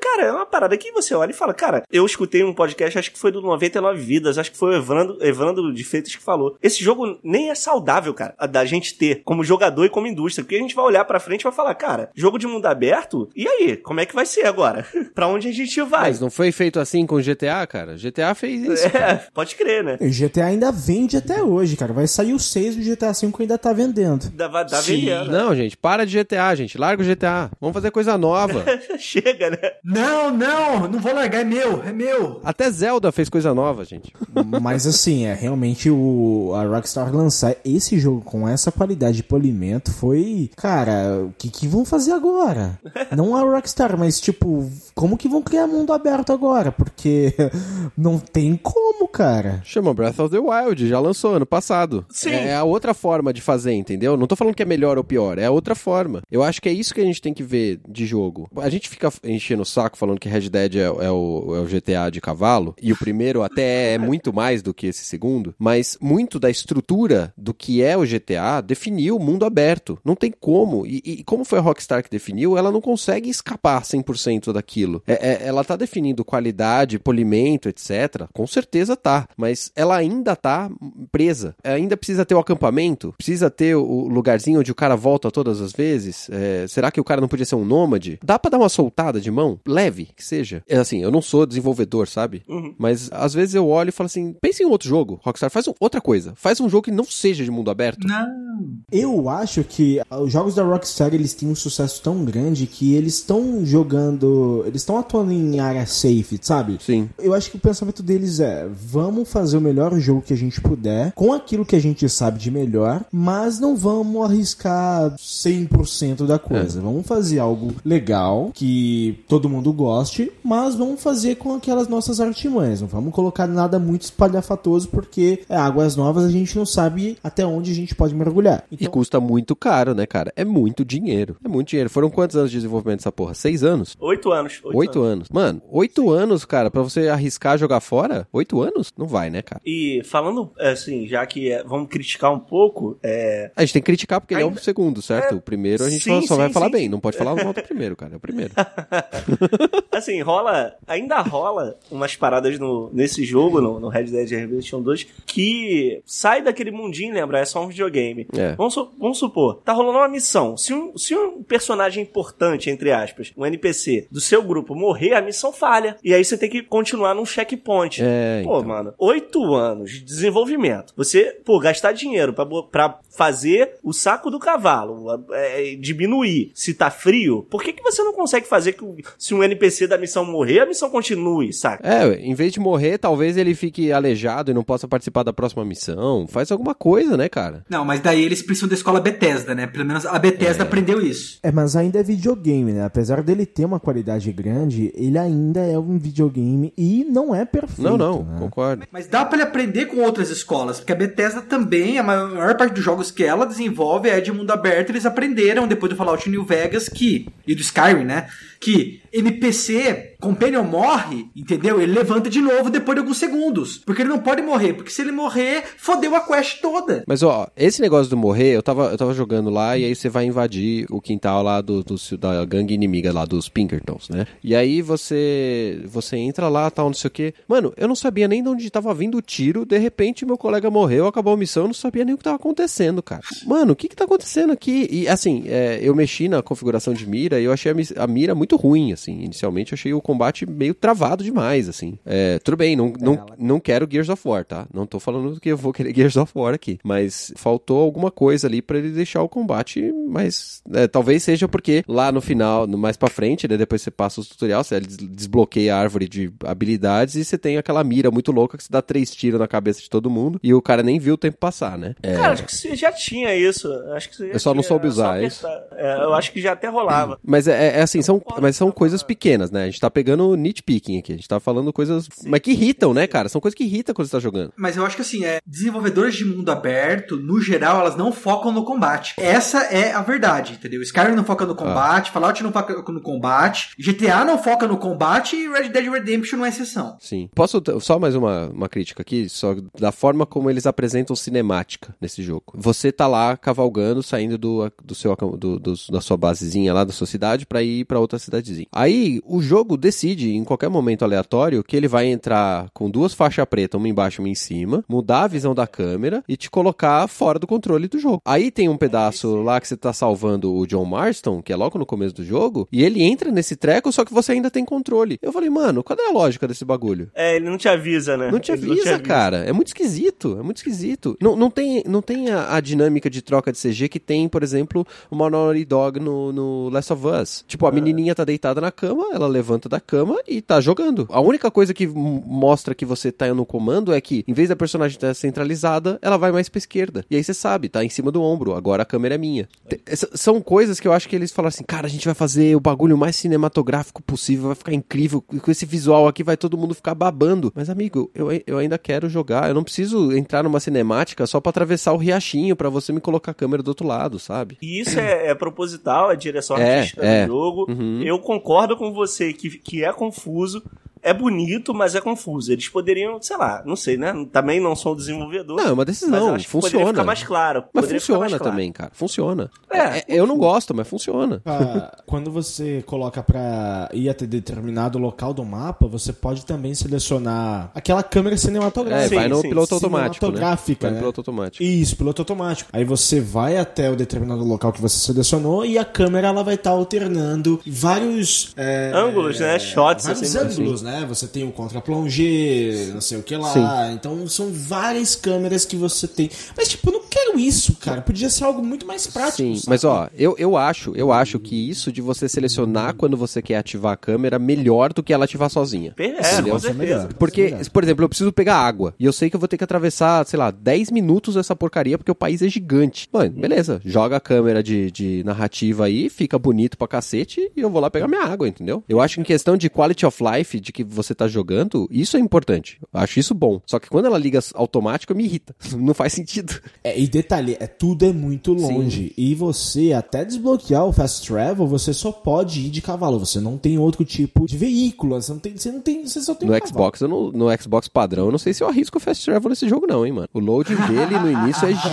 [0.00, 3.12] cara, é uma parada que você olha e fala, cara, eu escutei um podcast, acho
[3.12, 6.56] que foi do 99 Vidas, acho que foi o Evandro, Evandro de Feitas que falou.
[6.62, 10.44] Esse jogo nem é saudável, cara, a da gente ter como jogador e como indústria,
[10.44, 13.28] porque a gente vai olhar pra frente e vai falar, cara, jogo de mundo aberto,
[13.34, 14.86] e aí, como é que vai ser agora?
[15.14, 16.10] pra onde a gente vai?
[16.10, 17.96] Mas não foi feito assim com GTA, cara?
[17.96, 18.90] GTA fez isso.
[18.90, 19.12] cara.
[19.12, 19.98] É, pode crer, né?
[20.00, 21.92] O GTA ainda vende até hoje, cara.
[21.92, 24.30] Vai sair o 6 do GTA V ainda tá vendendo.
[24.66, 25.00] Sim.
[25.00, 25.30] vendendo.
[25.30, 26.78] Não, gente, para de GTA, gente.
[26.78, 27.50] Larga o GTA.
[27.60, 28.64] Vamos fazer coisa nova.
[28.98, 29.58] Chega, né?
[29.84, 32.40] Não, não, não vou largar, é meu, é meu.
[32.44, 34.12] Até Zelda fez coisa nova, gente.
[34.60, 39.90] Mas assim, é realmente o a Rockstar lançar esse jogo com essa qualidade de polimento
[39.92, 42.78] foi, cara, o que que vão fazer agora?
[43.16, 46.70] Não a Rockstar, mas tipo, como que vão criar mundo aberto agora?
[46.72, 47.34] Porque
[47.96, 49.60] não tem como, cara.
[49.64, 52.04] Chama Breath of the Wild, já lançou ano passado.
[52.10, 52.30] Sim.
[52.30, 54.16] É a outra forma de fazer, entendeu?
[54.16, 56.22] Não tô falando que é melhor ou pior, é a outra forma.
[56.30, 58.48] Eu acho que é isso que a gente tem que ver de jogo.
[58.56, 61.64] A gente fica enchendo o saco falando que Red Dead é, é o, é o
[61.66, 65.96] GTA de cavalo, e o primeiro até é muito mais do que esse segundo, mas
[66.00, 69.98] muito da estrutura do que é o GTA definiu o mundo aberto.
[70.04, 70.86] Não tem como.
[70.86, 75.02] E, e como foi a Rockstar que definiu, ela não consegue escapar 100% daquilo.
[75.06, 78.26] É- é- ela tá definindo qualidade, polimento, etc.
[78.32, 79.28] Com certeza tá.
[79.36, 80.70] Mas ela ainda tá
[81.10, 81.54] presa.
[81.62, 84.08] Ainda precisa ter o acampamento, precisa ter o
[84.38, 86.28] lugarzinho onde o cara volta todas as vezes.
[86.30, 88.18] É, será que o cara não podia ser um nômade?
[88.24, 89.58] Dá pra dar uma soltada de mão?
[89.66, 90.62] Leve, que seja.
[90.68, 92.42] É assim, eu não sou desenvolvedor, sabe?
[92.78, 95.74] Mas às vezes eu olho e falo assim: pense em outro jogo, Rockstar, faz um-
[95.80, 96.32] outra coisa.
[96.36, 98.06] Faz um jogo que não seja de mundo aberto.
[98.06, 98.48] Não.
[98.90, 103.14] Eu acho que os jogos da Rockstar eles têm um sucesso tão grande que eles
[103.14, 106.78] estão jogando, eles estão atuando em área safe, sabe?
[106.80, 107.08] Sim.
[107.18, 110.60] Eu acho que o pensamento deles é: vamos fazer o melhor jogo que a gente
[110.60, 116.38] puder, com aquilo que a gente sabe de melhor, mas não vamos arriscar 100% da
[116.38, 116.80] coisa.
[116.80, 122.80] Vamos fazer algo legal, que todo mundo goste, mas vamos fazer com aquelas nossas artimanhas.
[122.80, 127.44] Não vamos colocar nada muito espalhafatoso, porque é águas novas, a gente não sabe até
[127.44, 128.64] onde a gente pode mergulhar.
[128.70, 130.32] E custa muito caro, né, cara?
[130.36, 131.36] É muito dinheiro.
[131.44, 131.90] É muito dinheiro.
[131.90, 133.34] Foram quantos anos de desenvolvimento dessa porra?
[133.34, 133.96] Seis anos?
[134.00, 134.60] Oito anos.
[134.64, 135.28] Oito anos.
[135.30, 138.26] Mano, oito anos, cara, pra você arriscar jogar fora?
[138.32, 138.92] Oito anos?
[138.96, 139.60] Não vai, né, cara?
[139.64, 143.86] E falando, assim, já que é, vamos criticar um pouco, é, A gente tem que
[143.86, 145.36] criticar porque ele é Ainda- o segundo, certo?
[145.36, 146.82] o primeiro a gente sim, só vai sim, falar sim, bem.
[146.82, 146.88] sim.
[146.88, 148.14] Não pode falar mal do primeiro, cara.
[148.14, 148.52] É o primeiro.
[149.92, 155.06] assim, rola, ainda rola umas paradas no, nesse jogo, no, no Red Dead Redemption 2,
[155.26, 157.40] que sai daquele mundinho, lembra?
[157.40, 158.26] É só um videogame.
[158.36, 158.54] É.
[158.56, 160.56] Vamos, vamos supor, tá rolando uma missão.
[160.56, 165.20] Se um, se um personagem importante, entre aspas, um NPC do seu grupo morrer, a
[165.22, 165.96] missão falha.
[166.02, 168.00] E aí você tem que continuar num checkpoint.
[168.02, 168.68] É, Pô, então.
[168.68, 170.92] mano, oito anos de desenvolvimento.
[170.96, 176.90] Você, pô, gastar dinheiro pra, pra fazer o saco do cavalo, é, diminuir se tá
[176.90, 178.84] frio, por que, que você não consegue fazer que
[179.18, 181.86] se um NPC da missão morrer, a missão continue, saca?
[181.86, 185.64] É, em vez de morrer, talvez ele fique aleijado e não possa participar da próxima
[185.64, 186.26] missão.
[186.28, 187.64] Faz alguma coisa, né, cara?
[187.68, 189.66] Não, mas daí eles precisam da escola Bethesda, né?
[189.66, 191.38] Pelo menos a Bethesda aprendeu isso.
[191.42, 192.84] É, mas ainda é videogame, né?
[192.84, 197.82] Apesar dele ter uma qualidade grande, ele ainda é um videogame e não é perfeito.
[197.82, 198.38] Não, não, né?
[198.38, 198.86] concordo.
[198.90, 202.74] Mas dá pra ele aprender com outras escolas, porque a Bethesda também, a maior parte
[202.74, 206.44] dos jogos que ela desenvolve é de mundo aberto, eles aprenderam depois do Fallout New
[206.44, 208.28] Vegas que e do Skyrim, né?
[208.60, 211.80] Que NPC, Companion morre, entendeu?
[211.80, 215.00] Ele levanta de novo depois de alguns segundos, porque ele não pode morrer, porque se
[215.02, 217.04] ele morrer, fodeu a quest toda.
[217.06, 220.08] Mas ó, esse negócio do morrer, eu tava, eu tava jogando lá e aí você
[220.08, 224.26] vai invadir o quintal lá do, do- da gangue inimiga lá dos Pinkertons, né?
[224.42, 227.34] E aí você você entra lá, tal, não sei o quê.
[227.46, 230.70] Mano, eu não sabia nem de onde tava vindo o tiro, de repente meu colega
[230.70, 233.22] morreu, acabou a missão, eu não sabia nem o que tava acontecendo, cara.
[233.46, 234.88] Mano, o que que tá acontecendo aqui?
[234.90, 238.34] E assim, é, eu mexi na configuração de mira e eu achei a, a mira
[238.34, 239.20] muito ruim, assim.
[239.22, 241.98] Inicialmente eu achei o combate meio travado demais, assim.
[242.06, 244.66] É, tudo bem, não, não, não quero Gears of War, tá?
[244.72, 246.78] Não tô falando que eu vou querer Gears of War aqui.
[246.84, 250.62] Mas faltou alguma coisa ali pra ele deixar o combate mais.
[250.72, 253.56] é, talvez seja porque lá no final, no- mais pra frente, né?
[253.56, 257.56] Depois você passa os tutoriais, você des- desbloqueia a árvore de habilidades e você tem
[257.58, 260.52] aquela mira muito louca que você dá três tiros na cabeça de todo mundo e
[260.54, 261.94] o cara nem viu o tempo passar, né?
[262.02, 263.68] É, Cara, acho que você já tinha isso.
[263.94, 265.46] Acho que Eu só não tinha, soube é usar, é isso?
[265.72, 267.18] É, eu acho que já até rolava.
[267.22, 269.62] Mas é, é assim, são, mas são coisas pequenas, né?
[269.64, 271.12] A gente tá pegando nitpicking aqui.
[271.12, 272.08] A gente tá falando coisas.
[272.26, 273.28] mas que irritam, né, cara?
[273.28, 274.52] São coisas que irritam quando você tá jogando.
[274.56, 278.52] Mas eu acho que assim, é, desenvolvedores de mundo aberto, no geral, elas não focam
[278.52, 279.14] no combate.
[279.18, 280.82] Essa é a verdade, entendeu?
[280.82, 285.36] Skyrim não foca no combate, Fallout não foca no combate, GTA não foca no combate
[285.36, 286.96] e Red Dead Redemption não é exceção.
[287.00, 287.28] Sim.
[287.34, 292.22] Posso só mais uma, uma crítica aqui, só da forma como eles apresentam cinemática nesse
[292.22, 292.44] jogo.
[292.54, 296.92] Você tá lá cavalgando, saindo do, do seu do, do- da sua basezinha lá da
[296.92, 298.66] sua cidade pra ir pra outra cidadezinha.
[298.72, 303.44] Aí o jogo decide em qualquer momento aleatório que ele vai entrar com duas faixas
[303.46, 307.06] pretas, uma embaixo e uma em cima, mudar a visão da câmera e te colocar
[307.08, 308.20] fora do controle do jogo.
[308.24, 311.78] Aí tem um pedaço lá que você tá salvando o John Marston, que é logo
[311.78, 315.18] no começo do jogo, e ele entra nesse treco, só que você ainda tem controle.
[315.22, 317.10] Eu falei, mano, qual é a lógica desse bagulho?
[317.14, 318.30] É, ele não te avisa, né?
[318.30, 319.38] Não te Ele avisa, cara.
[319.38, 320.36] É muito esquisito.
[320.38, 321.16] É muito esquisito.
[321.20, 324.42] Não, não tem, não tem a, a dinâmica de troca de CG que tem, por
[324.42, 327.44] exemplo, uma Naughty Dog no, no Last of Us.
[327.46, 331.06] Tipo, a menininha tá deitada na cama, ela levanta da cama e tá jogando.
[331.10, 334.56] A única coisa que mostra que você tá no comando é que, em vez da
[334.56, 337.04] personagem estar centralizada, ela vai mais pra esquerda.
[337.10, 338.54] E aí você sabe, tá em cima do ombro.
[338.54, 339.48] Agora a câmera é minha.
[339.86, 342.56] Essa- São coisas que eu acho que eles falaram assim, cara, a gente vai fazer
[342.56, 345.22] o bagulho mais cinematográfico possível, vai ficar incrível.
[345.22, 347.52] Com esse visual aqui vai todo mundo ficar babando.
[347.54, 349.48] Mas, amigo, eu, eu ainda quero jogar.
[349.48, 353.30] Eu não preciso entrar numa cinemática só pra atravessar o riachinho pra você me colocar
[353.30, 354.58] a câmera do outro lado, sabe?
[354.60, 357.26] E isso é, é proposital, é direção É, artística é.
[357.26, 357.66] do jogo.
[357.70, 358.00] Uhum.
[358.08, 360.62] Eu concordo com você que, que é confuso.
[361.02, 362.52] É bonito, mas é confuso.
[362.52, 364.12] Eles poderiam, sei lá, não sei, né?
[364.32, 365.56] Também não sou desenvolvedor.
[365.56, 366.34] Não, é uma mas decisão.
[366.34, 366.92] acho que Poderia Funciona.
[366.92, 367.64] ficar mais claro.
[367.72, 368.52] Mas Poderia ficar mais funciona claro.
[368.52, 368.90] também, cara.
[368.94, 369.50] Funciona.
[369.70, 371.40] É, É, eu não gosto, mas funciona.
[371.46, 377.70] Ah, quando você coloca pra ir até determinado local do mapa, você pode também selecionar
[377.74, 379.14] aquela câmera É, cinematográfica.
[379.16, 379.48] vai no sim.
[379.48, 380.32] piloto automático, né?
[380.32, 381.00] Cinematográfica, Vai no né?
[381.00, 381.62] piloto automático.
[381.62, 382.70] Isso, piloto automático.
[382.72, 386.54] Aí você vai até o determinado local que você selecionou e a câmera ela vai
[386.54, 389.58] estar alternando vários é, Ângulos, né?
[389.58, 390.87] Shots, Vários assim, ângulos, né?
[391.08, 393.52] Você tem o contra-plongé, não sei o que lá.
[393.52, 393.94] Sim.
[393.94, 396.30] Então são várias câmeras que você tem.
[396.56, 398.02] Mas tipo, eu não quero isso, cara.
[398.02, 399.36] Podia ser algo muito mais prático.
[399.36, 399.66] Sim, sabe?
[399.68, 403.56] mas ó, eu, eu acho, eu acho que isso de você selecionar quando você quer
[403.56, 405.94] ativar a câmera melhor do que ela ativar sozinha.
[405.98, 407.08] É, com certeza.
[407.18, 408.94] Porque, por exemplo, eu preciso pegar água.
[408.98, 411.98] E eu sei que eu vou ter que atravessar, sei lá, 10 minutos essa porcaria
[411.98, 413.08] porque o país é gigante.
[413.12, 413.80] Mano, beleza.
[413.84, 417.90] Joga a câmera de, de narrativa aí, fica bonito pra cacete e eu vou lá
[417.90, 418.82] pegar minha água, entendeu?
[418.88, 422.16] Eu acho que em questão de quality of life, de que você tá jogando, isso
[422.16, 422.78] é importante.
[422.92, 423.60] Eu acho isso bom.
[423.66, 425.54] Só que quando ela liga automático, me irrita.
[425.76, 426.54] Não faz sentido.
[426.84, 429.12] É, e detalhe, é, tudo é muito longe.
[429.16, 433.18] E você, até desbloquear o Fast Travel, você só pode ir de cavalo.
[433.18, 435.20] Você não tem outro tipo de veículo.
[435.20, 435.56] Você não tem.
[435.56, 436.06] Você não tem.
[436.06, 436.66] Você só tem No um.
[436.66, 439.48] Xbox, eu não- no Xbox padrão, eu não sei se eu arrisco o Fast Travel
[439.50, 440.28] nesse jogo, não, hein, mano.
[440.32, 441.72] O loading dele no início é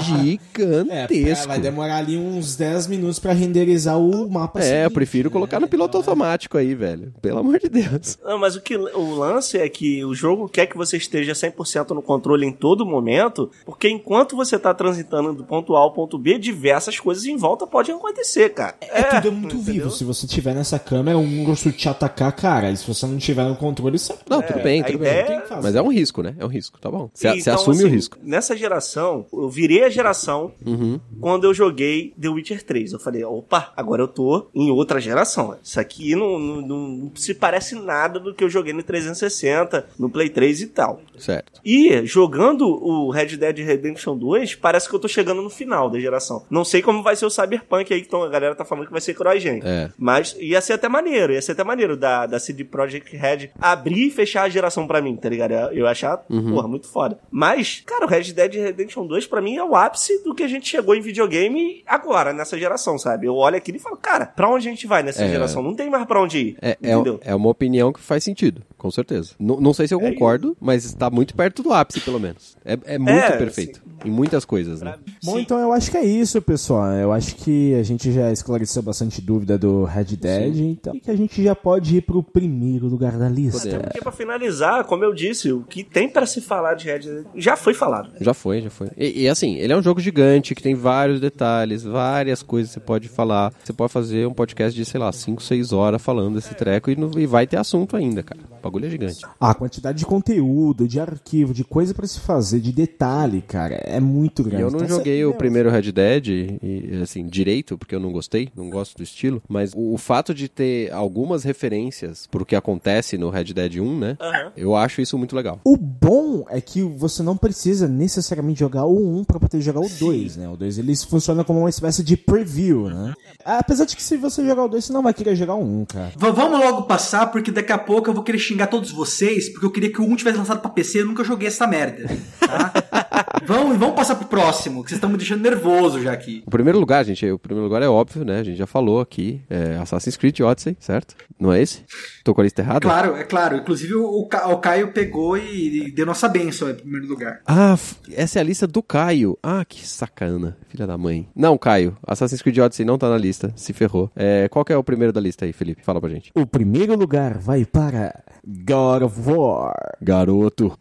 [0.56, 1.48] É, gigantesco.
[1.48, 4.60] vai demorar ali uns 10 minutos pra renderizar o mapa.
[4.60, 5.34] É, eu seguinte, prefiro né?
[5.34, 7.14] colocar no piloto automático aí, velho.
[7.22, 8.18] Pelo amor de Deus.
[8.24, 11.92] Não, mas o, que, o lance é que o jogo quer que você esteja 100%
[11.92, 16.18] no controle em todo momento, porque enquanto você tá transitando do ponto A ao ponto
[16.18, 18.76] B, diversas coisas em volta podem acontecer, cara.
[18.82, 19.74] É, tudo é muito entendeu?
[19.86, 19.90] vivo.
[19.92, 22.72] Se você tiver nessa câmera, um urso te atacar, cara.
[22.72, 24.14] E se você não tiver no controle, você.
[24.30, 25.26] Não, tudo bem, tudo ideia- bem.
[25.26, 25.62] Tem que fazer.
[25.64, 26.36] Mas é um risco, né?
[26.38, 27.10] É um risco, tá bom.
[27.14, 28.18] Você Então, assume o assim, risco.
[28.24, 31.00] Nessa geração, eu virei a geração Uhum.
[31.20, 32.94] quando eu joguei The Witcher 3.
[32.94, 35.56] Eu falei, opa, agora eu tô em outra geração.
[35.64, 40.10] Isso aqui não, não, não se parece nada do que eu joguei no 360, no
[40.10, 41.02] Play 3 e tal.
[41.18, 41.62] Certo.
[41.64, 46.00] E jogando o Red Dead Redemption 2, parece que eu tô chegando no final da
[46.00, 46.46] geração.
[46.50, 49.02] Não sei como vai ser o Cyberpunk aí, que a galera tá falando que vai
[49.02, 49.62] ser CrossGen.
[49.64, 49.90] É.
[49.98, 54.08] Mas ia ser até maneiro, ia ser até maneiro da, da CD Projekt Red abrir
[54.08, 55.52] e fechar a geração pra mim, tá ligado?
[55.74, 56.54] Eu ia achar, Uhum.
[56.54, 57.20] porra, muito foda.
[57.32, 60.48] Mas, cara, o Red Dead Redemption 2 pra mim é o ápice do que a
[60.48, 63.28] gente chegou em videogame agora, nessa geração, sabe?
[63.28, 65.30] Eu olho aquilo e falo, cara, pra onde a gente vai nessa É.
[65.30, 65.62] geração?
[65.62, 66.58] Não tem mais pra onde ir.
[66.62, 67.20] É, é, entendeu?
[67.24, 69.34] é uma opinião que faz sentido, com certeza.
[69.40, 72.56] N- não sei se eu É, concordo, mas está muito perto do ápice, pelo menos.
[72.65, 73.82] É, é muito É, perfeito.
[74.04, 74.96] Em muitas coisas, né?
[75.24, 75.42] Bom, Sim.
[75.42, 76.92] então eu acho que é isso, pessoal.
[76.94, 81.16] Eu acho que a gente já esclareceu bastante dúvida do Red Dead, então que a
[81.16, 83.60] gente já pode ir pro primeiro lugar da lista.
[83.62, 83.84] Podemos.
[83.86, 87.26] Porque pra finalizar, como eu disse, o que tem pra se falar de Red Dead
[87.36, 88.12] já foi falado.
[88.20, 88.90] Já foi, já foi.
[88.98, 92.80] E, e, assim, ele é um jogo gigante que tem vários detalhes, várias coisas que
[92.80, 93.54] você pode falar.
[93.64, 96.96] Você pode fazer um podcast de, sei lá, 5, 6 horas falando desse treco e,
[96.96, 98.42] não- e vai ter assunto ainda, cara.
[98.60, 99.22] O bagulho é gigante.
[99.40, 103.99] A quantidade de conteúdo, de arquivo, de coisa pra se fazer, de detalhe, cara, é
[103.99, 104.62] muito grande.
[104.64, 108.12] eu não Então, joguei joguei o primeiro Red Dead, e, assim, direito, porque eu não
[108.12, 112.56] gostei, não gosto do estilo, mas o, o fato de ter algumas referências pro que
[112.56, 114.18] acontece no Red Dead 1, né?
[114.20, 114.52] Aham.
[114.56, 115.60] Eu acho isso muito legal.
[115.64, 119.90] O bom é que você não precisa necessariamente jogar o 1 pra poder jogar o
[119.90, 120.49] 2, né?
[120.49, 123.14] O 2 ele funciona como uma espécie de preview, né?
[123.44, 125.86] Apesar de que se você jogar o 2, você não vai querer jogar o 1,
[125.86, 126.12] cara.
[126.18, 129.66] V- vamos logo passar, porque daqui a pouco eu vou querer xingar todos vocês, porque
[129.66, 132.06] eu queria que o 1 tivesse lançado pra PC e eu nunca joguei essa merda.
[132.40, 132.74] Tá?
[133.45, 136.44] vamos, vamos passar pro próximo, que vocês estão me deixando nervoso já aqui.
[136.46, 138.40] O primeiro lugar, gente, o primeiro lugar é óbvio, né?
[138.40, 141.16] A gente já falou aqui, é Assassin's Creed Odyssey, certo?
[141.40, 141.84] Não é esse?
[142.24, 142.80] Tô com a lista errada?
[142.82, 143.58] Claro, é claro.
[143.58, 147.42] Inclusive o, Ca- o Caio pegou e, e deu nossa benção em primeiro lugar.
[147.46, 149.38] Ah, f- essa é a lista do Caio.
[149.44, 151.28] Ah, que sacana, filha da mãe.
[151.36, 154.10] Não, Caio, Assassin's Creed Odyssey não tá na lista, se ferrou.
[154.16, 155.84] É, qual que é o primeiro da lista aí, Felipe?
[155.84, 156.32] Fala pra gente.
[156.36, 159.98] O primeiro lugar vai para God of War.
[160.02, 160.78] Garoto.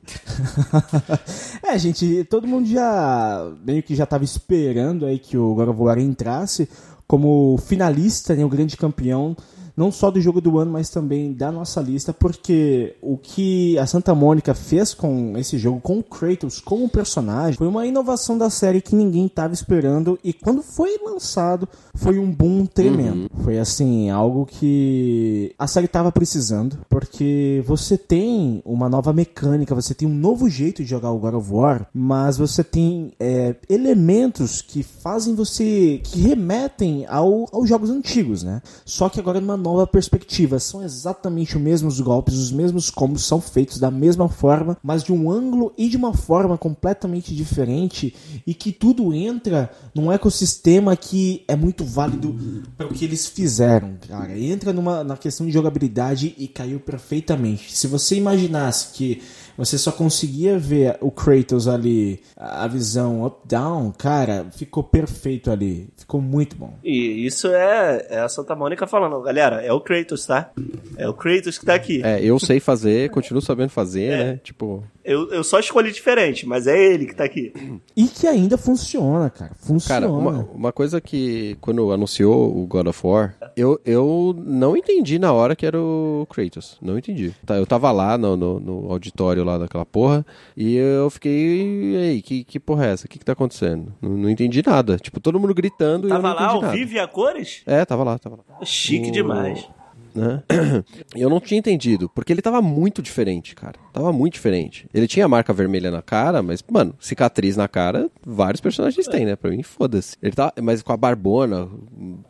[1.65, 5.81] é, gente, todo mundo já meio que já tava esperando aí que o God of
[5.81, 6.69] War entrasse
[7.07, 9.36] como finalista, né, o grande campeão,
[9.76, 13.86] não só do jogo do ano, mas também da nossa lista, porque o que a
[13.86, 18.51] Santa Mônica fez com esse jogo, com o Kratos como personagem, foi uma inovação da
[18.51, 23.28] série que ninguém tava esperando e quando foi lançado, foi um boom tremendo.
[23.42, 29.94] Foi assim, algo que a série tava precisando, porque você tem uma nova mecânica, você
[29.94, 34.62] tem um novo jeito de jogar o God of War, mas você tem é, elementos
[34.62, 38.62] que fazem você, que remetem ao, aos jogos antigos, né?
[38.84, 40.61] Só que agora numa nova perspectiva.
[40.61, 45.12] São exatamente os mesmos golpes, os mesmos combos são feitos da mesma forma, mas de
[45.12, 48.15] um ângulo e de uma forma completamente diferente
[48.47, 53.97] e que tudo entra num ecossistema que é muito válido para o que eles fizeram,
[54.07, 54.39] cara.
[54.39, 57.74] Entra numa, na questão de jogabilidade e caiu perfeitamente.
[57.74, 59.23] Se você imaginasse que
[59.56, 65.89] você só conseguia ver o Kratos ali, a visão up-down, cara, ficou perfeito ali.
[65.97, 66.74] Ficou muito bom.
[66.82, 70.51] E isso é, é a Santa Mônica falando, galera, é o Kratos, tá?
[70.97, 72.02] É o Kratos que tá aqui.
[72.05, 74.40] É, eu sei fazer, continuo sabendo fazer, né?
[74.43, 77.52] Tipo, Eu, eu só escolhi diferente, mas é ele que tá aqui.
[77.94, 79.52] E que ainda funciona, cara.
[79.59, 80.01] Funciona.
[80.01, 85.18] Cara, uma, uma coisa que quando anunciou o God of War, eu, eu não entendi
[85.18, 86.78] na hora que era o Kratos.
[86.81, 87.35] Não entendi.
[87.44, 90.24] Tá, Eu tava lá no, no, no auditório lá daquela porra
[90.56, 91.93] e eu fiquei.
[91.93, 93.05] E aí, que, que porra é essa?
[93.06, 93.93] O que, que tá acontecendo?
[94.01, 94.97] Não, não entendi nada.
[94.97, 96.74] Tipo, todo mundo gritando e eu Tava não lá entendi ao nada.
[96.76, 97.62] vivo e a cores?
[97.66, 98.64] É, tava lá, tava lá.
[98.64, 99.68] Chique O- demais.
[100.15, 100.43] Né?
[101.15, 103.74] Eu não tinha entendido, porque ele tava muito diferente, cara.
[103.93, 104.86] Tava muito diferente.
[104.93, 109.24] Ele tinha a marca vermelha na cara, mas, mano, cicatriz na cara, vários personagens têm,
[109.24, 109.36] né?
[109.36, 110.16] Pra mim, foda-se.
[110.23, 111.69] Ele tava, mas com a barbona,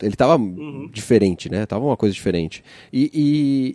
[0.03, 0.39] ele tava
[0.93, 1.67] diferente, né?
[1.67, 2.63] Tava uma coisa diferente.
[2.93, 3.11] E,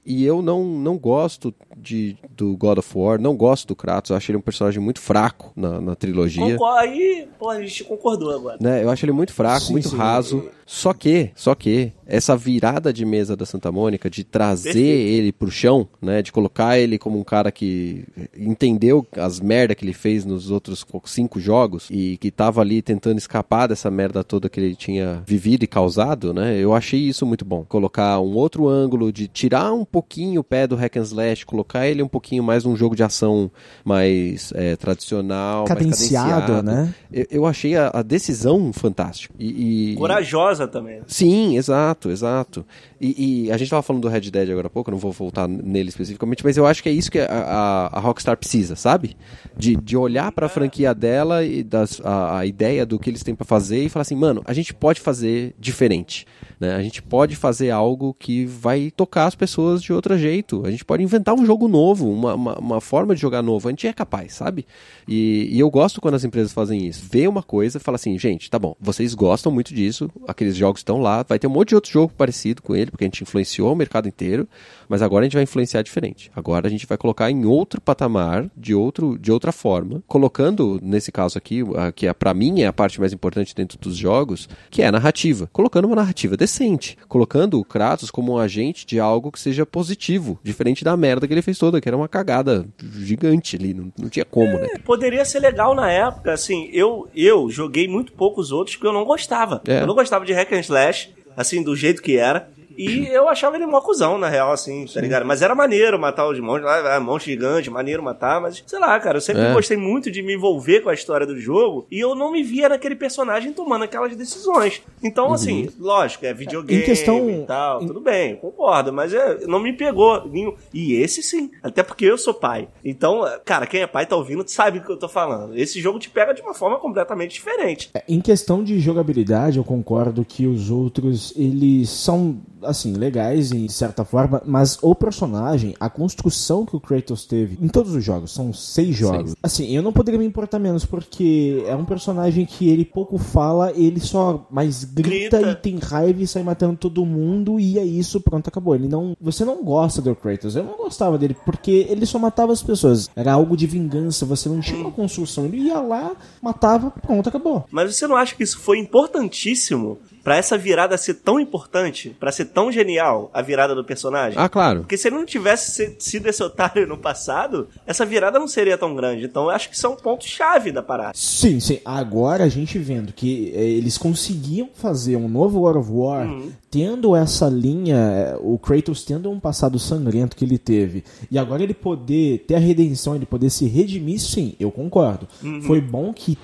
[0.06, 4.12] e, e eu não, não gosto de, do God of War, não gosto do Kratos,
[4.12, 7.84] eu acho ele um personagem muito fraco na, na trilogia Concor- Aí, pô, a gente
[7.84, 8.58] concordou agora.
[8.62, 8.84] né?
[8.84, 9.98] Eu acho ele muito fraco, Sim, muito sim.
[9.98, 10.50] raso.
[10.72, 14.88] Só que, só que essa virada de mesa da Santa Mônica de trazer Perfeito.
[14.88, 18.06] ele pro chão, né, de colocar ele como um cara que
[18.38, 22.84] entendeu as merda que ele fez nos outros co- cinco jogos e que tava ali
[22.84, 26.56] tentando escapar dessa merda toda que ele tinha vivido e causado, né?
[26.60, 27.66] Eu achei isso muito bom.
[27.68, 31.88] Colocar um outro ângulo de tirar um pouquinho o pé do hack and slash, colocar
[31.88, 33.50] ele um pouquinho mais num jogo de ação
[33.84, 36.64] mais é, tradicional, mais Cadenciado, cadenciado.
[36.64, 36.94] né?
[37.12, 39.34] Eu, eu achei a, a decisão fantástica.
[39.40, 41.02] E, e- Corajosa também.
[41.08, 42.66] Sim, exato, exato.
[43.00, 45.12] E, e a gente tava falando do Red Dead agora há pouco, eu não vou
[45.12, 48.76] voltar nele especificamente, mas eu acho que é isso que a, a, a Rockstar precisa,
[48.76, 49.16] sabe?
[49.58, 53.36] De, de olhar pra franquia dela e das, a, a ideia do que eles têm
[53.36, 56.26] pra fazer e falar assim, mano, a gente pode fazer diferente.
[56.60, 56.76] Né?
[56.76, 60.66] A gente pode fazer algo que vai tocar as pessoas de outro jeito.
[60.66, 63.68] A gente pode inventar um jogo novo, uma, uma, uma forma de jogar novo.
[63.68, 64.66] A gente é capaz, sabe?
[65.08, 67.06] E, e eu gosto quando as empresas fazem isso.
[67.10, 70.10] Vê uma coisa e fala assim, gente, tá bom, vocês gostam muito disso,
[70.50, 73.04] aqueles jogos estão lá, vai ter um monte de outro jogo parecido com ele, porque
[73.04, 74.48] a gente influenciou o mercado inteiro,
[74.88, 76.32] mas agora a gente vai influenciar diferente.
[76.36, 81.12] Agora a gente vai colocar em outro patamar, de, outro, de outra forma, colocando, nesse
[81.12, 84.50] caso aqui, a, que é, pra mim é a parte mais importante dentro dos jogos,
[84.70, 85.48] que é a narrativa.
[85.54, 86.98] Colocando uma narrativa decente.
[87.08, 91.34] Colocando o Kratos como um agente de algo que seja positivo, diferente da merda que
[91.34, 92.66] ele fez toda, que era uma cagada
[92.98, 94.68] gigante ali, não, não tinha como, né?
[94.84, 99.06] Poderia ser legal na época, assim, eu, eu joguei muito poucos outros porque eu não
[99.06, 99.62] gostava.
[99.68, 99.82] É.
[99.82, 102.50] Eu não gostava de hack and slash, assim, do jeito que era.
[102.80, 105.26] E eu achava ele mó cuzão, na real, assim, tá ligado?
[105.26, 108.98] Mas era maneiro matar os monstros lá, é, monstro gigante, maneiro matar, mas sei lá,
[109.00, 109.54] cara, eu sempre É.
[109.54, 112.70] gostei muito de me envolver com a história do jogo e eu não me via
[112.70, 114.82] naquele personagem tomando aquelas decisões.
[115.04, 119.46] Então, assim, lógico, é videogame Em questão- e tal, em- tudo bem, concordo, mas é,
[119.46, 120.26] não me pegou.
[120.30, 122.68] nenhum- E esse sim, até porque eu sou pai.
[122.86, 125.58] Então, cara, quem é pai tá ouvindo sabe do que eu tô falando.
[125.58, 127.90] Esse jogo te pega de uma forma completamente diferente.
[127.94, 132.38] É, Em questão de jogabilidade, eu concordo que os outros, eles são,
[132.70, 137.68] assim, legais em certa forma, mas o personagem, a construção que o Kratos teve em
[137.68, 139.36] todos os jogos, são seis jogos.
[139.42, 143.72] Assim, eu não poderia me importar menos, porque é um personagem que ele pouco fala,
[143.76, 145.52] ele só mais grita, Grita.
[145.52, 148.76] e tem raiva e sai matando todo mundo, e é isso, pronto, acabou.
[148.76, 149.16] Ele não.
[149.22, 153.10] Você não gosta do Kratos, eu não gostava dele, porque ele só matava as pessoas.
[153.16, 155.46] Era algo de vingança, você não tinha uma construção.
[155.46, 157.66] Ele ia lá, matava, pronto, acabou.
[157.72, 159.98] Mas você não acha que isso foi importantíssimo
[160.30, 164.38] pra essa virada ser tão importante, pra ser tão genial, a virada do personagem?
[164.40, 164.82] Ah, claro.
[164.82, 168.78] Porque se ele não tivesse se- sido esse otário no passado, essa virada não seria
[168.78, 169.26] tão grande.
[169.26, 171.14] Então eu acho que isso é um ponto-chave da parada.
[171.16, 171.80] Sim, sim.
[171.84, 176.28] Agora a gente vendo que eh, eles conseguiam fazer um novo God of War,
[176.70, 181.64] tendo essa linha, eh, o Kratos tendo um passado sangrento que ele teve, e agora
[181.64, 185.28] ele poder ter a redenção, ele poder se redimir, sim, eu concordo.
[185.64, 186.38] Foi bom que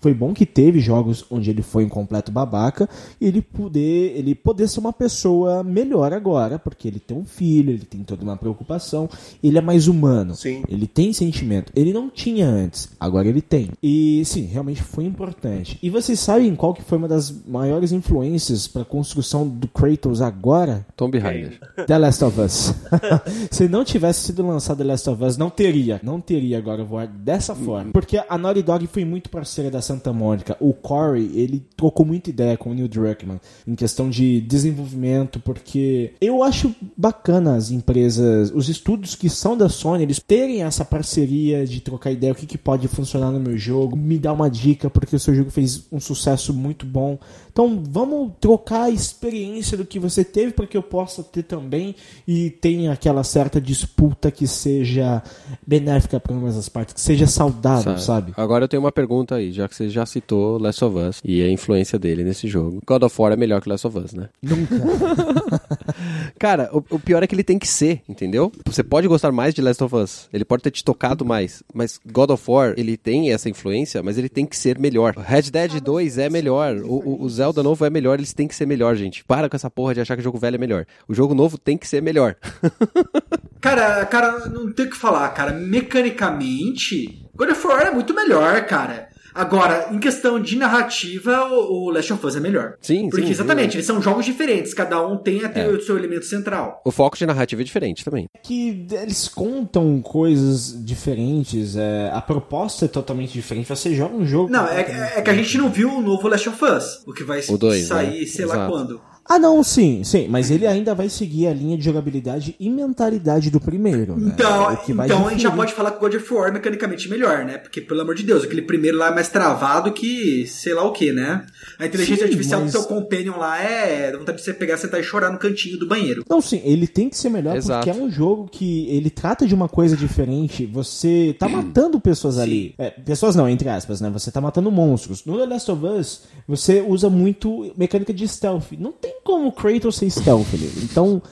[0.00, 2.88] foi bom que teve jogos onde ele foi um completo babaca
[3.20, 7.70] e ele poder, ele poder ser uma pessoa melhor agora, porque ele tem um filho,
[7.70, 9.08] ele tem toda uma preocupação,
[9.42, 10.34] ele é mais humano.
[10.34, 10.62] Sim.
[10.68, 11.72] Ele tem sentimento.
[11.76, 13.68] Ele não tinha antes, agora ele tem.
[13.82, 15.78] E sim, realmente foi importante.
[15.82, 20.22] E vocês sabem qual que foi uma das maiores influências para a construção do Kratos
[20.22, 20.86] agora?
[20.96, 21.58] Tomb Raider.
[21.86, 22.74] The Last of Us.
[23.50, 27.06] Se não tivesse sido lançado The Last of Us, não teria, não teria of War
[27.06, 27.92] dessa forma.
[27.92, 30.56] Porque a Naughty Dog foi muito parceira da Santa Mônica.
[30.60, 36.12] O Corey, ele trocou muita ideia com o Neil Druckmann em questão de desenvolvimento, porque
[36.20, 41.66] eu acho bacana as empresas, os estúdios que são da Sony, eles terem essa parceria
[41.66, 44.88] de trocar ideia, o que, que pode funcionar no meu jogo, me dar uma dica,
[44.88, 47.18] porque o seu jogo fez um sucesso muito bom.
[47.62, 51.94] Então vamos trocar a experiência do que você teve para que eu possa ter também
[52.26, 55.22] e tenha aquela certa disputa que seja
[55.66, 58.32] benéfica para ambas as partes, que seja saudável, sabe?
[58.34, 61.42] Agora eu tenho uma pergunta aí, já que você já citou Last of Us e
[61.42, 62.80] a influência dele nesse jogo.
[62.86, 64.30] God of War é melhor que Last of Us, né?
[64.42, 64.76] Nunca.
[66.38, 68.50] Cara, o, o pior é que ele tem que ser, entendeu?
[68.64, 72.00] Você pode gostar mais de Last of Us, ele pode ter te tocado mais, mas
[72.10, 75.14] God of War, ele tem essa influência, mas ele tem que ser melhor.
[75.18, 78.54] Red Dead 2 é melhor, o, o- o Zelda novo é melhor, eles têm que
[78.54, 79.24] ser melhor, gente.
[79.24, 80.86] Para com essa porra de achar que o jogo velho é melhor.
[81.08, 82.36] O jogo novo tem que ser melhor.
[83.60, 85.52] Cara, cara, não tem o que falar, cara.
[85.52, 89.09] Mecanicamente, God of War é muito melhor, cara.
[89.34, 92.74] Agora, em questão de narrativa, o, Last of Us é melhor.
[92.80, 93.78] Sim, Porque sim, exatamente, sim.
[93.78, 96.80] eles são jogos diferentes, cada um tem até o seu elemento central.
[96.84, 98.28] O foco de narrativa é diferente também.
[98.42, 103.68] que eles contam coisas diferentes, é, a proposta é totalmente diferente.
[103.68, 104.50] Você joga um jogo.
[104.50, 104.80] Não, é,
[105.16, 107.56] é que a gente não viu o novo Last of Us, o que vai O
[107.58, 108.26] dois, sair, né?
[108.26, 108.72] sei lá Exato.
[108.72, 109.09] quando.
[109.32, 113.48] Ah, não, sim, sim, mas ele ainda vai seguir a linha de jogabilidade e mentalidade
[113.48, 114.16] do primeiro.
[114.16, 114.32] né?
[114.34, 116.48] Então, O que vai então a gente já pode falar que o God of War
[116.48, 117.56] é mecanicamente melhor, né?
[117.58, 120.90] Porque, pelo amor de Deus, aquele primeiro lá é mais travado que sei lá o
[120.92, 121.46] que, né?
[121.78, 124.10] A inteligência Sim, artificial mas- do seu companion lá é.
[124.10, 126.24] dá vontade de você pegar, sentar e chorar no cantinho do banheiro.
[126.28, 127.86] Não, sim, ele tem que ser melhor Exato.
[127.86, 130.66] porque é um jogo que ele trata de uma coisa diferente.
[130.66, 132.74] Você tá matando pessoas ali.
[132.76, 134.10] É, pessoas não, entre aspas, né?
[134.10, 135.24] Você tá matando monstros.
[135.24, 138.72] No The Last of Us, você usa muito mecânica de stealth.
[138.76, 140.70] Não tem como Kratos ser stealth ali.
[140.82, 141.22] Então,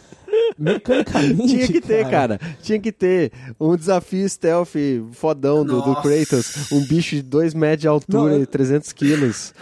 [0.58, 1.46] mecanicamente.
[1.46, 2.40] Tinha que ter, cara.
[2.62, 4.74] Tinha que ter um desafio stealth
[5.12, 5.94] fodão do, do.
[5.98, 6.70] Kratos.
[6.72, 9.52] Um bicho de 2 metros de altura Não, eu- e 300 quilos.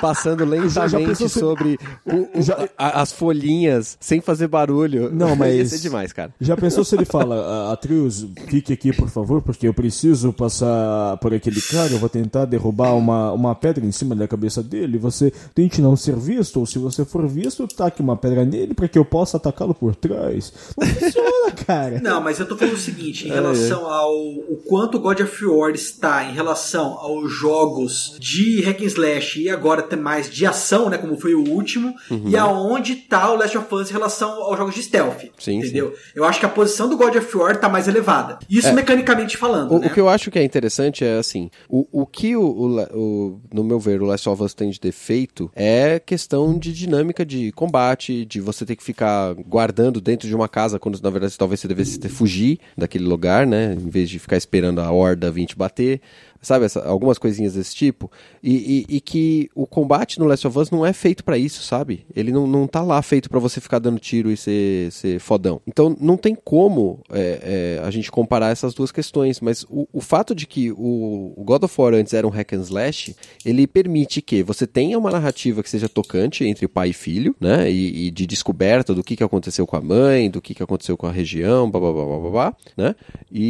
[0.00, 5.10] Passando lentamente pensou se- sobre o- o- Já- a- as folhinhas, sem fazer barulho.
[5.12, 6.32] Não, mas- Ia ser demais, cara.
[6.40, 11.16] Já pensou se ele fala, "Ah, Atreus, fique aqui, por favor, porque eu preciso passar
[11.18, 14.98] por aquele cara, eu vou tentar derrubar uma, uma pedra em cima da cabeça dele,
[14.98, 18.88] você tente não ser visto, ou se você for visto, taque uma pedra nele para
[18.88, 20.11] que eu possa atacá-lo por trás.
[20.12, 22.00] Não funciona, cara.
[22.00, 25.70] Não, mas eu tô falando o seguinte, em relação ao o quanto God of War
[25.72, 30.88] está em relação aos jogos de hack and slash e agora tem mais de ação,
[30.88, 31.94] né, como foi o último,
[32.26, 35.94] e aonde tá o Last of Us em relação aos jogos de stealth, Sim, entendeu?
[36.14, 38.38] Eu acho que a posição do God of War tá mais elevada.
[38.48, 39.86] Isso mecanicamente falando, O, né?
[39.86, 43.40] o que eu acho que é interessante é assim, o, o que o, o, o-
[43.52, 47.52] no meu ver o Last of Us tem de defeito é questão de dinâmica de
[47.52, 51.60] combate, de você ter que ficar guardando dentro de uma casa quando na verdade talvez
[51.60, 55.46] você devesse ter fugir daquele lugar, né, em vez de ficar esperando a horda vir
[55.46, 56.00] te bater.
[56.42, 56.64] Sabe?
[56.66, 58.10] Essa- algumas coisinhas desse tipo.
[58.42, 61.62] E, e- e que o combate no Last of Us não é feito pra isso,
[61.62, 62.04] sabe?
[62.14, 65.60] Ele não, não tá lá feito pra você ficar dando tiro e ser, ser fodão.
[65.66, 70.00] Então não tem como é, é, a gente comparar essas duas questões, mas o, o
[70.00, 73.14] fato de que o, o God of War antes era um hack and slash,
[73.44, 77.70] ele permite que você tenha uma narrativa que seja tocante entre pai e filho, né?
[77.70, 80.96] E, e de descoberta do que, que aconteceu com a mãe, do que, que aconteceu
[80.96, 82.94] com a região, blá blá blá blá, blá né?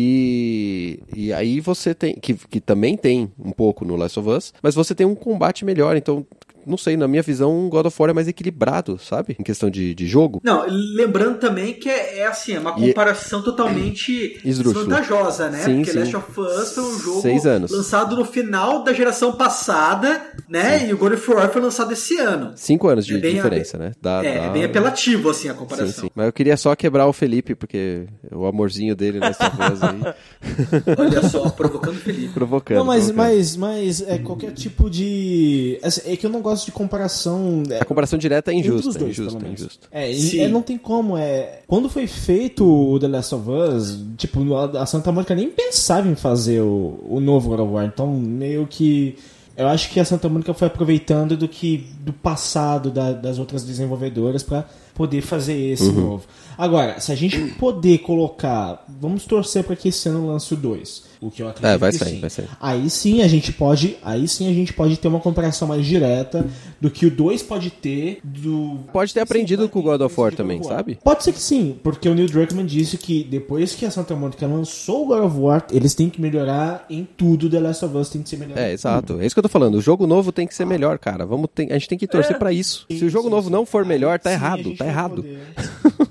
[0.05, 4.53] E, e aí você tem, que, que também tem um pouco no Last of Us,
[4.61, 6.27] mas você tem um combate melhor, então.
[6.67, 9.37] Não sei, na minha visão, God of War é mais equilibrado, sabe?
[9.39, 10.41] Em questão de, de jogo.
[10.45, 14.85] Não, lembrando também que é, é assim, é uma E- comparação totalmente Esdrúxula.
[14.87, 15.59] desvantajosa, né?
[15.59, 15.99] Sim, Porque sim.
[15.99, 17.71] Last of Us foi um jogo Seis anos.
[17.71, 20.89] lançado no final da geração passada, né?
[20.89, 22.53] E o God of War foi lançado esse ano.
[22.57, 23.93] Cinco anos de É diferença, né?
[24.01, 26.05] Dá- é, dá- é bem apelativo, assim, a Sim, comparação.
[26.05, 26.11] sim.
[26.15, 30.01] Mas eu queria só quebrar o Felipe, porque o amorzinho dele nessa voz aí.
[30.99, 32.33] Olha só, provocando o Felipe.
[32.35, 32.79] provocando.
[32.79, 33.27] Não, mas, provocando.
[33.35, 35.79] mas, mas é qualquer tipo de.
[35.83, 37.63] assim, É que eu não gosto de comparação.
[37.71, 38.99] é, A comparação direta é entre os injusta.
[39.01, 39.61] dois, injusta, pelo menos.
[39.61, 39.89] injusta.
[39.91, 40.41] É, e- Sim.
[40.41, 41.17] é, não tem como.
[41.17, 46.09] É, quando foi feito o The Last of Us, tipo, a Santa Mônica nem pensava
[46.09, 47.85] em fazer o, o novo God of War.
[47.87, 49.17] Então, meio que.
[49.55, 53.63] Eu acho que a Santa Mônica foi aproveitando do que do passado da- das outras
[53.63, 54.65] desenvolvedoras pra
[54.95, 56.01] poder fazer esse Uhum.
[56.11, 56.25] novo.
[56.57, 61.03] Agora, se a gente poder colocar, vamos torcer para que esse ano lance o 2,
[61.23, 62.21] o que eu acredito É, vai sair, sim.
[62.21, 62.49] vai sair.
[62.61, 66.45] Aí sim a gente pode, aí sim a gente pode ter uma comparação mais direta
[66.81, 70.21] do que o 2 pode ter do Pode ter aprendido Sim, com o God of
[70.21, 70.99] War também, sabe?
[71.03, 74.47] Pode ser que sim, porque o Neil Druckmann disse que depois que a Santa Mônica
[74.47, 78.09] lançou o God of War, eles têm que melhorar em tudo, The Last of Us
[78.09, 78.59] tem que ser melhor.
[78.59, 79.21] É, exato.
[79.21, 79.77] É isso que eu tô falando.
[79.77, 81.25] O jogo novo tem que ser melhor, cara.
[81.25, 82.85] Vamos ter- A gente tem que torcer pra isso.
[82.91, 84.77] Se o jogo novo não for melhor, tá Sim, errado.
[84.77, 85.25] Tá errado.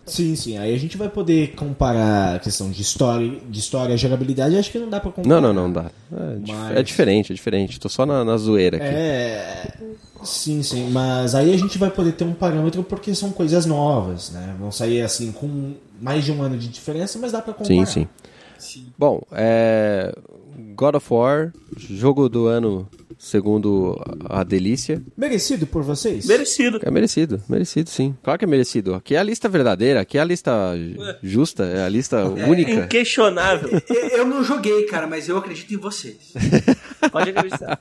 [0.06, 0.58] sim, sim.
[0.58, 4.56] Aí a gente vai poder comparar a questão de história, de história e jogabilidade.
[4.58, 5.42] Acho que não dá pra comparar.
[5.42, 5.86] Não, não, não dá.
[6.12, 7.80] É, dif- Mas- é diferente, é diferente.
[7.80, 8.86] Tô só na, na zoeira aqui.
[8.86, 9.74] É.
[10.24, 10.90] Sim, sim.
[10.92, 14.56] Mas aí a gente vai poder ter um parâmetro porque são coisas novas, né?
[14.60, 17.86] Vão sair assim com mais de um ano de diferença, mas dá pra comparar.
[17.88, 18.08] Sim,
[18.60, 18.86] sim.
[18.98, 20.14] Bom, é...
[20.76, 22.88] God of War, jogo do ano
[23.22, 23.96] segundo
[24.26, 25.02] a delícia.
[25.16, 26.26] Merecido por vocês?
[26.26, 26.80] Merecido.
[26.82, 28.16] É merecido, merecido sim.
[28.24, 28.96] Claro que é merecido.
[28.96, 30.52] Aqui é a lista verdadeira, aqui é a lista
[31.22, 32.72] justa, é a lista única.
[32.72, 33.70] Inquestionável.
[34.12, 36.34] Eu não joguei, cara, mas eu acredito em vocês.
[37.12, 37.80] Pode acreditar.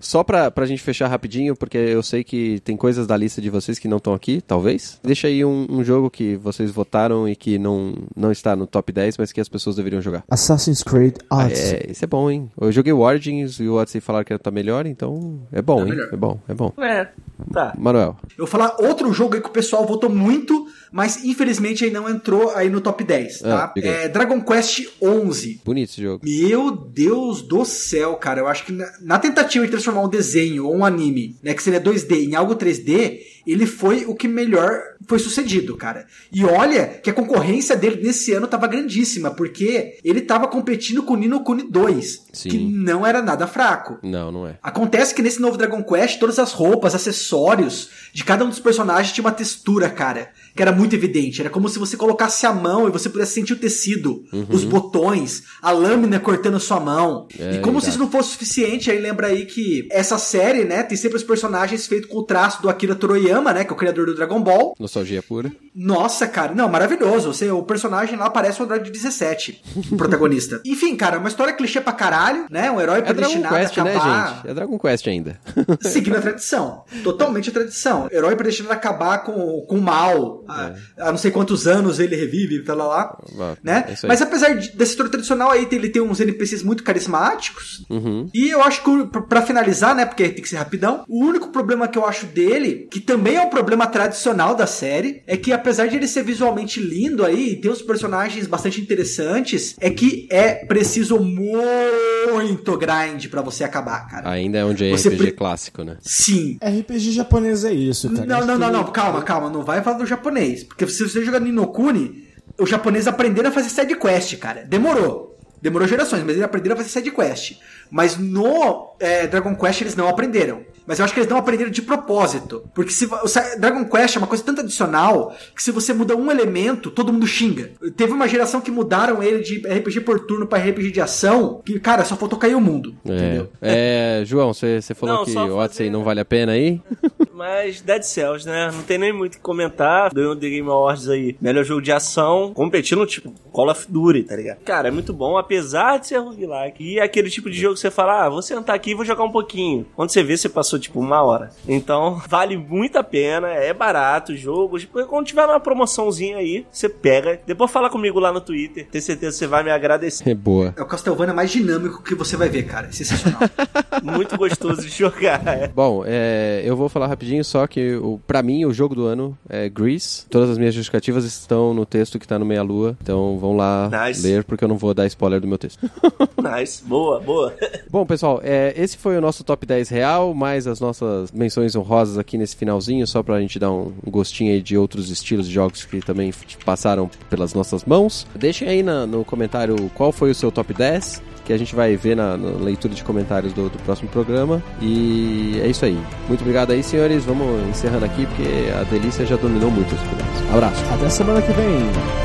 [0.00, 3.48] Só pra, pra gente fechar rapidinho, porque eu sei que tem coisas da lista de
[3.50, 4.98] vocês que não estão aqui, talvez.
[5.02, 8.92] Deixa aí um, um jogo que vocês votaram e que não, não está no top
[8.92, 10.24] 10, mas que as pessoas deveriam jogar.
[10.30, 11.74] Assassin's Creed Ah, Odyssey.
[11.76, 12.50] é, esse é bom, hein?
[12.60, 15.90] Eu joguei o Origins e o Odyssey falaram que tá melhor, então é bom, hein?
[15.90, 16.08] melhor.
[16.12, 16.72] É bom, é bom.
[16.78, 17.08] É,
[17.52, 17.74] tá.
[17.78, 21.90] Manuel, Eu vou falar outro jogo aí que o pessoal votou muito, mas infelizmente aí
[21.90, 23.64] não entrou aí no top 10, tá?
[23.64, 23.94] Ah, diga aí.
[24.04, 25.60] é Dragon Quest 11.
[25.64, 26.24] bonito esse jogo.
[26.24, 28.40] Meu Deus do céu, cara.
[28.40, 31.62] Eu acho que na, na tentativa de transformar um desenho ou um anime, né, que
[31.62, 33.18] seria 2D, em algo 3D,
[33.52, 36.06] ele foi o que melhor foi sucedido, cara.
[36.32, 41.14] E olha que a concorrência dele nesse ano tava grandíssima, porque ele tava competindo com
[41.14, 42.48] o Nino Kuni 2, Sim.
[42.48, 43.98] que não era nada fraco.
[44.02, 44.58] Não, não é.
[44.62, 49.12] Acontece que nesse novo Dragon Quest, todas as roupas, acessórios de cada um dos personagens
[49.12, 51.40] tinha uma textura, cara, que era muito evidente.
[51.40, 55.44] Era como se você colocasse a mão e você pudesse sentir o tecido, os botões,
[55.62, 57.28] a lâmina cortando sua mão.
[57.38, 57.90] É, e como se irado.
[57.90, 61.86] isso não fosse suficiente, aí lembra aí que essa série, né, tem sempre os personagens
[61.86, 64.74] feitos com o traço do Akira Toriyama, né, que é o criador do Dragon Ball.
[64.78, 65.50] Nostalgia pura.
[65.74, 67.32] Nossa, cara, não, maravilhoso.
[67.32, 69.62] Você, o personagem lá parece o Android 17,
[69.92, 70.60] o protagonista.
[70.66, 72.70] Enfim, cara, uma história clichê pra caralho, né?
[72.70, 74.48] Um herói É Dragon predestinado a Quest, né, acabar gente?
[74.50, 75.40] É Dragon Quest ainda.
[75.80, 76.84] seguindo a tradição.
[77.04, 78.08] Totalmente a tradição.
[78.10, 80.44] Herói predestinado a acabar com, com o mal.
[80.48, 83.18] Há, há não sei quantos anos ele revive, tá lá, lá.
[83.40, 83.84] Ah, Né?
[84.02, 84.06] é.
[84.06, 87.84] Mas apesar de- dessa história tradicional aí, ele tem uns NPCs muito carismáticos.
[87.90, 88.28] Uhum.
[88.34, 90.04] E eu acho que, pra finalizar, né?
[90.04, 91.04] Porque tem que ser rapidão.
[91.08, 95.22] O único problema que eu acho dele, que também é um problema tradicional da série,
[95.26, 99.74] é que apesar de ele ser visualmente lindo aí, e ter uns personagens bastante interessantes,
[99.80, 104.30] é que é preciso muito grind pra você acabar, cara.
[104.30, 105.96] Ainda é um Você JRPG pre- clássico, né?
[106.00, 106.58] Sim.
[106.62, 108.26] RPG japonês é isso, cara.
[108.26, 110.64] Não, não, não, não, calma, calma, não vai falar do japonês.
[110.64, 112.24] Porque se você jogar no Inokuni,
[112.58, 114.64] os japoneses aprenderam a fazer side quest, cara.
[114.64, 115.27] Demorou.
[115.60, 117.56] Demorou gerações, mas eles aprenderam a fazer side quest.
[117.90, 120.60] Mas no é, Dragon Quest eles não aprenderam.
[120.86, 122.64] Mas eu acho que eles não aprenderam de propósito.
[122.74, 126.30] Porque se o Dragon Quest é uma coisa tanto adicional que se você muda um
[126.30, 127.72] elemento, todo mundo xinga.
[127.96, 131.78] Teve uma geração que mudaram ele de RPG por turno pra RPG de ação, que,
[131.80, 132.94] cara, só faltou cair o mundo.
[133.06, 133.48] É, Entendeu?
[133.60, 136.80] é João, você falou Não, que o Odyssey fazer- não vale a pena aí?
[137.38, 138.68] Mas Dead Cells, né?
[138.74, 140.12] Não tem nem muito o que comentar.
[140.12, 141.36] Ganhou The Game Awards aí.
[141.40, 144.58] Melhor jogo de ação, competindo tipo Call of Duty, tá ligado?
[144.64, 146.82] Cara, é muito bom, apesar de ser roguelike.
[146.82, 149.04] E é aquele tipo de jogo que você fala, ah, vou sentar aqui e vou
[149.04, 149.86] jogar um pouquinho.
[149.94, 151.50] Quando você vê, você passou tipo uma hora.
[151.68, 154.76] Então, vale muito a pena, é barato o jogo.
[154.76, 157.40] Tipo, quando tiver uma promoçãozinha aí, você pega.
[157.46, 158.88] Depois fala comigo lá no Twitter.
[158.90, 160.28] Tenho certeza que você vai me agradecer.
[160.28, 160.74] É boa.
[160.76, 162.88] É o Castlevania mais dinâmico que você vai ver, cara.
[162.88, 163.42] É sensacional.
[164.02, 165.46] muito gostoso de jogar.
[165.46, 165.68] É.
[165.68, 169.36] Bom, é, eu vou falar rapidinho só que o, pra mim o jogo do ano
[169.48, 170.24] é Grease.
[170.30, 172.96] Todas as minhas justificativas estão no texto que tá no Meia Lua.
[173.02, 174.22] Então vão lá Nice.
[174.26, 175.78] ler porque eu não vou dar spoiler do meu texto.
[176.38, 177.52] Nice, boa, boa.
[177.90, 182.16] Bom, pessoal, é, esse foi o nosso top 10 real, mais as nossas menções honrosas
[182.16, 185.84] aqui nesse finalzinho, só pra gente dar um, gostinho aí de outros estilos de jogos
[185.84, 186.32] que também
[186.64, 188.26] passaram pelas nossas mãos.
[188.34, 191.96] Deixem aí na- no comentário qual foi o seu top 10, que a gente vai
[191.96, 194.62] ver na, na leitura de comentários do, do próximo programa.
[194.82, 195.98] E é isso aí.
[196.28, 197.24] Muito obrigado aí, senhores.
[197.24, 200.52] Vamos encerrando aqui, porque a delícia já dominou muito esse programa.
[200.52, 200.84] Abraço.
[200.92, 201.80] Até semana que vem.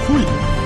[0.05, 0.62] Fui!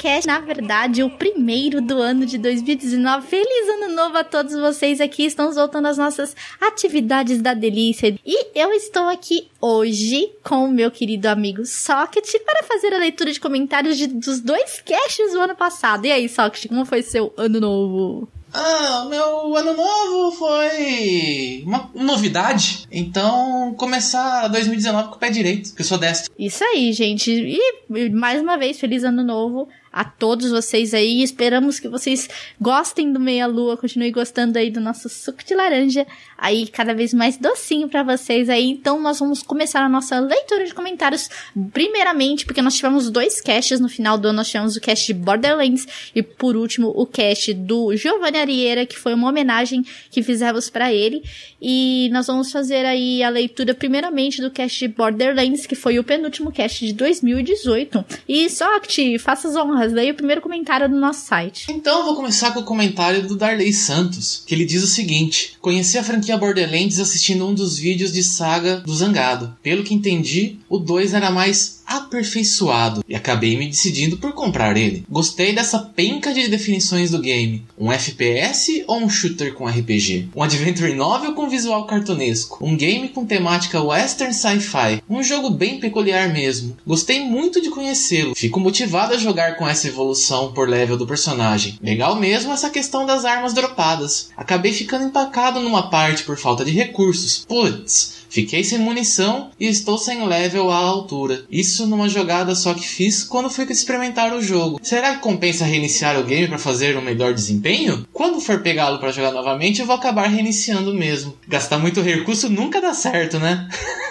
[0.00, 0.26] Podcast.
[0.26, 3.26] Na verdade, o primeiro do ano de 2019.
[3.26, 5.24] Feliz ano novo a todos vocês aqui.
[5.24, 8.18] Estamos voltando às nossas atividades da delícia.
[8.24, 13.30] E eu estou aqui hoje com o meu querido amigo Socket para fazer a leitura
[13.32, 16.06] de comentários de- dos dois casts do ano passado.
[16.06, 18.28] E aí, Socket, como foi seu ano novo?
[18.52, 22.84] Ah, o meu ano novo foi uma novidade.
[22.90, 26.32] Então, começar 2019 com o pé direito, porque eu sou destro.
[26.36, 27.30] Isso aí, gente.
[27.30, 31.22] E mais uma vez, feliz ano novo a todos vocês aí.
[31.22, 32.28] Esperamos que vocês
[32.60, 36.06] gostem do Meia Lua, continuem gostando aí do nosso suco de laranja,
[36.40, 38.70] aí cada vez mais docinho pra vocês aí.
[38.70, 41.28] Então nós vamos começar a nossa leitura de comentários,
[41.72, 45.14] primeiramente, porque nós tivemos dois casts no final do ano, nós tivemos o cast de
[45.14, 50.70] Borderlands e por último o cast do Giovanni Arieira, que foi uma homenagem que fizemos
[50.70, 51.22] pra ele.
[51.60, 56.04] E nós vamos fazer aí a leitura primeiramente do cast de Borderlands, que foi o
[56.04, 58.04] penúltimo cast de 2018.
[58.26, 61.66] E Soct, faça as honras, daí o primeiro comentário do nosso site.
[61.70, 65.56] Então, eu vou começar com o comentário do Darley Santos, que ele diz o seguinte:
[65.60, 69.56] Conheci a franquia Borderlands assistindo um dos vídeos de saga do Zangado.
[69.62, 75.04] Pelo que entendi, o 2 era mais aperfeiçoado e acabei me decidindo por comprar ele.
[75.10, 77.66] Gostei dessa penca de definições do game.
[77.76, 80.28] Um FPS ou um shooter com RPG?
[80.36, 82.64] Um adventure novel com visual cartunesco?
[82.64, 85.02] Um game com temática western sci-fi?
[85.10, 86.76] Um jogo bem peculiar mesmo.
[86.86, 88.34] Gostei muito de conhecê-lo.
[88.36, 91.76] Fico motivado a jogar com essa evolução por level do personagem.
[91.82, 94.30] Legal mesmo essa questão das armas dropadas.
[94.36, 97.44] Acabei ficando empacado numa parte por falta de recursos.
[97.48, 101.44] Putz, Fiquei sem munição e estou sem level à altura.
[101.50, 104.78] Isso numa jogada só que fiz quando fui experimentar o jogo.
[104.82, 108.06] Será que compensa reiniciar o game para fazer um melhor desempenho?
[108.12, 111.36] Quando for pegá-lo para jogar novamente, eu vou acabar reiniciando mesmo.
[111.48, 113.68] Gastar muito recurso nunca dá certo, né?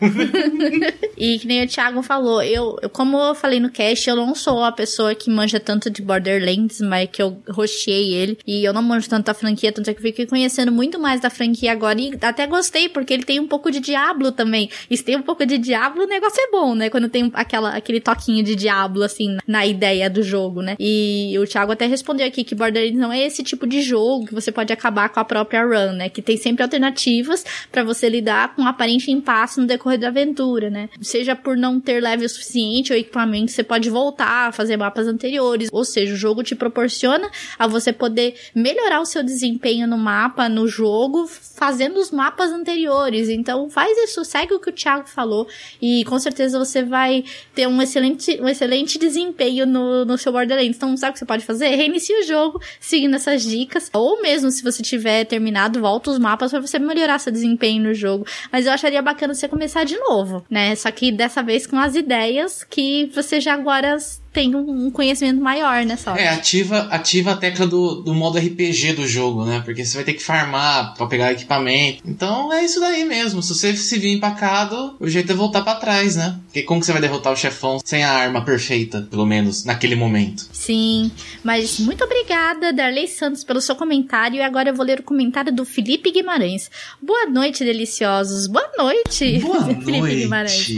[1.16, 4.34] E que nem o Thiago falou, eu, eu- como eu falei no cast, eu não
[4.34, 8.38] sou a pessoa que manja tanto de Borderlands, mas que eu rosteei ele.
[8.46, 11.20] E eu não manjo tanto da franquia, tanto é que eu fiquei conhecendo muito mais
[11.20, 12.00] da franquia agora.
[12.00, 14.70] E até gostei, porque ele tem um pouco de Diablo também.
[14.88, 16.88] E se tem um pouco de Diablo, o negócio é bom, né?
[16.88, 20.76] Quando tem aquela, aquele toquinho de Diablo, assim, na ideia do jogo, né?
[20.78, 24.34] E o Thiago até respondeu aqui que Borderlands não é esse tipo de jogo que
[24.34, 26.08] você pode acabar com a própria run, né?
[26.08, 30.68] Que tem sempre alternativas pra você lidar com um aparente impasse no decorrer da aventura,
[30.68, 30.88] né?
[31.00, 35.68] Seja por não ter level suficiente ou equipamento, você pode voltar a fazer mapas anteriores.
[35.72, 40.48] Ou seja, o jogo te proporciona a você poder melhorar o seu desempenho no mapa,
[40.48, 43.28] no jogo, fazendo os mapas anteriores.
[43.28, 45.46] Então faz isso, segue o que o Thiago falou
[45.80, 47.24] e com certeza você vai
[47.54, 50.76] ter um excelente, um excelente desempenho no, no seu Borderlands.
[50.76, 51.68] Então sabe o que você pode fazer?
[51.68, 53.90] Reinicia o jogo seguindo essas dicas.
[53.92, 57.94] Ou mesmo se você tiver terminado, volta os mapas para você melhorar seu desempenho no
[57.94, 58.26] jogo.
[58.50, 60.74] Mas eu acharia bacana você começar de novo, né?
[60.74, 63.96] Só que dessa vez com as ideias que você já agora
[64.38, 66.20] tem um conhecimento maior nessa hora.
[66.20, 69.60] É, ativa, ativa a tecla do, do modo RPG do jogo, né?
[69.64, 72.00] Porque você vai ter que farmar pra pegar equipamento.
[72.06, 73.42] Então é isso daí mesmo.
[73.42, 76.38] Se você se vir empacado, o jeito é voltar para trás, né?
[76.44, 79.96] Porque como que você vai derrotar o chefão sem a arma perfeita, pelo menos naquele
[79.96, 80.48] momento?
[80.52, 81.10] Sim,
[81.42, 84.36] mas muito obrigada, Darley Santos, pelo seu comentário.
[84.36, 86.70] E agora eu vou ler o comentário do Felipe Guimarães.
[87.02, 88.46] Boa noite, deliciosos.
[88.46, 90.14] Boa noite, Boa Felipe noite.
[90.14, 90.68] Guimarães.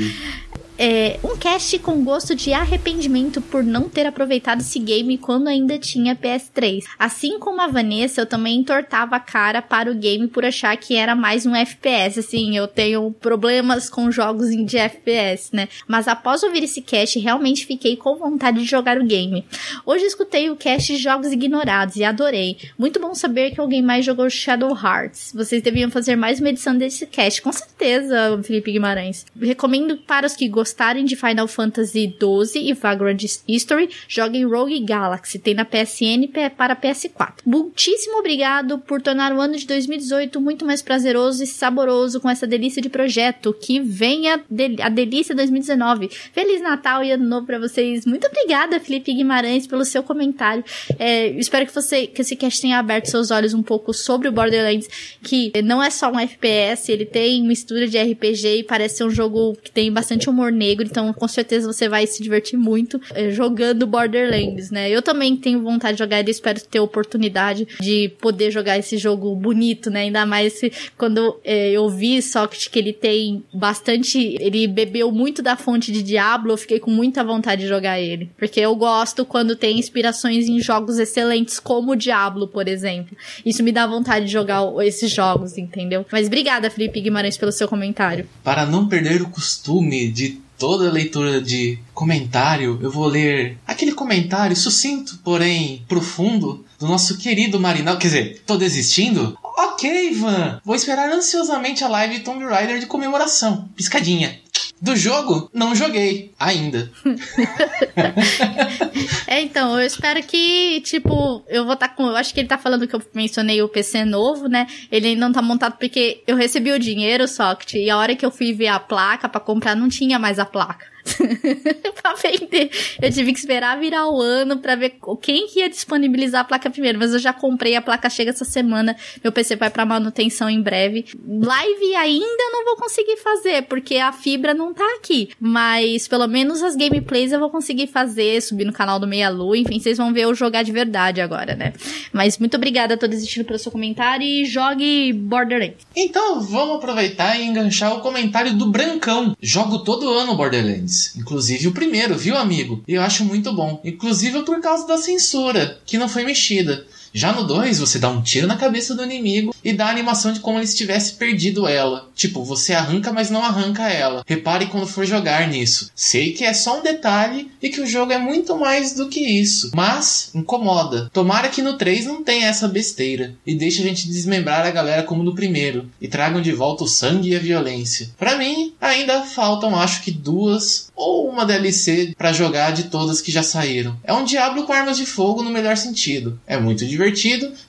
[0.82, 5.78] É, um cast com gosto de arrependimento por não ter aproveitado esse game quando ainda
[5.78, 6.84] tinha PS3.
[6.98, 10.96] Assim como a Vanessa, eu também entortava a cara para o game por achar que
[10.96, 12.20] era mais um FPS.
[12.20, 15.68] Assim, eu tenho problemas com jogos de FPS, né?
[15.86, 19.44] Mas após ouvir esse cast, realmente fiquei com vontade de jogar o game.
[19.84, 22.56] Hoje escutei o cast de jogos ignorados e adorei.
[22.78, 25.32] Muito bom saber que alguém mais jogou Shadow Hearts.
[25.34, 29.26] Vocês deviam fazer mais uma edição desse cast, com certeza, Felipe Guimarães.
[29.38, 35.38] Recomendo para os que gostarem de Final Fantasy XII e Vagrant History, joguem Rogue Galaxy.
[35.38, 37.38] Tem na PSN para PS4.
[37.44, 42.46] Muitíssimo obrigado por tornar o ano de 2018 muito mais prazeroso e saboroso com essa
[42.46, 43.52] delícia de projeto.
[43.52, 44.40] Que venha
[44.82, 46.08] a delícia 2019.
[46.32, 48.06] Feliz Natal e Ano Novo para vocês.
[48.06, 50.64] Muito obrigada, Felipe Guimarães, pelo seu comentário.
[50.98, 54.32] É, espero que você que esse cast tenha aberto seus olhos um pouco sobre o
[54.32, 54.88] Borderlands,
[55.22, 59.10] que não é só um FPS, ele tem mistura de RPG e parece ser um
[59.10, 63.30] jogo que tem bastante humor negro, então com certeza você vai se divertir muito é,
[63.30, 64.90] jogando Borderlands, né?
[64.90, 69.34] Eu também tenho vontade de jogar ele, espero ter oportunidade de poder jogar esse jogo
[69.34, 70.02] bonito, né?
[70.02, 75.42] Ainda mais se, quando é, eu vi Socket que ele tem bastante, ele bebeu muito
[75.42, 79.24] da fonte de Diablo, eu fiquei com muita vontade de jogar ele, porque eu gosto
[79.24, 83.16] quando tem inspirações em jogos excelentes como o Diablo, por exemplo.
[83.44, 86.04] Isso me dá vontade de jogar esses jogos, entendeu?
[86.12, 88.28] Mas obrigada, Felipe Guimarães, pelo seu comentário.
[88.44, 94.54] Para não perder o costume de toda leitura de comentário, eu vou ler aquele comentário
[94.54, 97.96] sucinto, porém profundo, do nosso querido Marinal.
[97.96, 99.36] Quer dizer, tô desistindo?
[99.42, 100.60] Ok, Ivan!
[100.62, 103.70] Vou esperar ansiosamente a live Tomb Raider de comemoração.
[103.74, 104.38] Piscadinha.
[104.80, 106.90] Do jogo, não joguei ainda.
[109.26, 112.06] é, então, eu espero que, tipo, eu vou estar tá com.
[112.06, 114.66] Eu acho que ele tá falando que eu mencionei o PC novo, né?
[114.90, 118.24] Ele ainda não tá montado porque eu recebi o dinheiro, Socket, e a hora que
[118.24, 120.86] eu fui ver a placa para comprar, não tinha mais a placa.
[122.00, 122.70] pra vender.
[123.00, 126.70] Eu tive que esperar virar o ano pra ver quem que ia disponibilizar a placa
[126.70, 126.98] primeiro.
[126.98, 128.96] Mas eu já comprei, a placa chega essa semana.
[129.22, 131.06] Meu PC vai pra manutenção em breve.
[131.26, 135.30] Live ainda não vou conseguir fazer, porque a fibra não tá aqui.
[135.38, 139.56] Mas pelo menos as gameplays eu vou conseguir fazer, subir no canal do Meia Lua.
[139.56, 141.72] Enfim, vocês vão ver eu jogar de verdade agora, né?
[142.12, 145.86] Mas muito obrigada a todos existindo pelo seu comentário e jogue Borderlands.
[145.94, 149.36] Então vamos aproveitar e enganchar o comentário do Brancão.
[149.40, 150.99] Jogo todo ano Borderlands.
[151.16, 152.82] Inclusive o primeiro, viu, amigo?
[152.86, 153.80] Eu acho muito bom.
[153.84, 156.86] Inclusive por causa da censura, que não foi mexida.
[157.12, 160.32] Já no 2, você dá um tiro na cabeça do inimigo e dá a animação
[160.32, 162.08] de como ele tivesse perdido ela.
[162.14, 164.22] Tipo, você arranca, mas não arranca ela.
[164.26, 165.90] Repare quando for jogar nisso.
[165.94, 169.20] Sei que é só um detalhe e que o jogo é muito mais do que
[169.20, 171.10] isso, mas incomoda.
[171.12, 175.02] Tomara que no 3 não tenha essa besteira e deixe a gente desmembrar a galera
[175.02, 178.10] como no primeiro e tragam de volta o sangue e a violência.
[178.16, 183.32] Para mim, ainda faltam acho que duas ou uma DLC para jogar de todas que
[183.32, 183.96] já saíram.
[184.04, 186.38] É um Diablo com armas de fogo no melhor sentido.
[186.46, 186.99] É muito divertido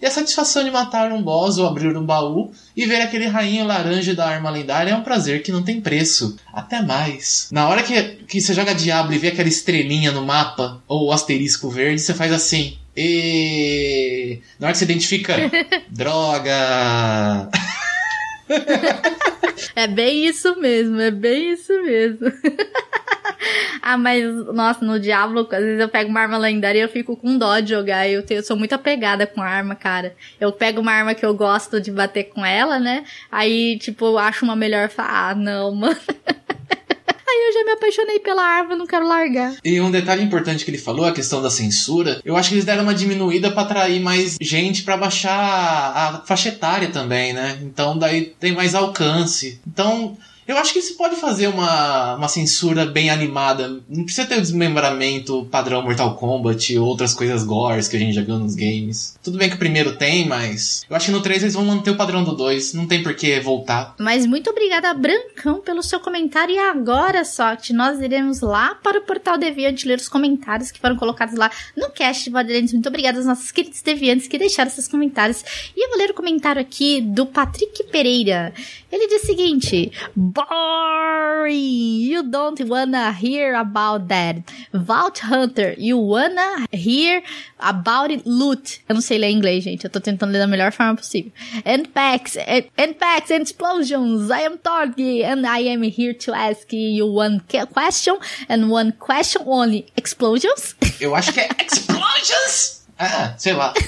[0.02, 3.66] e a satisfação de matar um boss ou abrir um baú e ver aquele rainho
[3.66, 6.36] laranja da arma lendária é um prazer que não tem preço.
[6.54, 7.48] Até mais.
[7.52, 11.12] Na hora que, que você joga Diablo e vê aquela estrelinha no mapa ou o
[11.12, 12.78] asterisco verde, você faz assim.
[12.96, 15.36] E na hora que você identifica,
[15.90, 17.50] droga.
[19.76, 22.32] é bem isso mesmo, é bem isso mesmo.
[23.82, 24.24] ah, mas,
[24.54, 27.60] nossa, no Diablo, às vezes eu pego uma arma lendária e eu fico com dó
[27.60, 28.08] de jogar.
[28.08, 30.16] Eu, tenho, eu sou muito apegada com a arma, cara.
[30.40, 33.04] Eu pego uma arma que eu gosto de bater com ela, né?
[33.32, 34.90] Aí, tipo, eu acho uma melhor.
[34.98, 35.98] Ah, não, mano.
[37.34, 39.56] Eu já me apaixonei pela arma, não quero largar.
[39.64, 42.66] E um detalhe importante que ele falou, a questão da censura, eu acho que eles
[42.66, 47.60] deram uma diminuída para atrair mais gente para baixar a faixa etária também, né?
[47.62, 49.60] Então daí tem mais alcance.
[49.68, 50.18] Então,
[50.52, 53.80] eu acho que se pode fazer uma, uma censura bem animada.
[53.90, 58.14] Não precisa ter o desmembramento padrão Mortal Kombat ou outras coisas gores que a gente
[58.14, 59.18] já viu nos games.
[59.24, 61.92] Tudo bem que o primeiro tem, mas eu acho que no 3 eles vão manter
[61.92, 62.74] o padrão do 2.
[62.74, 63.96] Não tem por que voltar.
[63.98, 66.54] Mas muito obrigada, Brancão, pelo seu comentário.
[66.54, 70.98] E agora, Soft, nós iremos lá para o Portal Deviante ler os comentários que foram
[70.98, 72.74] colocados lá no cast de Borderlands.
[72.74, 75.46] Muito obrigada aos nossos queridos deviantes que deixaram esses comentários.
[75.78, 78.54] E eu vou ler o comentário aqui do Patrick Pereira.
[78.92, 79.92] Ele diz o seguinte:
[80.50, 82.02] boring.
[82.02, 84.38] You don't wanna hear about that.
[84.74, 87.22] Vault Hunter, you wanna hear
[87.60, 88.82] about it loot.
[88.88, 89.84] Eu não sei ler inglês, gente.
[89.86, 91.32] Eu tô tentando ler da melhor forma possível.
[91.66, 94.30] And packs, and, and packs and explosions.
[94.30, 97.42] I am Torgi, and I am here to ask you one
[97.74, 98.18] question
[98.50, 99.86] and one question only.
[99.96, 100.76] Explosions?
[101.00, 102.82] Eu acho que é Explosions!
[103.04, 103.74] Ah, sei lá.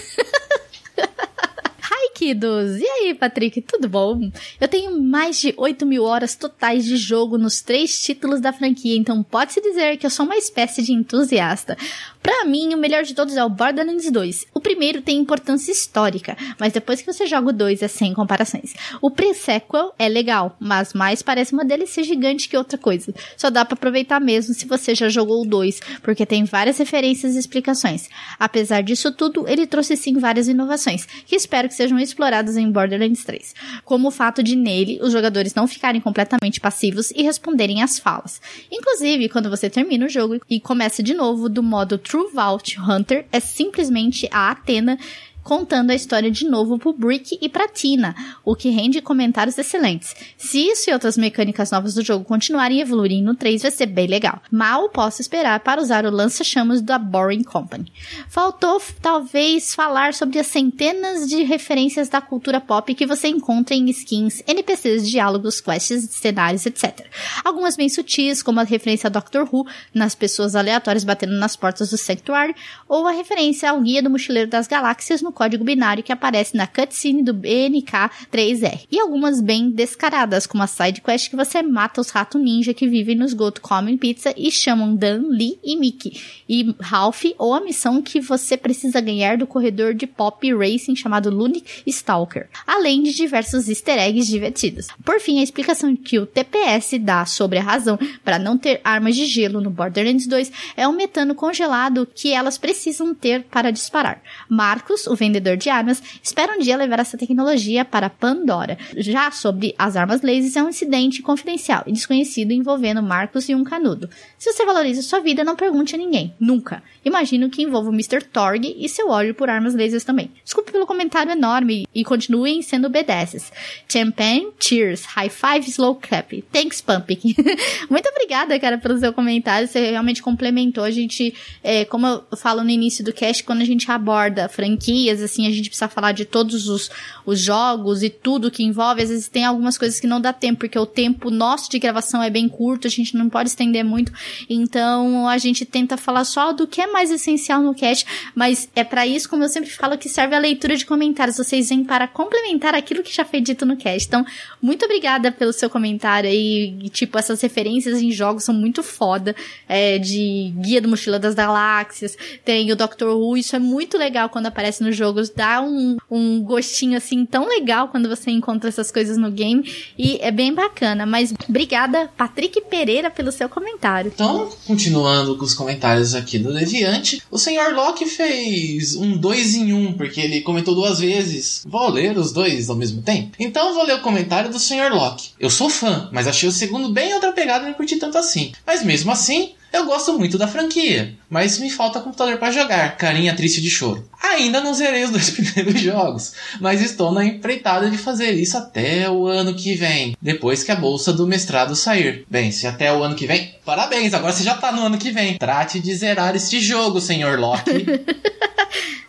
[1.86, 2.80] Hi, kiddos!
[2.80, 4.32] E aí, Patrick, tudo bom?
[4.58, 8.96] Eu tenho mais de 8 mil horas totais de jogo nos três títulos da franquia,
[8.96, 11.78] então pode-se dizer que eu sou uma espécie de entusiasta.
[12.24, 14.46] Pra mim, o melhor de todos é o Borderlands 2.
[14.54, 18.74] O primeiro tem importância histórica, mas depois que você joga o 2 é sem comparações.
[19.02, 23.14] O pre-sequel é legal, mas mais parece uma delícia gigante que outra coisa.
[23.36, 27.36] Só dá pra aproveitar mesmo se você já jogou o 2, porque tem várias referências
[27.36, 28.08] e explicações.
[28.40, 33.26] Apesar disso tudo, ele trouxe sim várias inovações, que espero que sejam exploradas em Borderlands
[33.26, 33.54] 3.
[33.84, 38.42] Como o fato de nele os jogadores não ficarem completamente passivos e responderem às falas.
[38.72, 43.26] Inclusive, quando você termina o jogo e começa de novo do modo True Vault Hunter
[43.32, 45.00] é simplesmente a Atena
[45.44, 50.16] contando a história de novo pro Brick e pra Tina, o que rende comentários excelentes.
[50.38, 54.08] Se isso e outras mecânicas novas do jogo continuarem evoluindo no 3, vai ser bem
[54.08, 54.42] legal.
[54.52, 57.92] Mal posso esperar para usar o lança-chamas da Boring Company.
[58.30, 63.90] Faltou, talvez, falar sobre as centenas de referências da cultura pop que você encontra em
[63.90, 67.06] skins, NPCs, diálogos, quests, cenários, etc.
[67.44, 71.90] Algumas bem sutis, como a referência a Doctor Who, nas pessoas aleatórias batendo nas portas
[71.90, 72.56] do Sanctuary,
[72.88, 76.68] ou a referência ao Guia do Mochileiro das Galáxias no código binário que aparece na
[76.68, 78.88] cutscene do BNK3R.
[78.92, 82.88] E algumas bem descaradas, como a side quest que você mata os ratos ninja que
[82.88, 86.22] vivem no esgoto, comem pizza e chamam Dan, Lee e Mickey.
[86.48, 91.30] E Ralph, ou a missão que você precisa ganhar do corredor de pop racing chamado
[91.30, 92.48] Lunic Stalker.
[92.66, 94.88] Além de diversos easter eggs divertidos.
[95.04, 99.16] Por fim, a explicação que o TPS dá sobre a razão para não ter armas
[99.16, 104.22] de gelo no Borderlands 2 é o metano congelado que elas precisam ter para disparar.
[104.50, 108.78] Marcos, o vendedor de armas, espera um dia levar essa tecnologia para Pandora.
[108.98, 113.64] Já sobre as armas lasers, é um incidente confidencial e desconhecido envolvendo Marcos e um
[113.64, 114.10] canudo.
[114.44, 116.34] Se você valoriza sua vida, não pergunte a ninguém.
[116.38, 116.84] Nunca.
[117.06, 118.26] Imagino que envolva o Mr.
[118.26, 120.30] Torg e seu ódio por armas lasers também.
[120.44, 123.54] Desculpe pelo comentário enorme e continuem sendo BDSs.
[123.88, 126.44] Champagne, cheers, high five, slow clap.
[126.52, 127.34] Thanks, Pumpkin.
[127.90, 129.66] Muito obrigada, cara, pelo seu comentário.
[129.66, 130.84] Você realmente complementou.
[130.84, 131.34] A gente,
[131.64, 135.52] é, como eu falo no início do cast, quando a gente aborda franquias, assim, a
[135.52, 136.92] gente precisa falar de todos os,
[137.26, 139.04] os jogos e tudo que envolve.
[139.04, 142.22] Às vezes tem algumas coisas que não dá tempo, porque o tempo nosso de gravação
[142.22, 144.12] é bem curto, a gente não pode estender muito.
[144.50, 148.06] Então, a gente tenta falar só do que é mais essencial no cast,
[148.36, 151.38] mas é para isso, como eu sempre falo, que serve a leitura de comentários.
[151.38, 154.08] Vocês vêm para complementar aquilo que já foi dito no cast.
[154.08, 154.26] Então,
[154.62, 156.90] muito obrigada pelo seu comentário aí.
[156.90, 159.36] Tipo, essas referências em jogos são muito foda.
[159.68, 164.30] É, de Guia do Mochila das Galáxias, tem o Doctor Who, isso é muito legal
[164.30, 168.92] quando aparece nos jogos, dá um, um gostinho assim tão legal quando você encontra essas
[168.92, 169.64] coisas no game
[169.98, 171.06] e é bem bacana.
[171.06, 174.12] Mas obrigada, Patrick Pereira, pelo seu comentário.
[174.24, 179.74] Então, continuando com os comentários aqui do Deviante, o senhor Locke fez um dois em
[179.74, 181.62] um, porque ele comentou duas vezes.
[181.68, 183.36] Vou ler os dois ao mesmo tempo?
[183.38, 185.32] Então vou ler o comentário do senhor Locke.
[185.38, 188.54] Eu sou fã, mas achei o segundo bem outra pegada e não curti tanto assim.
[188.66, 193.36] Mas mesmo assim, eu gosto muito da franquia, mas me falta computador para jogar, carinha
[193.36, 194.08] triste de choro.
[194.22, 199.10] Ainda não zerei os dois primeiros jogos, mas estou na empreitada de fazer isso até
[199.10, 202.24] o ano que vem, depois que a bolsa do mestrado sair.
[202.30, 205.10] Bem, se até o ano que vem, parabéns, agora você já tá no ano que
[205.10, 205.40] vem.
[205.40, 207.86] Trate de zerar este jogo, senhor Locke.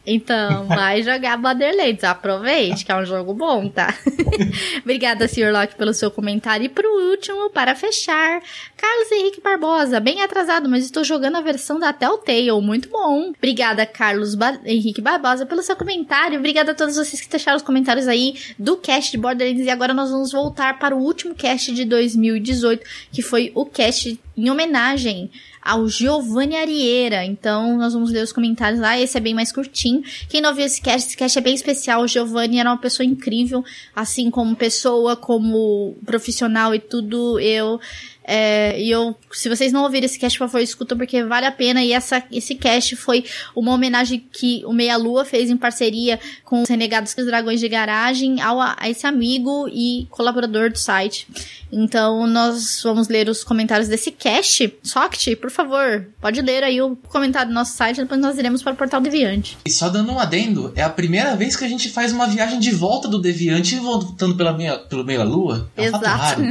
[0.07, 2.05] Então, vai jogar Borderlands.
[2.05, 3.95] Aproveite, que é um jogo bom, tá?
[4.83, 5.51] Obrigada, Sr.
[5.51, 6.67] Locke, pelo seu comentário.
[6.67, 8.43] E pro último, para fechar,
[8.85, 9.99] Carlos Henrique Barbosa.
[9.99, 12.51] Bem atrasado, mas estou jogando a versão da Telltale.
[12.61, 13.33] Muito bom.
[13.35, 16.39] Obrigada, Carlos ba Henrique Barbosa, pelo seu comentário.
[16.39, 19.65] Obrigada a todos vocês que deixaram os comentários aí do cast de Borderlands.
[19.65, 24.21] E agora nós vamos voltar para o último cast de 2018, que foi o cast
[24.37, 25.31] em homenagem
[25.63, 27.25] ao Giovanni Arieira.
[27.25, 28.99] Então, nós vamos ler os comentários lá.
[29.01, 30.03] Esse é bem mais curtinho.
[30.29, 32.03] Quem não viu esse cast, esse cast é bem especial.
[32.03, 33.65] O Giovanni era uma pessoa incrível,
[33.97, 37.41] assim como pessoa, como profissional e tudo.
[37.41, 37.81] Eu
[38.27, 41.53] É, e eu, se vocês não ouviram esse cast, por favor, escuta porque vale a
[41.53, 41.83] pena.
[41.83, 43.25] E essa, esse cast foi
[43.55, 47.69] uma homenagem que o Meia Lua fez em parceria com os Renegados dos Dragões de
[47.69, 51.27] Garagem ao, a esse amigo e colaborador do site.
[51.71, 54.73] Então, nós vamos ler os comentários desse cast.
[54.83, 58.73] Soct, por favor, pode ler aí o comentário do nosso site, depois nós iremos para
[58.73, 59.59] o Portal Deviante.
[59.65, 62.61] E só dando um adendo, é a primeira vez que a gente faz uma viagem
[62.61, 65.69] de volta do Deviante voltando pela meia, pelo meia lua.
[65.77, 66.05] É um Exato.
[66.05, 66.45] fato raro.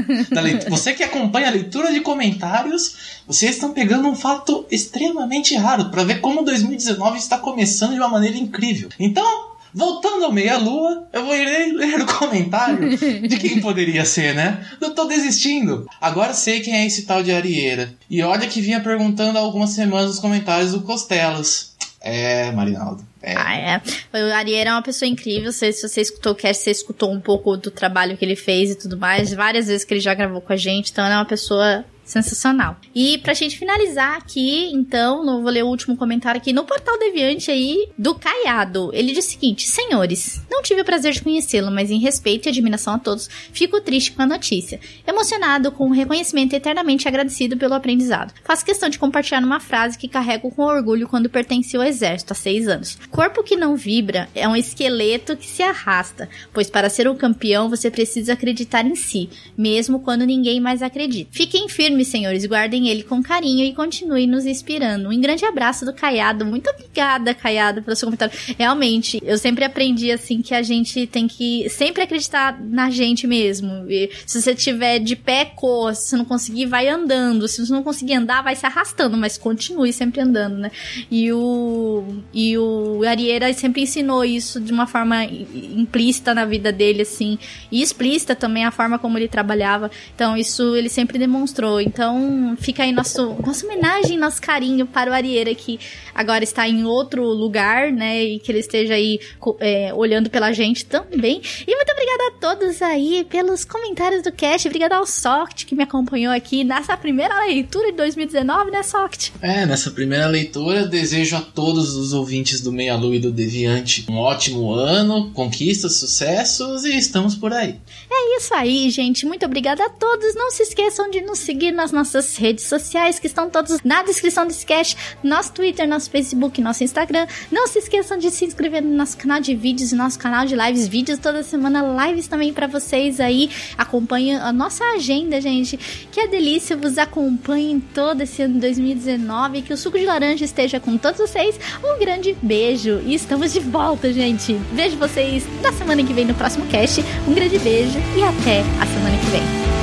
[0.70, 6.04] Você que acompanha a leitura de comentários, vocês estão pegando um fato extremamente raro para
[6.04, 8.90] ver como 2019 está começando de uma maneira incrível.
[9.00, 14.64] Então, Voltando ao meia-lua, eu vou ler, ler o comentário de quem poderia ser, né?
[14.80, 15.88] Eu tô desistindo.
[16.00, 17.92] Agora sei quem é esse tal de Arieira.
[18.08, 21.74] E olha que vinha perguntando há algumas semanas nos comentários do Costelas.
[22.00, 23.04] É, Marinaldo.
[23.24, 23.36] É.
[23.38, 23.82] Ah, é.
[24.14, 25.52] O Ariel é uma pessoa incrível.
[25.54, 28.72] Se, se você escutou o cast, você escutou um pouco do trabalho que ele fez
[28.72, 29.34] e tudo mais.
[29.34, 30.92] Várias vezes que ele já gravou com a gente.
[30.92, 32.78] Então, ele é uma pessoa sensacional.
[32.94, 36.98] E pra gente finalizar aqui, então, não vou ler o último comentário aqui no Portal
[37.00, 38.92] Deviante aí do Caiado.
[38.94, 42.50] Ele diz o seguinte: Senhores, não tive o prazer de conhecê-lo, mas em respeito e
[42.50, 44.80] admiração a todos, fico triste com a notícia.
[45.08, 48.34] Emocionado com o reconhecimento e eternamente agradecido pelo aprendizado.
[48.44, 52.36] Faço questão de compartilhar uma frase que carrego com orgulho quando pertenci ao exército há
[52.36, 52.98] seis anos.
[53.10, 57.70] Corpo que não vibra é um esqueleto que se arrasta, pois para ser um campeão
[57.70, 61.32] você precisa acreditar em si, mesmo quando ninguém mais acredita.
[61.32, 65.10] Fiquem firmes, senhores, guardem ele com carinho e continuem nos inspirando.
[65.10, 66.46] Um grande abraço do Caiado.
[66.46, 68.38] Muito obrigada, Caiado, pelo seu comentário.
[68.58, 73.86] Realmente, eu sempre aprendi assim que a gente tem que sempre acreditar na gente mesmo.
[73.90, 75.94] E se você tiver de pé, corra.
[75.94, 77.48] Se você não conseguir, vai andando.
[77.48, 80.72] Se você não conseguir andar, vai se arrastando, mas continue sempre andando, né?
[81.12, 82.04] E o
[82.34, 87.38] e o Arieira sempre ensinou isso de uma forma implícita na vida dele assim,
[87.72, 89.92] e explícita também a forma como ele trabalhava.
[90.16, 91.80] Então, isso ele sempre demonstrou.
[91.84, 95.80] Então, fica aí nosso nossa homenagem, nosso carinho para o Arieira que
[96.14, 98.24] agora está em outro lugar, né?
[98.24, 99.20] E que ele esteja aí
[99.60, 101.42] é, olhando pela gente também.
[101.68, 104.68] E muito obrigada a todos aí pelos comentários do cast.
[104.68, 109.34] Obrigada ao Soct que me acompanhou aqui nessa primeira leitura de 2019, né, Soct?
[109.42, 114.06] É, nessa primeira leitura, desejo a todos os ouvintes do Meia Lua e do Deviante
[114.10, 117.76] um ótimo ano, conquistas, sucessos e estamos por aí.
[118.10, 119.26] É isso aí, gente.
[119.26, 120.36] Muito obrigada a todos.
[120.36, 124.46] Não se esqueçam de nos seguir nas nossas redes sociais, que estão todos na descrição
[124.46, 127.28] desse cast, nosso Twitter, nosso Facebook, nosso Instagram.
[127.52, 130.56] Não se esqueçam de se inscrever no nosso canal de vídeos e nosso canal de
[130.56, 133.50] lives, vídeos toda semana, lives também para vocês aí.
[133.78, 135.78] Acompanhem a nossa agenda, gente.
[136.12, 140.06] Que a delícia vos acompanhe em todo esse ano de 2019, que o suco de
[140.06, 141.60] laranja esteja com todos vocês.
[141.84, 144.54] Um grande beijo e estamos de volta, gente.
[144.74, 147.04] Vejo vocês na semana que vem no próximo cast.
[147.28, 149.83] Um grande beijo e até a semana que vem.